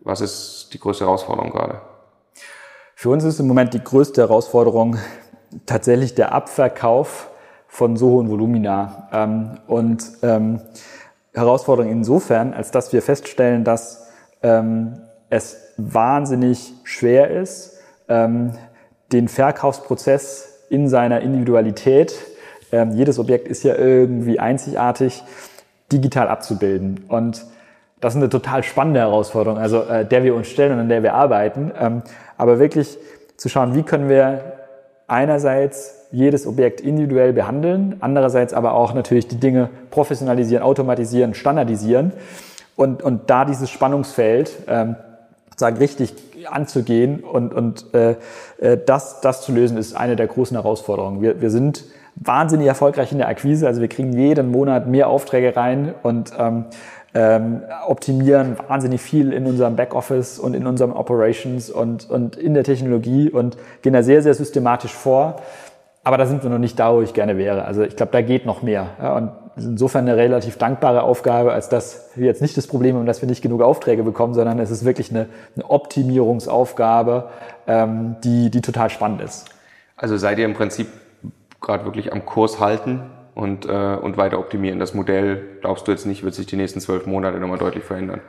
was 0.00 0.20
ist 0.20 0.70
die 0.72 0.80
größte 0.80 1.04
Herausforderung 1.04 1.50
gerade? 1.50 1.80
Für 2.94 3.10
uns 3.10 3.24
ist 3.24 3.40
im 3.40 3.46
Moment 3.46 3.74
die 3.74 3.82
größte 3.82 4.20
Herausforderung 4.20 4.96
tatsächlich 5.66 6.14
der 6.14 6.32
Abverkauf 6.32 7.30
von 7.66 7.96
so 7.96 8.10
hohen 8.10 8.28
Volumina. 8.28 9.08
Ähm, 9.12 9.58
und 9.66 10.04
ähm, 10.22 10.60
Herausforderung 11.32 11.90
insofern, 11.90 12.52
als 12.52 12.70
dass 12.70 12.92
wir 12.92 13.02
feststellen, 13.02 13.64
dass 13.64 14.06
ähm, 14.42 15.00
es 15.30 15.56
wahnsinnig 15.76 16.72
schwer 16.84 17.30
ist, 17.30 17.78
ähm, 18.08 18.52
den 19.12 19.28
Verkaufsprozess 19.28 20.66
in 20.68 20.88
seiner 20.88 21.20
Individualität, 21.20 22.14
ähm, 22.70 22.92
jedes 22.92 23.18
Objekt 23.18 23.48
ist 23.48 23.62
ja 23.62 23.76
irgendwie 23.76 24.38
einzigartig, 24.38 25.22
digital 25.90 26.28
abzubilden. 26.28 27.04
Und 27.08 27.44
das 28.00 28.14
ist 28.14 28.16
eine 28.16 28.28
total 28.30 28.62
spannende 28.62 29.00
Herausforderung, 29.00 29.58
also 29.58 29.82
äh, 29.82 30.04
der 30.04 30.24
wir 30.24 30.34
uns 30.34 30.48
stellen 30.48 30.72
und 30.72 30.80
an 30.80 30.88
der 30.88 31.02
wir 31.02 31.14
arbeiten. 31.14 31.70
Ähm, 31.78 32.02
aber 32.36 32.58
wirklich 32.58 32.98
zu 33.36 33.48
schauen, 33.48 33.74
wie 33.74 33.82
können 33.82 34.08
wir 34.08 34.58
einerseits 35.06 36.01
jedes 36.12 36.46
Objekt 36.46 36.80
individuell 36.80 37.32
behandeln, 37.32 37.96
andererseits 38.00 38.54
aber 38.54 38.74
auch 38.74 38.94
natürlich 38.94 39.28
die 39.28 39.40
Dinge 39.40 39.70
professionalisieren, 39.90 40.62
automatisieren, 40.62 41.34
standardisieren 41.34 42.12
und, 42.76 43.02
und 43.02 43.30
da 43.30 43.44
dieses 43.44 43.70
Spannungsfeld 43.70 44.52
ähm, 44.68 44.96
sagen 45.56 45.76
richtig 45.78 46.14
anzugehen 46.50 47.20
und, 47.20 47.54
und 47.54 47.94
äh, 47.94 48.16
äh, 48.60 48.78
das, 48.84 49.20
das 49.20 49.42
zu 49.42 49.52
lösen, 49.52 49.76
ist 49.76 49.94
eine 49.94 50.16
der 50.16 50.26
großen 50.26 50.56
Herausforderungen. 50.56 51.22
Wir, 51.22 51.40
wir 51.40 51.50
sind 51.50 51.84
wahnsinnig 52.16 52.66
erfolgreich 52.66 53.12
in 53.12 53.18
der 53.18 53.28
Akquise, 53.28 53.66
also 53.66 53.80
wir 53.80 53.88
kriegen 53.88 54.12
jeden 54.12 54.50
Monat 54.50 54.86
mehr 54.86 55.08
Aufträge 55.08 55.56
rein 55.56 55.94
und 56.02 56.32
ähm, 56.38 56.66
ähm, 57.14 57.62
optimieren 57.86 58.56
wahnsinnig 58.68 59.00
viel 59.00 59.32
in 59.32 59.46
unserem 59.46 59.76
Backoffice 59.76 60.38
und 60.38 60.54
in 60.54 60.66
unserem 60.66 60.92
Operations 60.92 61.70
und, 61.70 62.08
und 62.08 62.36
in 62.36 62.54
der 62.54 62.64
Technologie 62.64 63.30
und 63.30 63.56
gehen 63.82 63.92
da 63.92 64.02
sehr, 64.02 64.22
sehr 64.22 64.34
systematisch 64.34 64.94
vor. 64.94 65.36
Aber 66.04 66.18
da 66.18 66.26
sind 66.26 66.42
wir 66.42 66.50
noch 66.50 66.58
nicht 66.58 66.78
da, 66.78 66.92
wo 66.92 67.00
ich 67.00 67.14
gerne 67.14 67.38
wäre. 67.38 67.64
Also 67.64 67.82
ich 67.82 67.94
glaube, 67.94 68.10
da 68.12 68.22
geht 68.22 68.44
noch 68.44 68.62
mehr. 68.62 68.88
Ja, 69.00 69.16
und 69.16 69.30
insofern 69.56 70.08
eine 70.08 70.16
relativ 70.16 70.58
dankbare 70.58 71.02
Aufgabe, 71.02 71.52
als 71.52 71.68
dass 71.68 72.10
wir 72.16 72.26
jetzt 72.26 72.42
nicht 72.42 72.56
das 72.56 72.66
Problem 72.66 72.96
haben, 72.96 73.06
dass 73.06 73.22
wir 73.22 73.28
nicht 73.28 73.42
genug 73.42 73.62
Aufträge 73.62 74.02
bekommen, 74.02 74.34
sondern 74.34 74.58
es 74.58 74.70
ist 74.70 74.84
wirklich 74.84 75.10
eine, 75.10 75.26
eine 75.54 75.70
Optimierungsaufgabe, 75.70 77.28
ähm, 77.68 78.16
die, 78.24 78.50
die 78.50 78.62
total 78.62 78.90
spannend 78.90 79.20
ist. 79.20 79.46
Also 79.96 80.16
seid 80.16 80.38
ihr 80.38 80.44
im 80.44 80.54
Prinzip 80.54 80.88
gerade 81.60 81.84
wirklich 81.84 82.12
am 82.12 82.26
Kurs 82.26 82.58
halten 82.58 83.02
und, 83.36 83.66
äh, 83.66 83.68
und 83.70 84.16
weiter 84.16 84.40
optimieren. 84.40 84.80
Das 84.80 84.94
Modell, 84.94 85.40
glaubst 85.60 85.86
du 85.86 85.92
jetzt 85.92 86.06
nicht, 86.06 86.24
wird 86.24 86.34
sich 86.34 86.46
die 86.46 86.56
nächsten 86.56 86.80
zwölf 86.80 87.06
Monate 87.06 87.38
nochmal 87.38 87.58
deutlich 87.58 87.84
verändern? 87.84 88.20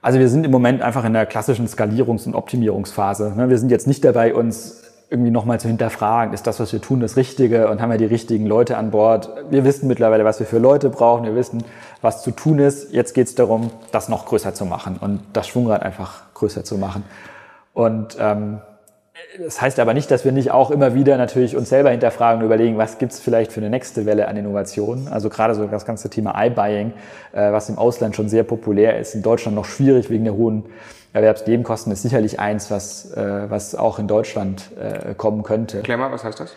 Also 0.00 0.18
wir 0.18 0.28
sind 0.28 0.44
im 0.44 0.50
Moment 0.50 0.80
einfach 0.80 1.04
in 1.04 1.12
der 1.12 1.26
klassischen 1.26 1.66
Skalierungs- 1.66 2.26
und 2.26 2.34
Optimierungsphase. 2.34 3.34
Ne? 3.36 3.50
Wir 3.50 3.58
sind 3.58 3.70
jetzt 3.70 3.86
nicht 3.86 4.04
dabei, 4.04 4.34
uns 4.34 4.87
irgendwie 5.10 5.30
nochmal 5.30 5.58
zu 5.58 5.68
hinterfragen, 5.68 6.34
ist 6.34 6.46
das, 6.46 6.60
was 6.60 6.72
wir 6.72 6.82
tun, 6.82 7.00
das 7.00 7.16
Richtige 7.16 7.68
und 7.68 7.80
haben 7.80 7.90
wir 7.90 7.96
die 7.98 8.04
richtigen 8.04 8.44
Leute 8.44 8.76
an 8.76 8.90
Bord. 8.90 9.30
Wir 9.48 9.64
wissen 9.64 9.88
mittlerweile, 9.88 10.24
was 10.24 10.38
wir 10.38 10.46
für 10.46 10.58
Leute 10.58 10.90
brauchen, 10.90 11.24
wir 11.24 11.34
wissen, 11.34 11.64
was 12.02 12.22
zu 12.22 12.30
tun 12.30 12.58
ist. 12.58 12.92
Jetzt 12.92 13.14
geht 13.14 13.26
es 13.26 13.34
darum, 13.34 13.70
das 13.90 14.10
noch 14.10 14.26
größer 14.26 14.52
zu 14.52 14.66
machen 14.66 14.98
und 15.00 15.20
das 15.32 15.48
Schwungrad 15.48 15.82
einfach 15.82 16.22
größer 16.34 16.62
zu 16.62 16.76
machen. 16.76 17.04
Und 17.72 18.18
ähm, 18.20 18.58
das 19.38 19.60
heißt 19.62 19.80
aber 19.80 19.94
nicht, 19.94 20.10
dass 20.10 20.24
wir 20.24 20.32
nicht 20.32 20.50
auch 20.50 20.70
immer 20.70 20.94
wieder 20.94 21.16
natürlich 21.16 21.56
uns 21.56 21.70
selber 21.70 21.90
hinterfragen 21.90 22.40
und 22.40 22.46
überlegen, 22.46 22.76
was 22.76 22.98
gibt 22.98 23.12
es 23.12 23.20
vielleicht 23.20 23.52
für 23.52 23.60
eine 23.60 23.70
nächste 23.70 24.04
Welle 24.04 24.28
an 24.28 24.36
Innovationen. 24.36 25.08
Also 25.08 25.30
gerade 25.30 25.54
so 25.54 25.66
das 25.66 25.86
ganze 25.86 26.10
Thema 26.10 26.34
iBuying, 26.44 26.92
äh, 27.32 27.52
was 27.52 27.68
im 27.68 27.78
Ausland 27.78 28.14
schon 28.14 28.28
sehr 28.28 28.42
populär 28.42 28.98
ist, 28.98 29.14
in 29.14 29.22
Deutschland 29.22 29.56
noch 29.56 29.64
schwierig 29.64 30.10
wegen 30.10 30.24
der 30.24 30.34
hohen 30.34 30.64
Erwerbsnebenkosten 31.12 31.92
ist 31.92 32.02
sicherlich 32.02 32.38
eins, 32.38 32.70
was, 32.70 33.12
äh, 33.12 33.50
was 33.50 33.74
auch 33.74 33.98
in 33.98 34.08
Deutschland 34.08 34.70
äh, 34.78 35.14
kommen 35.14 35.42
könnte. 35.42 35.82
Mal, 35.96 36.12
was 36.12 36.24
heißt 36.24 36.40
das? 36.40 36.54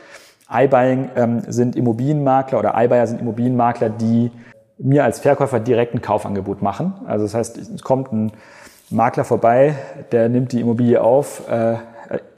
iBuying 0.51 1.09
ähm, 1.15 1.41
sind 1.47 1.75
Immobilienmakler 1.75 2.59
oder 2.59 2.73
iBuyer 2.75 3.07
sind 3.07 3.21
Immobilienmakler, 3.21 3.89
die 3.89 4.31
mir 4.77 5.03
als 5.03 5.19
Verkäufer 5.19 5.59
direkt 5.59 5.93
ein 5.93 6.01
Kaufangebot 6.01 6.61
machen. 6.61 6.93
Also 7.05 7.25
das 7.25 7.33
heißt, 7.33 7.57
es 7.57 7.81
kommt 7.81 8.11
ein 8.11 8.33
Makler 8.89 9.23
vorbei, 9.23 9.75
der 10.11 10.27
nimmt 10.27 10.51
die 10.51 10.59
Immobilie 10.59 11.01
auf, 11.01 11.49
äh, 11.49 11.77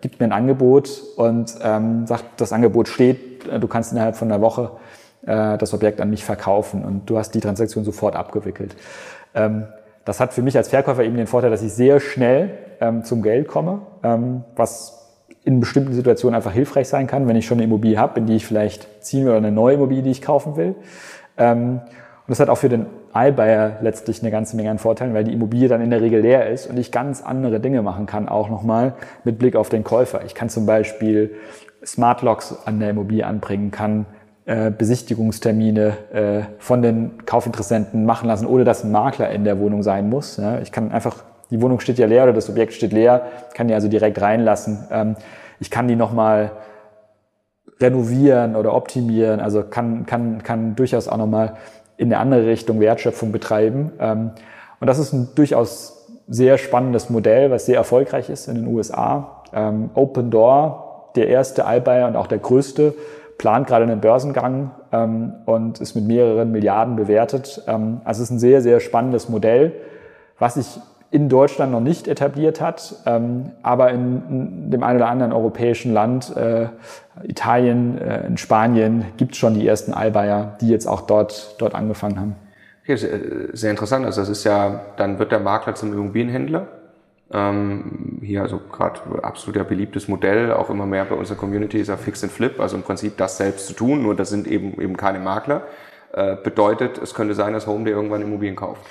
gibt 0.02 0.20
mir 0.20 0.28
ein 0.28 0.32
Angebot 0.32 1.02
und 1.16 1.56
ähm, 1.64 2.06
sagt, 2.06 2.26
das 2.38 2.54
Angebot 2.54 2.88
steht, 2.88 3.52
du 3.60 3.68
kannst 3.68 3.92
innerhalb 3.92 4.16
von 4.16 4.32
einer 4.32 4.42
Woche 4.42 4.72
äh, 5.26 5.58
das 5.58 5.74
Objekt 5.74 6.00
an 6.00 6.12
mich 6.12 6.24
verkaufen 6.24 6.86
und 6.86 7.10
du 7.10 7.18
hast 7.18 7.32
die 7.32 7.40
Transaktion 7.40 7.84
sofort 7.84 8.16
abgewickelt. 8.16 8.76
Ähm, 9.34 9.66
das 10.06 10.20
hat 10.20 10.34
für 10.34 10.42
mich 10.42 10.58
als 10.58 10.70
Verkäufer 10.70 11.04
eben 11.04 11.16
den 11.16 11.28
Vorteil, 11.28 11.52
dass 11.52 11.62
ich 11.62 11.74
sehr 11.74 12.00
schnell 12.00 12.52
ähm, 12.82 13.04
zum 13.04 13.22
Geld 13.22 13.48
komme, 13.48 13.82
ähm, 14.04 14.44
was 14.56 15.04
in 15.46 15.60
bestimmten 15.60 15.94
Situationen 15.94 16.36
einfach 16.36 16.54
hilfreich 16.54 16.88
sein 16.88 17.08
kann, 17.08 17.28
wenn 17.28 17.36
ich 17.36 17.46
schon 17.46 17.58
eine 17.58 17.66
Immobilie 17.66 17.98
habe, 17.98 18.20
in 18.20 18.26
die 18.26 18.36
ich 18.36 18.46
vielleicht 18.46 19.04
ziehen 19.04 19.26
will 19.26 19.32
oder 19.32 19.40
eine 19.40 19.52
neue 19.52 19.76
Immobilie, 19.76 20.04
die 20.04 20.12
ich 20.12 20.22
kaufen 20.22 20.56
will. 20.56 20.76
Ähm, 21.38 21.82
und 22.26 22.30
das 22.30 22.40
hat 22.40 22.48
auch 22.48 22.58
für 22.58 22.70
den 22.70 22.86
iBuyer 23.14 23.80
letztlich 23.82 24.22
eine 24.22 24.32
ganze 24.32 24.56
Menge 24.56 24.72
an 24.72 24.80
Vorteilen, 24.80 25.14
weil 25.14 25.26
die 25.26 25.34
Immobilie 25.34 25.68
dann 25.68 25.82
in 25.82 25.90
der 25.90 26.02
Regel 26.02 26.22
leer 26.22 26.50
ist 26.50 26.68
und 26.68 26.78
ich 26.78 26.92
ganz 26.92 27.22
andere 27.22 27.60
Dinge 27.60 27.82
machen 27.82 28.06
kann, 28.06 28.30
auch 28.30 28.50
nochmal 28.50 28.94
mit 29.26 29.38
Blick 29.38 29.58
auf 29.58 29.68
den 29.68 29.84
Käufer. 29.84 30.24
Ich 30.26 30.34
kann 30.34 30.48
zum 30.48 30.66
Beispiel 30.66 31.36
Smart 31.86 32.22
Locks 32.22 32.56
an 32.66 32.80
der 32.80 32.92
Immobilie 32.92 33.26
anbringen, 33.26 33.72
kann 33.72 34.06
äh, 34.46 34.72
Besichtigungstermine 34.72 35.98
äh, 36.14 36.42
von 36.60 36.82
den 36.82 37.26
Kaufinteressenten 37.26 38.06
machen 38.06 38.28
lassen, 38.28 38.46
ohne 38.46 38.64
dass 38.64 38.84
ein 38.84 38.92
Makler 38.92 39.30
in 39.30 39.44
der 39.44 39.60
Wohnung 39.60 39.84
sein 39.84 40.10
muss. 40.10 40.40
Ich 40.62 40.72
kann 40.72 40.92
einfach, 40.92 41.24
die 41.50 41.62
Wohnung 41.62 41.80
steht 41.80 41.98
ja 41.98 42.08
leer 42.08 42.24
oder 42.24 42.34
das 42.34 42.50
Objekt 42.50 42.74
steht 42.74 42.94
leer, 42.94 43.28
kann 43.54 43.68
die 43.68 43.74
also 43.74 43.88
direkt 43.88 44.22
reinlassen. 44.22 44.88
Ähm, 44.92 45.16
ich 45.60 45.72
kann 45.72 45.88
die 45.88 45.96
nochmal 45.96 46.52
renovieren 47.80 48.56
oder 48.56 48.74
optimieren, 48.74 49.40
also 49.40 49.64
kann, 49.64 50.06
kann, 50.06 50.44
kann 50.44 50.76
durchaus 50.76 51.08
auch 51.08 51.18
nochmal 51.18 51.54
in 51.98 52.12
eine 52.12 52.18
andere 52.18 52.48
Richtung 52.48 52.80
Wertschöpfung 52.80 53.32
betreiben. 53.32 53.92
Ähm, 54.00 54.32
und 54.80 54.88
das 54.88 55.00
ist 55.00 55.14
ein 55.14 55.30
durchaus 55.36 56.08
sehr 56.28 56.58
spannendes 56.58 57.10
Modell, 57.10 57.52
was 57.52 57.66
sehr 57.66 57.78
erfolgreich 57.78 58.30
ist 58.30 58.48
in 58.48 58.56
den 58.56 58.68
USA. 58.68 59.44
Ähm, 59.54 59.90
Open 59.94 60.32
Door, 60.32 61.12
der 61.16 61.28
erste 61.28 61.64
iBuyer 61.68 62.08
und 62.08 62.16
auch 62.16 62.28
der 62.28 62.40
größte, 62.40 62.94
plant 63.38 63.68
gerade 63.68 63.84
einen 63.84 64.02
Börsengang 64.02 64.72
ähm, 64.92 65.34
und 65.46 65.80
ist 65.80 65.96
mit 65.96 66.06
mehreren 66.06 66.52
Milliarden 66.52 66.96
bewertet. 66.96 67.64
Ähm, 67.68 68.02
also 68.04 68.22
es 68.22 68.30
ist 68.30 68.36
ein 68.36 68.40
sehr, 68.40 68.62
sehr 68.62 68.80
spannendes 68.80 69.30
Modell, 69.30 69.74
was 70.40 70.56
sich 70.56 70.80
in 71.12 71.30
Deutschland 71.30 71.72
noch 71.72 71.80
nicht 71.80 72.08
etabliert 72.08 72.60
hat, 72.60 72.96
ähm, 73.06 73.52
aber 73.62 73.92
in, 73.92 74.24
in, 74.30 74.72
dem 74.72 74.82
einen 74.82 74.98
oder 74.98 75.10
anderen 75.10 75.32
europäischen 75.32 75.94
Land, 75.94 76.36
äh, 76.36 76.70
Italien, 77.24 78.00
äh, 78.00 78.26
in 78.26 78.38
Spanien, 78.38 79.06
gibt 79.18 79.34
es 79.34 79.38
schon 79.38 79.54
die 79.54 79.68
ersten 79.68 79.94
Allbayer, 79.94 80.58
die 80.60 80.70
jetzt 80.70 80.88
auch 80.88 81.02
dort, 81.02 81.56
dort 81.60 81.76
angefangen 81.76 82.20
haben. 82.20 82.36
Okay, 82.82 82.98
sehr 83.54 83.70
interessant. 83.70 84.06
Also 84.06 84.22
das 84.22 84.30
ist 84.30 84.44
ja, 84.44 84.82
dann 84.98 85.20
wird 85.20 85.32
der 85.32 85.40
Makler 85.40 85.76
zum 85.76 85.94
Immobilienhändler 85.94 86.68
ähm, 87.34 88.20
hier 88.22 88.42
also 88.42 88.60
gerade 88.72 89.00
absolut 89.24 89.56
ja 89.56 89.64
beliebtes 89.64 90.08
Modell, 90.08 90.52
auch 90.52 90.70
immer 90.70 90.86
mehr 90.86 91.06
bei 91.06 91.16
unserer 91.16 91.38
Community 91.38 91.80
ist 91.80 91.88
ja 91.88 91.98
Fix 91.98 92.24
and 92.24 92.32
Flip, 92.32 92.60
also 92.60 92.76
im 92.76 92.84
Prinzip 92.84 93.18
das 93.18 93.38
selbst 93.38 93.68
zu 93.68 93.74
tun, 93.74 94.04
nur 94.04 94.16
das 94.16 94.30
sind 94.30 94.48
eben 94.48 94.80
eben 94.80 94.98
keine 94.98 95.20
Makler. 95.20 95.64
Äh, 96.14 96.36
bedeutet, 96.44 97.00
es 97.00 97.16
könnte 97.16 97.34
sein, 97.34 97.54
dass 97.54 97.66
Home 97.66 97.90
irgendwann 97.90 98.22
Immobilien 98.22 98.56
kauft. 98.56 98.82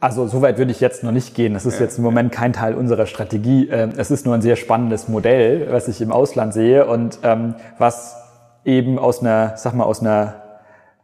Also 0.00 0.26
so 0.26 0.42
weit 0.42 0.58
würde 0.58 0.72
ich 0.72 0.80
jetzt 0.80 1.04
noch 1.04 1.12
nicht 1.12 1.36
gehen. 1.36 1.54
Das 1.54 1.64
ist 1.64 1.78
ja, 1.78 1.82
jetzt 1.82 1.98
im 1.98 2.02
Moment 2.02 2.32
kein 2.32 2.52
Teil 2.52 2.74
unserer 2.74 3.06
Strategie. 3.06 3.68
Ähm, 3.70 3.92
es 3.96 4.10
ist 4.10 4.26
nur 4.26 4.34
ein 4.34 4.42
sehr 4.42 4.56
spannendes 4.56 5.06
Modell, 5.06 5.68
was 5.70 5.86
ich 5.86 6.00
im 6.00 6.10
Ausland 6.10 6.52
sehe 6.52 6.86
und 6.86 7.20
ähm, 7.22 7.54
was 7.78 8.16
eben 8.64 8.98
aus 8.98 9.20
einer, 9.20 9.56
sag 9.56 9.74
mal, 9.74 9.84
aus 9.84 10.00
einer 10.00 10.41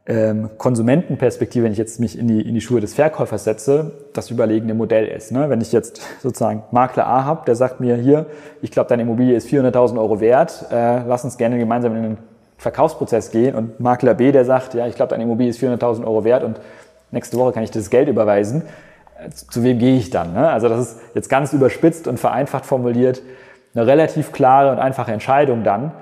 ähm, 0.08 0.48
Konsumentenperspektive, 0.56 1.66
wenn 1.66 1.72
ich 1.72 1.78
jetzt 1.78 2.00
mich 2.00 2.18
in 2.18 2.28
die, 2.28 2.40
in 2.40 2.54
die 2.54 2.62
Schuhe 2.62 2.80
des 2.80 2.94
Verkäufers 2.94 3.44
setze, 3.44 3.92
das 4.14 4.30
überlegene 4.30 4.72
Modell 4.72 5.06
ist. 5.06 5.32
Ne? 5.32 5.50
Wenn 5.50 5.60
ich 5.60 5.70
jetzt 5.70 6.00
sozusagen 6.22 6.62
Makler 6.70 7.06
A 7.06 7.24
habe, 7.24 7.44
der 7.46 7.54
sagt 7.54 7.78
mir 7.78 7.94
hier, 7.96 8.24
ich 8.62 8.70
glaube, 8.70 8.88
deine 8.88 9.02
Immobilie 9.02 9.36
ist 9.36 9.48
400.000 9.48 9.98
Euro 9.98 10.18
wert, 10.20 10.66
äh, 10.72 11.02
lass 11.06 11.24
uns 11.24 11.36
gerne 11.36 11.58
gemeinsam 11.58 11.94
in 11.94 12.02
den 12.02 12.18
Verkaufsprozess 12.56 13.30
gehen 13.30 13.54
und 13.54 13.80
Makler 13.80 14.14
B, 14.14 14.32
der 14.32 14.46
sagt, 14.46 14.72
ja, 14.72 14.86
ich 14.86 14.96
glaube, 14.96 15.10
deine 15.10 15.24
Immobilie 15.24 15.50
ist 15.50 15.60
400.000 15.60 16.04
Euro 16.04 16.24
wert 16.24 16.42
und 16.42 16.58
nächste 17.10 17.36
Woche 17.36 17.52
kann 17.52 17.62
ich 17.62 17.70
das 17.70 17.90
Geld 17.90 18.08
überweisen, 18.08 18.62
äh, 19.22 19.28
zu 19.28 19.62
wem 19.62 19.78
gehe 19.78 19.98
ich 19.98 20.08
dann? 20.08 20.32
Ne? 20.32 20.48
Also 20.48 20.70
das 20.70 20.80
ist 20.80 21.00
jetzt 21.14 21.28
ganz 21.28 21.52
überspitzt 21.52 22.08
und 22.08 22.18
vereinfacht 22.18 22.64
formuliert 22.64 23.20
eine 23.74 23.86
relativ 23.86 24.32
klare 24.32 24.72
und 24.72 24.78
einfache 24.78 25.12
Entscheidung 25.12 25.64
dann. 25.64 25.92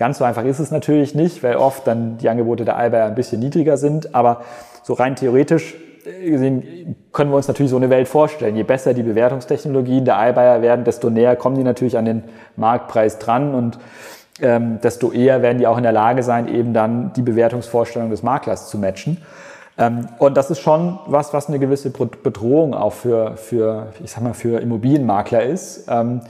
Ganz 0.00 0.16
so 0.16 0.24
einfach 0.24 0.46
ist 0.46 0.60
es 0.60 0.70
natürlich 0.70 1.14
nicht, 1.14 1.42
weil 1.42 1.56
oft 1.56 1.86
dann 1.86 2.16
die 2.16 2.30
Angebote 2.30 2.64
der 2.64 2.82
iBuyer 2.86 3.04
ein 3.04 3.14
bisschen 3.14 3.38
niedriger 3.38 3.76
sind. 3.76 4.14
Aber 4.14 4.40
so 4.82 4.94
rein 4.94 5.14
theoretisch 5.14 5.76
gesehen 6.24 6.96
können 7.12 7.30
wir 7.30 7.36
uns 7.36 7.48
natürlich 7.48 7.68
so 7.68 7.76
eine 7.76 7.90
Welt 7.90 8.08
vorstellen. 8.08 8.56
Je 8.56 8.62
besser 8.62 8.94
die 8.94 9.02
Bewertungstechnologien 9.02 10.06
der 10.06 10.30
iBuyer 10.30 10.62
werden, 10.62 10.86
desto 10.86 11.10
näher 11.10 11.36
kommen 11.36 11.56
die 11.56 11.64
natürlich 11.64 11.98
an 11.98 12.06
den 12.06 12.22
Marktpreis 12.56 13.18
dran 13.18 13.54
und 13.54 13.78
ähm, 14.40 14.78
desto 14.82 15.12
eher 15.12 15.42
werden 15.42 15.58
die 15.58 15.66
auch 15.66 15.76
in 15.76 15.82
der 15.82 15.92
Lage 15.92 16.22
sein, 16.22 16.48
eben 16.48 16.72
dann 16.72 17.12
die 17.12 17.20
Bewertungsvorstellung 17.20 18.08
des 18.08 18.22
Maklers 18.22 18.70
zu 18.70 18.78
matchen. 18.78 19.18
Ähm, 19.76 20.08
und 20.16 20.38
das 20.38 20.50
ist 20.50 20.60
schon 20.60 20.98
was, 21.08 21.34
was 21.34 21.48
eine 21.48 21.58
gewisse 21.58 21.90
Bedrohung 21.90 22.72
auch 22.72 22.94
für, 22.94 23.36
für 23.36 23.88
ich 24.02 24.12
sag 24.12 24.22
mal, 24.22 24.32
für 24.32 24.60
Immobilienmakler 24.60 25.42
ist. 25.42 25.88
Ähm, 25.90 26.22
äh, 26.22 26.24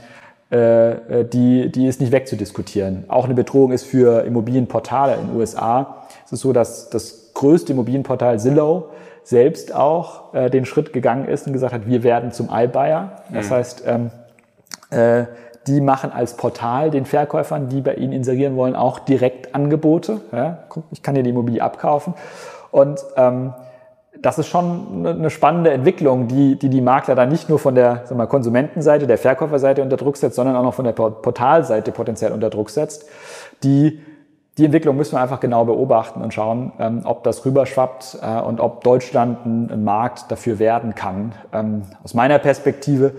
die, 0.51 1.71
die 1.71 1.87
ist 1.87 2.01
nicht 2.01 2.11
wegzudiskutieren. 2.11 3.05
Auch 3.07 3.23
eine 3.23 3.33
Bedrohung 3.33 3.71
ist 3.71 3.85
für 3.85 4.25
Immobilienportale 4.25 5.15
in 5.15 5.27
den 5.27 5.35
USA. 5.37 6.03
Es 6.25 6.33
ist 6.33 6.41
so, 6.41 6.51
dass 6.51 6.89
das 6.89 7.31
größte 7.33 7.71
Immobilienportal 7.71 8.37
Zillow 8.37 8.89
selbst 9.23 9.73
auch 9.73 10.33
äh, 10.33 10.49
den 10.49 10.65
Schritt 10.65 10.93
gegangen 10.93 11.25
ist 11.25 11.47
und 11.47 11.53
gesagt 11.53 11.73
hat, 11.73 11.87
wir 11.87 12.03
werden 12.03 12.31
zum 12.31 12.49
iBuyer. 12.51 13.23
Das 13.33 13.49
mhm. 13.49 13.53
heißt, 13.53 13.83
ähm, 13.85 14.11
äh, 14.89 15.25
die 15.67 15.79
machen 15.79 16.11
als 16.11 16.35
Portal 16.37 16.89
den 16.89 17.05
Verkäufern, 17.05 17.69
die 17.69 17.81
bei 17.81 17.93
ihnen 17.93 18.13
inserieren 18.13 18.55
wollen, 18.55 18.75
auch 18.75 18.99
direkt 18.99 19.53
Angebote. 19.53 20.21
Ja, 20.31 20.63
guck, 20.69 20.85
ich 20.91 21.03
kann 21.03 21.13
dir 21.15 21.23
die 21.23 21.29
Immobilie 21.29 21.61
abkaufen. 21.61 22.15
Und 22.71 23.03
ähm, 23.15 23.53
das 24.21 24.37
ist 24.37 24.47
schon 24.47 25.05
eine 25.05 25.29
spannende 25.29 25.71
Entwicklung, 25.71 26.27
die, 26.27 26.57
die 26.57 26.69
die 26.69 26.81
Makler 26.81 27.15
dann 27.15 27.29
nicht 27.29 27.49
nur 27.49 27.57
von 27.59 27.73
der 27.73 28.03
sagen 28.05 28.19
wir, 28.19 28.27
Konsumentenseite, 28.27 29.07
der 29.07 29.17
Verkäuferseite 29.17 29.81
unter 29.81 29.97
Druck 29.97 30.17
setzt, 30.17 30.35
sondern 30.35 30.55
auch 30.55 30.63
noch 30.63 30.73
von 30.73 30.85
der 30.85 30.91
Portalseite 30.91 31.91
potenziell 31.91 32.31
unter 32.31 32.49
Druck 32.49 32.69
setzt. 32.69 33.05
Die, 33.63 33.99
die 34.57 34.65
Entwicklung 34.65 34.95
müssen 34.95 35.13
wir 35.13 35.21
einfach 35.21 35.39
genau 35.39 35.65
beobachten 35.65 36.21
und 36.21 36.33
schauen, 36.33 36.71
ähm, 36.79 37.01
ob 37.03 37.23
das 37.23 37.45
rüberschwappt 37.45 38.19
äh, 38.21 38.41
und 38.41 38.59
ob 38.59 38.83
Deutschland 38.83 39.45
ein, 39.45 39.71
ein, 39.71 39.83
Markt 39.83 40.29
dafür 40.29 40.59
werden 40.59 40.93
kann. 40.93 41.33
Ähm, 41.51 41.83
aus 42.03 42.13
meiner 42.13 42.37
Perspektive 42.37 43.13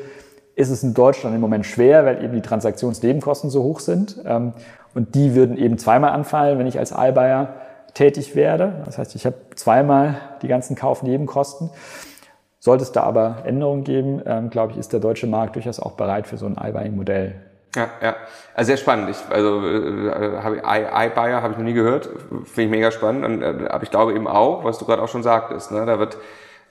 ist 0.54 0.70
es 0.70 0.82
in 0.82 0.94
Deutschland 0.94 1.34
im 1.34 1.40
Moment 1.40 1.66
schwer, 1.66 2.04
weil 2.04 2.22
eben 2.22 2.34
die 2.34 2.42
Transaktionsnebenkosten 2.42 3.50
so 3.50 3.62
hoch 3.62 3.80
sind. 3.80 4.20
Ähm, 4.24 4.52
und 4.94 5.14
die 5.14 5.34
würden 5.34 5.56
eben 5.56 5.78
zweimal 5.78 6.10
anfallen, 6.10 6.58
wenn 6.58 6.66
ich 6.66 6.78
als 6.78 6.92
iBuyer 6.92 7.54
tätig 7.94 8.34
werde. 8.34 8.82
Das 8.84 8.98
heißt, 8.98 9.14
ich 9.14 9.26
habe 9.26 9.36
zweimal 9.54 10.16
die 10.42 10.48
ganzen 10.48 10.76
Kaufnebenkosten. 10.76 11.70
Sollte 12.58 12.84
es 12.84 12.92
da 12.92 13.02
aber 13.02 13.42
Änderungen 13.44 13.84
geben, 13.84 14.22
ähm, 14.24 14.50
glaube 14.50 14.72
ich, 14.72 14.78
ist 14.78 14.92
der 14.92 15.00
deutsche 15.00 15.26
Markt 15.26 15.56
durchaus 15.56 15.80
auch 15.80 15.92
bereit 15.92 16.26
für 16.26 16.36
so 16.36 16.46
ein 16.46 16.56
iBuying-Modell. 16.56 17.34
Ja, 17.74 17.88
ja. 18.02 18.16
Also 18.54 18.68
sehr 18.68 18.76
spannend. 18.76 19.10
Ich, 19.10 19.16
also 19.30 19.66
äh, 19.66 20.40
habe 20.42 20.58
iBuyer 20.58 21.42
habe 21.42 21.52
ich 21.52 21.58
noch 21.58 21.64
nie 21.64 21.72
gehört. 21.72 22.08
Finde 22.44 22.62
ich 22.62 22.70
mega 22.70 22.90
spannend. 22.90 23.24
Und, 23.24 23.42
äh, 23.42 23.68
aber 23.68 23.82
ich 23.82 23.90
glaube 23.90 24.14
eben 24.14 24.28
auch, 24.28 24.62
was 24.62 24.78
du 24.78 24.84
gerade 24.84 25.02
auch 25.02 25.08
schon 25.08 25.22
sagtest, 25.22 25.72
ne, 25.72 25.86
da 25.86 25.98
wird, 25.98 26.18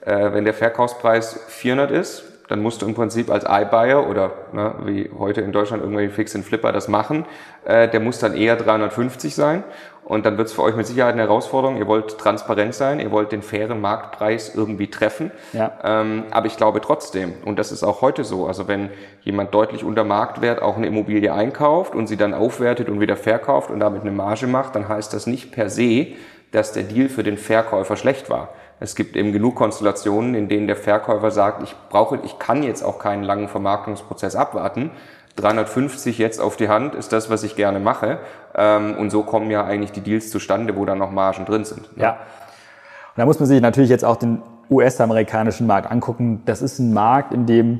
äh, 0.00 0.32
wenn 0.32 0.44
der 0.44 0.54
Verkaufspreis 0.54 1.40
400 1.48 1.90
ist, 1.90 2.24
dann 2.52 2.60
musst 2.60 2.82
du 2.82 2.86
im 2.86 2.92
Prinzip 2.92 3.30
als 3.30 3.46
iBuyer 3.48 4.06
oder 4.06 4.32
ne, 4.52 4.74
wie 4.84 5.10
heute 5.18 5.40
in 5.40 5.52
Deutschland 5.52 5.82
irgendwelche 5.82 6.12
Fix 6.12 6.36
and 6.36 6.44
Flipper 6.44 6.70
das 6.70 6.86
machen, 6.86 7.24
äh, 7.64 7.88
der 7.88 7.98
muss 7.98 8.18
dann 8.18 8.36
eher 8.36 8.56
350 8.56 9.34
sein 9.34 9.64
und 10.04 10.26
dann 10.26 10.36
wird 10.36 10.48
es 10.48 10.52
für 10.52 10.62
euch 10.62 10.76
mit 10.76 10.86
Sicherheit 10.86 11.14
eine 11.14 11.22
Herausforderung. 11.22 11.78
Ihr 11.78 11.86
wollt 11.86 12.18
transparent 12.18 12.74
sein, 12.74 13.00
ihr 13.00 13.10
wollt 13.10 13.32
den 13.32 13.40
fairen 13.40 13.80
Marktpreis 13.80 14.54
irgendwie 14.54 14.88
treffen. 14.88 15.30
Ja. 15.54 15.72
Ähm, 15.82 16.24
aber 16.30 16.46
ich 16.46 16.58
glaube 16.58 16.82
trotzdem, 16.82 17.32
und 17.46 17.58
das 17.58 17.72
ist 17.72 17.82
auch 17.84 18.02
heute 18.02 18.22
so, 18.22 18.46
also 18.46 18.68
wenn 18.68 18.90
jemand 19.22 19.54
deutlich 19.54 19.82
unter 19.82 20.04
Marktwert 20.04 20.60
auch 20.60 20.76
eine 20.76 20.88
Immobilie 20.88 21.32
einkauft 21.32 21.94
und 21.94 22.06
sie 22.06 22.18
dann 22.18 22.34
aufwertet 22.34 22.90
und 22.90 23.00
wieder 23.00 23.16
verkauft 23.16 23.70
und 23.70 23.80
damit 23.80 24.02
eine 24.02 24.10
Marge 24.10 24.46
macht, 24.46 24.74
dann 24.74 24.88
heißt 24.88 25.14
das 25.14 25.26
nicht 25.26 25.52
per 25.52 25.70
se, 25.70 26.08
dass 26.50 26.72
der 26.72 26.82
Deal 26.82 27.08
für 27.08 27.22
den 27.22 27.38
Verkäufer 27.38 27.96
schlecht 27.96 28.28
war. 28.28 28.50
Es 28.82 28.96
gibt 28.96 29.14
eben 29.14 29.32
genug 29.32 29.54
Konstellationen, 29.54 30.34
in 30.34 30.48
denen 30.48 30.66
der 30.66 30.74
Verkäufer 30.74 31.30
sagt, 31.30 31.62
ich 31.62 31.74
brauche, 31.88 32.18
ich 32.24 32.40
kann 32.40 32.64
jetzt 32.64 32.82
auch 32.82 32.98
keinen 32.98 33.22
langen 33.22 33.46
Vermarktungsprozess 33.46 34.34
abwarten. 34.34 34.90
350 35.36 36.18
jetzt 36.18 36.40
auf 36.40 36.56
die 36.56 36.68
Hand 36.68 36.96
ist 36.96 37.12
das, 37.12 37.30
was 37.30 37.44
ich 37.44 37.54
gerne 37.54 37.78
mache. 37.78 38.18
Ähm, 38.56 38.96
und 38.98 39.10
so 39.10 39.22
kommen 39.22 39.50
ja 39.52 39.64
eigentlich 39.64 39.92
die 39.92 40.00
Deals 40.00 40.30
zustande, 40.30 40.76
wo 40.76 40.84
dann 40.84 40.98
noch 40.98 41.12
Margen 41.12 41.44
drin 41.44 41.64
sind. 41.64 41.96
Ne? 41.96 42.02
Ja. 42.02 42.10
Und 42.10 43.18
da 43.18 43.24
muss 43.24 43.38
man 43.38 43.46
sich 43.46 43.60
natürlich 43.60 43.88
jetzt 43.88 44.04
auch 44.04 44.16
den 44.16 44.42
US-amerikanischen 44.68 45.68
Markt 45.68 45.88
angucken. 45.88 46.42
Das 46.44 46.60
ist 46.60 46.80
ein 46.80 46.92
Markt, 46.92 47.32
in 47.32 47.46
dem 47.46 47.78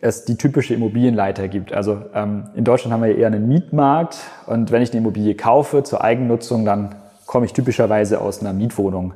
es 0.00 0.26
die 0.26 0.36
typische 0.36 0.74
Immobilienleiter 0.74 1.48
gibt. 1.48 1.72
Also 1.72 2.02
ähm, 2.14 2.50
in 2.54 2.64
Deutschland 2.64 2.92
haben 2.92 3.02
wir 3.02 3.16
eher 3.16 3.28
einen 3.28 3.48
Mietmarkt 3.48 4.18
und 4.46 4.70
wenn 4.70 4.82
ich 4.82 4.90
eine 4.90 5.00
Immobilie 5.00 5.34
kaufe 5.36 5.84
zur 5.84 6.04
Eigennutzung, 6.04 6.66
dann 6.66 6.96
komme 7.24 7.46
ich 7.46 7.54
typischerweise 7.54 8.20
aus 8.20 8.40
einer 8.40 8.52
Mietwohnung. 8.52 9.14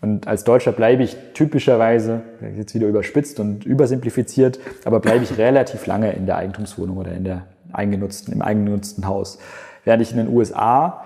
Und 0.00 0.26
als 0.26 0.44
Deutscher 0.44 0.72
bleibe 0.72 1.02
ich 1.02 1.16
typischerweise, 1.34 2.22
jetzt 2.56 2.74
wieder 2.74 2.86
überspitzt 2.86 3.38
und 3.38 3.66
übersimplifiziert, 3.66 4.58
aber 4.84 5.00
bleibe 5.00 5.24
ich 5.24 5.36
relativ 5.36 5.86
lange 5.86 6.12
in 6.12 6.26
der 6.26 6.36
Eigentumswohnung 6.36 6.96
oder 6.96 7.12
in 7.12 7.24
der 7.24 7.42
eingenutzten, 7.72 8.32
im 8.32 8.40
eigengenutzten 8.40 9.06
Haus. 9.06 9.38
Während 9.84 10.02
ich 10.02 10.10
in 10.10 10.16
den 10.16 10.28
USA 10.28 11.04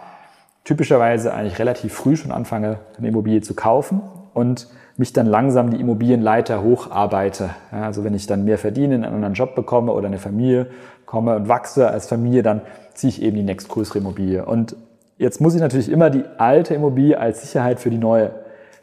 typischerweise 0.63 1.35
eigentlich 1.35 1.59
relativ 1.59 1.93
früh 1.93 2.17
schon 2.17 2.33
anfange, 2.33 2.79
eine 2.97 3.09
Immobilie 3.09 3.41
zu 3.43 3.55
kaufen 3.55 4.01
und 4.33 4.69
mich 4.97 5.13
dann 5.13 5.27
langsam 5.27 5.71
die 5.71 5.81
Immobilienleiter 5.81 6.63
hocharbeite. 6.63 7.51
Ja, 7.73 7.83
also 7.83 8.05
wenn 8.05 8.15
ich 8.15 8.27
dann 8.27 8.45
mehr 8.45 8.59
verdiene, 8.59 8.95
einen 8.95 9.05
anderen 9.05 9.35
Job 9.35 9.57
bekomme 9.57 9.93
oder 9.93 10.07
eine 10.07 10.19
Familie 10.19 10.69
komme 11.05 11.35
und 11.37 11.49
wachse 11.49 11.89
als 11.89 12.07
Familie, 12.07 12.43
dann 12.43 12.61
ziehe 12.95 13.11
ich 13.11 13.23
eben 13.23 13.37
die 13.37 13.43
nächstgrößere 13.43 13.99
Immobilie. 13.99 14.45
Und 14.45 14.77
jetzt 15.19 15.41
muss 15.41 15.55
ich 15.55 15.61
natürlich 15.61 15.91
immer 15.91 16.11
die 16.11 16.25
alte 16.39 16.75
Immobilie 16.75 17.19
als 17.19 17.43
Sicherheit 17.43 17.81
für 17.81 17.91
die 17.91 17.99
neue 17.99 18.31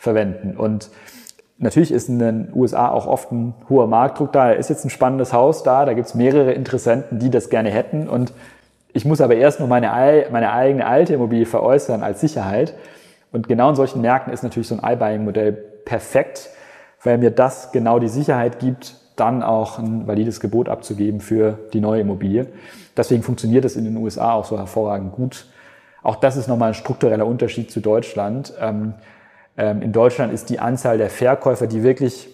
verwenden. 0.02 0.58
Und 0.58 0.90
natürlich 1.60 1.92
ist 1.92 2.10
in 2.10 2.18
den 2.18 2.52
USA 2.56 2.90
auch 2.90 3.06
oft 3.06 3.32
ein 3.32 3.54
hoher 3.70 3.86
Marktdruck 3.86 4.34
da. 4.34 4.48
Da 4.48 4.54
ist 4.54 4.72
jetzt 4.72 4.84
ein 4.84 4.90
spannendes 4.90 5.32
Haus 5.32 5.62
da, 5.62 5.86
da 5.86 5.94
gibt 5.94 6.08
es 6.08 6.16
mehrere 6.16 6.54
Interessenten, 6.54 7.20
die 7.20 7.30
das 7.30 7.52
gerne 7.52 7.70
hätten. 7.70 8.10
Und 8.10 8.34
ich 8.94 9.06
muss 9.06 9.22
aber 9.22 9.36
erst 9.36 9.60
noch 9.60 9.68
meine, 9.68 10.26
meine 10.32 10.52
eigene 10.52 10.88
alte 10.88 11.14
Immobilie 11.14 11.46
veräußern 11.46 12.02
als 12.02 12.20
Sicherheit. 12.20 12.74
Und 13.32 13.48
genau 13.48 13.70
in 13.70 13.76
solchen 13.76 14.02
Märkten 14.02 14.34
ist 14.34 14.42
natürlich 14.42 14.68
so 14.68 14.76
ein 14.76 14.94
iBuying-Modell 14.94 15.54
perfekt, 15.86 16.50
weil 17.04 17.20
mir 17.20 17.30
das 17.30 17.72
genau 17.72 18.00
die 18.00 18.10
Sicherheit 18.10 18.58
gibt, 18.58 18.96
dann 19.16 19.44
auch 19.44 19.78
ein 19.78 20.08
valides 20.08 20.40
Gebot 20.40 20.68
abzugeben 20.68 21.20
für 21.20 21.60
die 21.74 21.80
neue 21.80 22.02
Immobilie. 22.02 22.48
Deswegen 22.98 23.22
funktioniert 23.22 23.66
es 23.66 23.76
in 23.76 23.84
den 23.84 23.98
USA 23.98 24.34
auch 24.34 24.46
so 24.46 24.58
hervorragend 24.58 25.12
gut. 25.12 25.46
Auch 26.02 26.16
das 26.16 26.38
ist 26.38 26.48
nochmal 26.48 26.70
ein 26.70 26.74
struktureller 26.74 27.28
Unterschied 27.28 27.70
zu 27.70 27.82
Deutschland. 27.82 28.52
Ähm, 29.58 29.82
in 29.82 29.92
Deutschland 29.92 30.34
ist 30.34 30.50
die 30.50 30.60
Anzahl 30.60 30.98
der 30.98 31.10
Verkäufer, 31.10 31.68
die 31.68 31.84
wirklich 31.84 32.30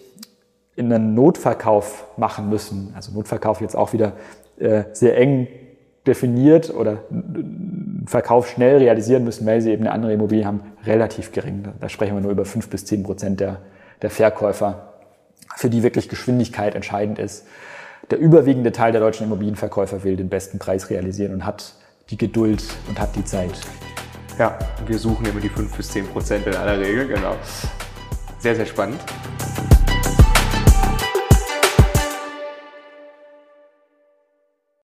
in 0.76 0.92
einen 0.92 1.14
Notverkauf 1.14 2.06
machen 2.16 2.48
müssen, 2.48 2.92
also 2.94 3.12
Notverkauf 3.12 3.60
jetzt 3.60 3.74
auch 3.74 3.92
wieder 3.92 4.12
äh, 4.58 4.84
sehr 4.92 5.16
eng 5.18 5.48
definiert 6.06 6.72
oder 6.74 6.98
Verkauf 8.06 8.48
schnell 8.48 8.78
realisieren 8.78 9.24
müssen, 9.24 9.46
weil 9.46 9.60
sie 9.60 9.72
eben 9.72 9.82
eine 9.82 9.92
andere 9.92 10.12
Immobilie 10.12 10.46
haben, 10.46 10.60
relativ 10.86 11.32
gering. 11.32 11.68
Da 11.80 11.88
sprechen 11.88 12.14
wir 12.14 12.20
nur 12.20 12.30
über 12.30 12.44
fünf 12.44 12.70
bis 12.70 12.84
zehn 12.86 13.02
Prozent 13.02 13.40
der, 13.40 13.58
der 14.00 14.10
Verkäufer, 14.10 14.94
für 15.56 15.68
die 15.68 15.82
wirklich 15.82 16.08
Geschwindigkeit 16.08 16.74
entscheidend 16.74 17.18
ist. 17.18 17.46
Der 18.10 18.18
überwiegende 18.18 18.72
Teil 18.72 18.92
der 18.92 19.00
deutschen 19.00 19.26
Immobilienverkäufer 19.26 20.02
will 20.04 20.16
den 20.16 20.28
besten 20.28 20.58
Preis 20.58 20.88
realisieren 20.88 21.34
und 21.34 21.44
hat 21.44 21.74
die 22.10 22.16
Geduld 22.16 22.64
und 22.88 22.98
hat 22.98 23.14
die 23.16 23.24
Zeit. 23.24 23.52
Ja, 24.38 24.56
wir 24.86 24.98
suchen 24.98 25.26
immer 25.26 25.40
die 25.40 25.48
5 25.48 25.76
bis 25.76 25.88
10 25.88 26.06
Prozent 26.06 26.46
in 26.46 26.54
aller 26.54 26.78
Regel, 26.78 27.08
genau. 27.08 27.34
Sehr, 28.38 28.54
sehr 28.54 28.66
spannend. 28.66 29.00